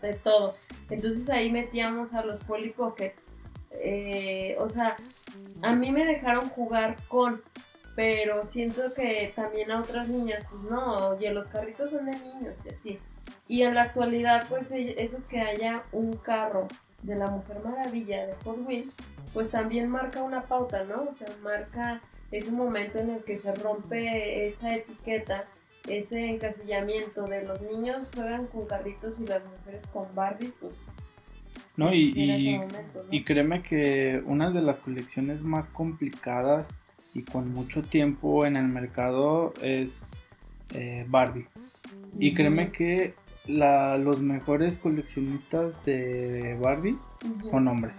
de 0.00 0.14
todo. 0.14 0.56
Entonces 0.90 1.28
ahí 1.30 1.50
metíamos 1.50 2.14
a 2.14 2.24
los 2.24 2.44
Polly 2.44 2.70
Pockets. 2.70 3.26
Eh, 3.72 4.56
o 4.58 4.68
sea, 4.68 4.96
a 5.62 5.74
mí 5.74 5.90
me 5.90 6.04
dejaron 6.04 6.48
jugar 6.50 6.96
con, 7.08 7.42
pero 7.96 8.44
siento 8.44 8.92
que 8.94 9.32
también 9.34 9.70
a 9.70 9.80
otras 9.80 10.08
niñas, 10.08 10.44
pues 10.50 10.62
no, 10.64 11.10
oye, 11.10 11.32
los 11.32 11.48
carritos 11.48 11.90
son 11.90 12.06
de 12.06 12.18
niños 12.18 12.64
y 12.66 12.70
así. 12.70 12.98
Y 13.48 13.62
en 13.62 13.74
la 13.74 13.82
actualidad, 13.82 14.46
pues 14.48 14.72
eso 14.72 15.18
que 15.28 15.40
haya 15.40 15.82
un 15.92 16.16
carro 16.16 16.68
de 17.02 17.16
la 17.16 17.28
Mujer 17.28 17.58
Maravilla 17.64 18.26
de 18.26 18.34
Hot 18.44 18.58
Wheels, 18.66 18.92
pues 19.32 19.50
también 19.50 19.88
marca 19.88 20.22
una 20.22 20.42
pauta, 20.42 20.84
¿no? 20.84 21.08
O 21.10 21.14
sea, 21.14 21.28
marca 21.42 22.00
ese 22.30 22.50
momento 22.50 22.98
en 22.98 23.10
el 23.10 23.24
que 23.24 23.38
se 23.38 23.54
rompe 23.54 24.46
esa 24.46 24.74
etiqueta, 24.74 25.44
ese 25.88 26.28
encasillamiento 26.28 27.24
de 27.26 27.44
los 27.44 27.60
niños 27.62 28.10
juegan 28.14 28.46
con 28.46 28.66
carritos 28.66 29.20
y 29.20 29.26
las 29.26 29.42
mujeres 29.44 29.84
con 29.92 30.14
Barbie, 30.14 30.52
pues... 30.60 30.94
No, 31.76 31.92
y, 31.92 32.12
y, 33.10 33.24
créeme 33.24 33.62
que 33.62 34.22
una 34.26 34.50
de 34.50 34.60
las 34.60 34.78
colecciones 34.78 35.42
más 35.42 35.68
complicadas 35.68 36.68
y 37.14 37.22
con 37.22 37.50
mucho 37.52 37.82
tiempo 37.82 38.44
en 38.44 38.56
el 38.56 38.68
mercado 38.68 39.54
es 39.62 40.28
eh, 40.74 41.06
Barbie. 41.08 41.46
Y 42.18 42.34
créeme 42.34 42.72
que 42.72 43.14
la, 43.48 43.96
los 43.96 44.20
mejores 44.20 44.78
coleccionistas 44.78 45.82
de 45.84 46.58
Barbie 46.60 46.98
son 47.50 47.68
hombres. 47.68 47.94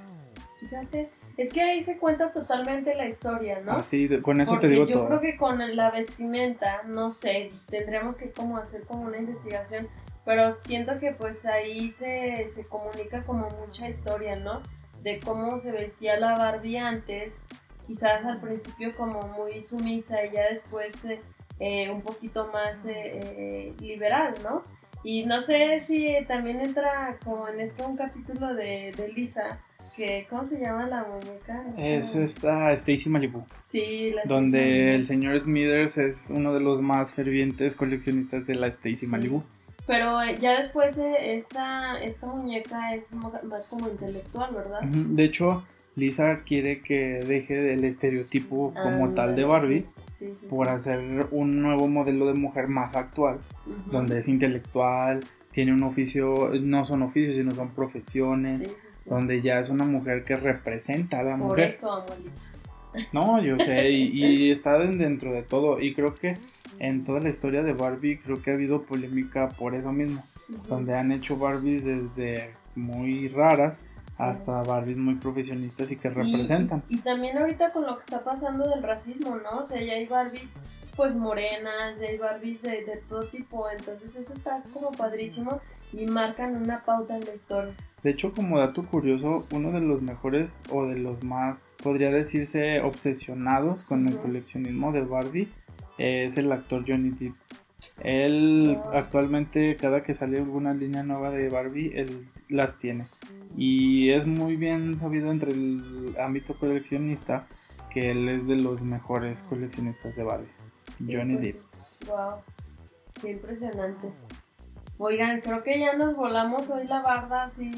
Fíjate, 0.59 1.09
es 1.37 1.51
que 1.51 1.61
ahí 1.61 1.81
se 1.81 1.97
cuenta 1.97 2.31
totalmente 2.31 2.93
la 2.95 3.07
historia, 3.07 3.59
¿no? 3.59 3.73
Ah, 3.73 3.83
sí, 3.83 4.07
con 4.21 4.39
eso 4.41 4.59
te 4.59 4.67
digo 4.67 4.85
yo 4.85 4.93
todo. 4.93 5.03
Yo 5.03 5.07
creo 5.07 5.21
que 5.21 5.37
con 5.37 5.75
la 5.75 5.91
vestimenta, 5.91 6.83
no 6.83 7.11
sé, 7.11 7.51
tendríamos 7.69 8.15
que 8.15 8.31
como 8.31 8.57
hacer 8.57 8.83
como 8.83 9.03
una 9.03 9.17
investigación, 9.17 9.87
pero 10.25 10.51
siento 10.51 10.99
que 10.99 11.11
pues 11.11 11.45
ahí 11.45 11.89
se, 11.91 12.47
se 12.47 12.65
comunica 12.65 13.23
como 13.23 13.49
mucha 13.65 13.89
historia, 13.89 14.35
¿no? 14.35 14.61
De 15.01 15.19
cómo 15.19 15.57
se 15.57 15.71
vestía 15.71 16.19
la 16.19 16.37
Barbie 16.37 16.77
antes, 16.77 17.45
quizás 17.85 18.23
al 18.25 18.39
principio 18.39 18.95
como 18.95 19.23
muy 19.27 19.61
sumisa 19.61 20.23
y 20.25 20.31
ya 20.31 20.49
después 20.49 21.07
eh, 21.59 21.89
un 21.89 22.01
poquito 22.01 22.49
más 22.53 22.85
eh, 22.85 22.93
eh, 22.95 23.73
liberal, 23.79 24.33
¿no? 24.43 24.63
Y 25.03 25.25
no 25.25 25.41
sé 25.41 25.79
si 25.81 26.15
también 26.27 26.61
entra 26.61 27.17
como 27.23 27.47
en 27.47 27.59
este 27.59 27.83
un 27.83 27.97
capítulo 27.97 28.53
de, 28.53 28.93
de 28.95 29.09
Lisa, 29.09 29.59
que 29.95 30.25
¿cómo 30.29 30.43
se 30.43 30.59
llama 30.59 30.87
la 30.87 31.03
muñeca? 31.03 31.65
Es 31.77 32.15
esta 32.15 32.71
Stacy 32.73 33.09
Malibu. 33.09 33.43
Sí, 33.65 34.11
la 34.11 34.23
Donde 34.25 34.95
el 34.95 35.05
señor 35.05 35.39
Smithers 35.39 35.97
es 35.97 36.29
uno 36.29 36.53
de 36.53 36.59
los 36.59 36.81
más 36.81 37.13
fervientes 37.13 37.75
coleccionistas 37.75 38.47
de 38.47 38.55
la 38.55 38.67
Stacy 38.67 39.07
Malibu. 39.07 39.43
Pero 39.85 40.21
eh, 40.21 40.37
ya 40.39 40.59
después 40.59 40.97
esta, 40.97 42.01
esta 42.01 42.27
muñeca 42.27 42.95
es 42.95 43.11
más 43.13 43.67
como 43.67 43.89
intelectual, 43.89 44.53
¿verdad? 44.55 44.81
De 44.81 45.23
hecho, 45.25 45.65
Lisa 45.95 46.37
quiere 46.37 46.81
que 46.81 47.19
deje 47.19 47.73
el 47.73 47.83
estereotipo 47.83 48.73
como 48.73 49.13
tal 49.13 49.35
de 49.35 49.43
Barbie 49.43 49.85
por 50.49 50.69
hacer 50.69 51.27
un 51.31 51.61
nuevo 51.61 51.87
modelo 51.87 52.27
de 52.27 52.33
mujer 52.33 52.67
más 52.67 52.95
actual, 52.95 53.39
donde 53.91 54.19
es 54.19 54.27
intelectual, 54.27 55.19
tiene 55.51 55.71
un 55.71 55.83
oficio, 55.83 56.51
no 56.61 56.83
son 56.85 57.03
oficios, 57.03 57.35
sino 57.35 57.51
son 57.51 57.69
profesiones, 57.69 58.63
donde 59.05 59.41
ya 59.41 59.59
es 59.59 59.69
una 59.69 59.85
mujer 59.85 60.23
que 60.23 60.35
representa 60.35 61.19
a 61.19 61.23
la 61.23 61.37
mujer. 61.37 61.55
Por 61.55 61.59
eso 61.59 61.93
amo 61.93 62.05
Lisa. 62.23 62.49
No, 63.11 63.41
yo 63.41 63.57
sé, 63.57 63.89
y, 63.89 64.51
está 64.51 64.77
dentro 64.77 65.33
de 65.33 65.43
todo, 65.43 65.79
y 65.79 65.93
creo 65.93 66.13
que 66.15 66.37
en 66.79 67.03
toda 67.03 67.19
la 67.19 67.29
historia 67.29 67.63
de 67.63 67.73
Barbie, 67.73 68.19
creo 68.19 68.41
que 68.41 68.51
ha 68.51 68.53
habido 68.53 68.83
polémica 68.83 69.49
por 69.49 69.75
eso 69.75 69.91
mismo, 69.91 70.23
donde 70.67 70.95
han 70.95 71.11
hecho 71.11 71.37
Barbies 71.37 71.83
desde 71.83 72.51
muy 72.75 73.27
raras 73.29 73.79
hasta 74.19 74.61
Barbies 74.61 74.97
muy 74.97 75.15
profesionistas 75.15 75.91
y 75.91 75.97
que 75.97 76.09
representan. 76.09 76.83
Y, 76.87 76.97
también 76.99 77.37
ahorita 77.37 77.71
con 77.71 77.85
lo 77.85 77.95
que 77.95 78.01
está 78.01 78.23
pasando 78.23 78.69
del 78.69 78.83
racismo, 78.83 79.37
¿no? 79.37 79.61
O 79.61 79.65
sea, 79.65 79.81
ya 79.81 79.93
hay 79.93 80.05
Barbies 80.05 80.57
pues 80.95 81.15
morenas, 81.15 81.99
ya 81.99 82.07
hay 82.07 82.17
Barbies 82.17 82.61
de, 82.61 82.83
de 82.83 82.97
todo 83.09 83.23
tipo, 83.23 83.67
entonces 83.69 84.15
eso 84.15 84.33
está 84.33 84.61
como 84.71 84.91
padrísimo 84.91 85.59
y 85.93 86.05
marcan 86.05 86.55
una 86.55 86.83
pauta 86.83 87.17
en 87.17 87.25
la 87.25 87.33
historia. 87.33 87.73
De 88.03 88.11
hecho, 88.11 88.33
como 88.33 88.59
dato 88.59 88.85
curioso, 88.85 89.45
uno 89.51 89.71
de 89.71 89.79
los 89.79 90.01
mejores 90.01 90.61
o 90.69 90.85
de 90.85 90.99
los 90.99 91.23
más, 91.23 91.77
podría 91.81 92.11
decirse, 92.11 92.81
obsesionados 92.81 93.83
con 93.83 94.07
el 94.07 94.17
coleccionismo 94.17 94.91
de 94.91 95.01
Barbie 95.01 95.47
es 95.97 96.37
el 96.37 96.51
actor 96.51 96.83
Johnny 96.85 97.11
Depp. 97.11 97.35
Él 98.01 98.77
actualmente 98.93 99.77
cada 99.77 100.03
que 100.03 100.13
sale 100.13 100.37
alguna 100.37 100.73
línea 100.73 101.03
nueva 101.03 101.31
de 101.31 101.49
Barbie, 101.49 101.91
él 101.95 102.27
las 102.49 102.77
tiene. 102.79 103.07
Y 103.55 104.09
es 104.11 104.27
muy 104.27 104.57
bien 104.57 104.97
sabido 104.97 105.31
entre 105.31 105.51
el 105.51 106.15
ámbito 106.19 106.55
coleccionista 106.55 107.47
que 107.89 108.11
él 108.11 108.27
es 108.27 108.47
de 108.47 108.57
los 108.57 108.81
mejores 108.81 109.43
coleccionistas 109.43 110.15
de 110.17 110.23
Barbie. 110.25 110.47
Johnny 110.99 111.35
pues, 111.35 111.53
Depp. 111.53 112.09
Wow, 112.09 112.33
qué 113.21 113.31
impresionante. 113.31 114.11
Oigan, 114.97 115.41
creo 115.41 115.63
que 115.63 115.79
ya 115.79 115.95
nos 115.95 116.15
volamos 116.15 116.69
hoy 116.69 116.85
la 116.87 117.01
barda 117.01 117.43
así. 117.43 117.71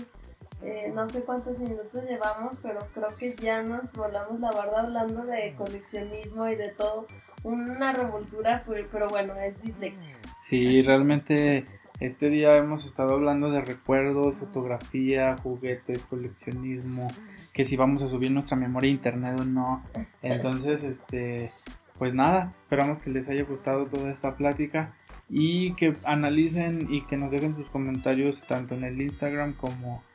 Eh, 0.61 0.91
no 0.93 1.07
sé 1.07 1.23
cuántos 1.23 1.59
minutos 1.59 2.03
llevamos, 2.03 2.57
pero 2.61 2.79
creo 2.93 3.09
que 3.17 3.35
ya 3.35 3.61
nos 3.61 3.91
volamos 3.93 4.39
la 4.39 4.51
barda 4.51 4.81
hablando 4.81 5.23
de 5.25 5.53
coleccionismo 5.55 6.47
y 6.49 6.55
de 6.55 6.69
todo 6.69 7.07
una 7.43 7.93
revoltura, 7.93 8.63
pero 8.91 9.07
bueno, 9.09 9.35
es 9.35 9.61
dislexia. 9.61 10.15
Sí, 10.37 10.81
realmente 10.81 11.65
Este 11.99 12.29
día 12.29 12.57
hemos 12.57 12.85
estado 12.85 13.13
hablando 13.13 13.51
de 13.51 13.61
recuerdos, 13.61 14.39
fotografía, 14.39 15.37
juguetes, 15.41 16.03
coleccionismo, 16.05 17.07
que 17.53 17.63
si 17.63 17.77
vamos 17.77 18.01
a 18.01 18.09
subir 18.09 18.31
nuestra 18.31 18.57
memoria 18.57 18.89
a 18.89 18.93
internet 18.93 19.39
o 19.39 19.45
no. 19.45 19.81
Entonces, 20.21 20.83
este, 20.83 21.53
pues 21.97 22.13
nada, 22.13 22.53
esperamos 22.63 22.99
que 22.99 23.11
les 23.11 23.29
haya 23.29 23.43
gustado 23.43 23.85
toda 23.85 24.11
esta 24.11 24.35
plática 24.35 24.93
y 25.29 25.73
que 25.75 25.95
analicen 26.03 26.87
y 26.89 27.01
que 27.05 27.15
nos 27.15 27.31
dejen 27.31 27.55
sus 27.55 27.69
comentarios 27.69 28.41
tanto 28.41 28.75
en 28.75 28.83
el 28.83 29.01
Instagram 29.01 29.53
como 29.53 30.03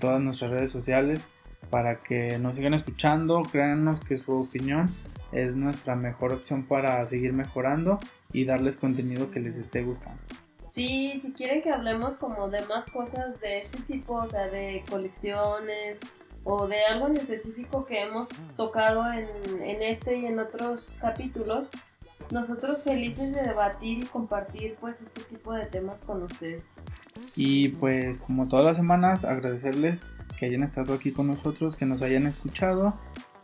todas 0.00 0.20
nuestras 0.20 0.50
redes 0.50 0.70
sociales 0.70 1.20
para 1.70 2.02
que 2.02 2.38
nos 2.38 2.54
sigan 2.54 2.74
escuchando, 2.74 3.42
créanos 3.42 4.00
que 4.00 4.16
su 4.16 4.32
opinión 4.32 4.88
es 5.32 5.54
nuestra 5.54 5.96
mejor 5.96 6.32
opción 6.32 6.64
para 6.64 7.06
seguir 7.08 7.32
mejorando 7.32 7.98
y 8.32 8.44
darles 8.44 8.76
contenido 8.76 9.30
que 9.30 9.40
les 9.40 9.56
esté 9.56 9.82
gustando. 9.82 10.20
Sí, 10.68 11.14
si 11.16 11.32
quieren 11.32 11.62
que 11.62 11.70
hablemos 11.70 12.16
como 12.16 12.48
de 12.48 12.62
más 12.66 12.90
cosas 12.90 13.40
de 13.40 13.58
este 13.58 13.78
tipo, 13.82 14.14
o 14.14 14.26
sea, 14.26 14.46
de 14.48 14.84
colecciones 14.90 16.00
o 16.44 16.66
de 16.68 16.84
algo 16.84 17.08
en 17.08 17.16
específico 17.16 17.84
que 17.84 18.02
hemos 18.02 18.28
tocado 18.56 19.04
en, 19.12 19.26
en 19.62 19.82
este 19.82 20.16
y 20.16 20.26
en 20.26 20.38
otros 20.38 20.96
capítulos, 21.00 21.70
nosotros 22.30 22.82
felices 22.82 23.32
de 23.32 23.42
debatir 23.42 24.04
y 24.04 24.06
compartir 24.06 24.76
pues 24.80 25.02
este 25.02 25.22
tipo 25.22 25.52
de 25.52 25.66
temas 25.66 26.04
con 26.04 26.22
ustedes. 26.22 26.80
Y 27.34 27.68
pues 27.70 28.18
como 28.18 28.48
todas 28.48 28.66
las 28.66 28.76
semanas 28.76 29.24
agradecerles 29.24 30.02
que 30.38 30.46
hayan 30.46 30.62
estado 30.62 30.94
aquí 30.94 31.12
con 31.12 31.28
nosotros, 31.28 31.76
que 31.76 31.86
nos 31.86 32.02
hayan 32.02 32.26
escuchado. 32.26 32.94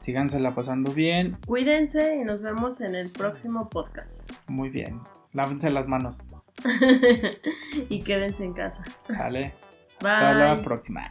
Sígansela 0.05 0.51
pasando 0.51 0.93
bien. 0.93 1.39
Cuídense 1.47 2.17
y 2.17 2.25
nos 2.25 2.43
vemos 2.43 2.81
en 2.81 2.95
el 2.97 3.11
próximo 3.11 3.69
podcast. 3.69 4.31
Muy 4.49 4.69
bien. 4.69 5.01
Lávense 5.33 5.71
las 5.71 5.87
manos. 5.87 6.17
y 7.89 8.03
quédense 8.03 8.45
en 8.45 8.53
casa. 8.53 8.85
Sale. 9.05 9.53
Bye. 10.01 10.11
Hasta 10.11 10.35
la 10.35 10.57
próxima. 10.59 11.09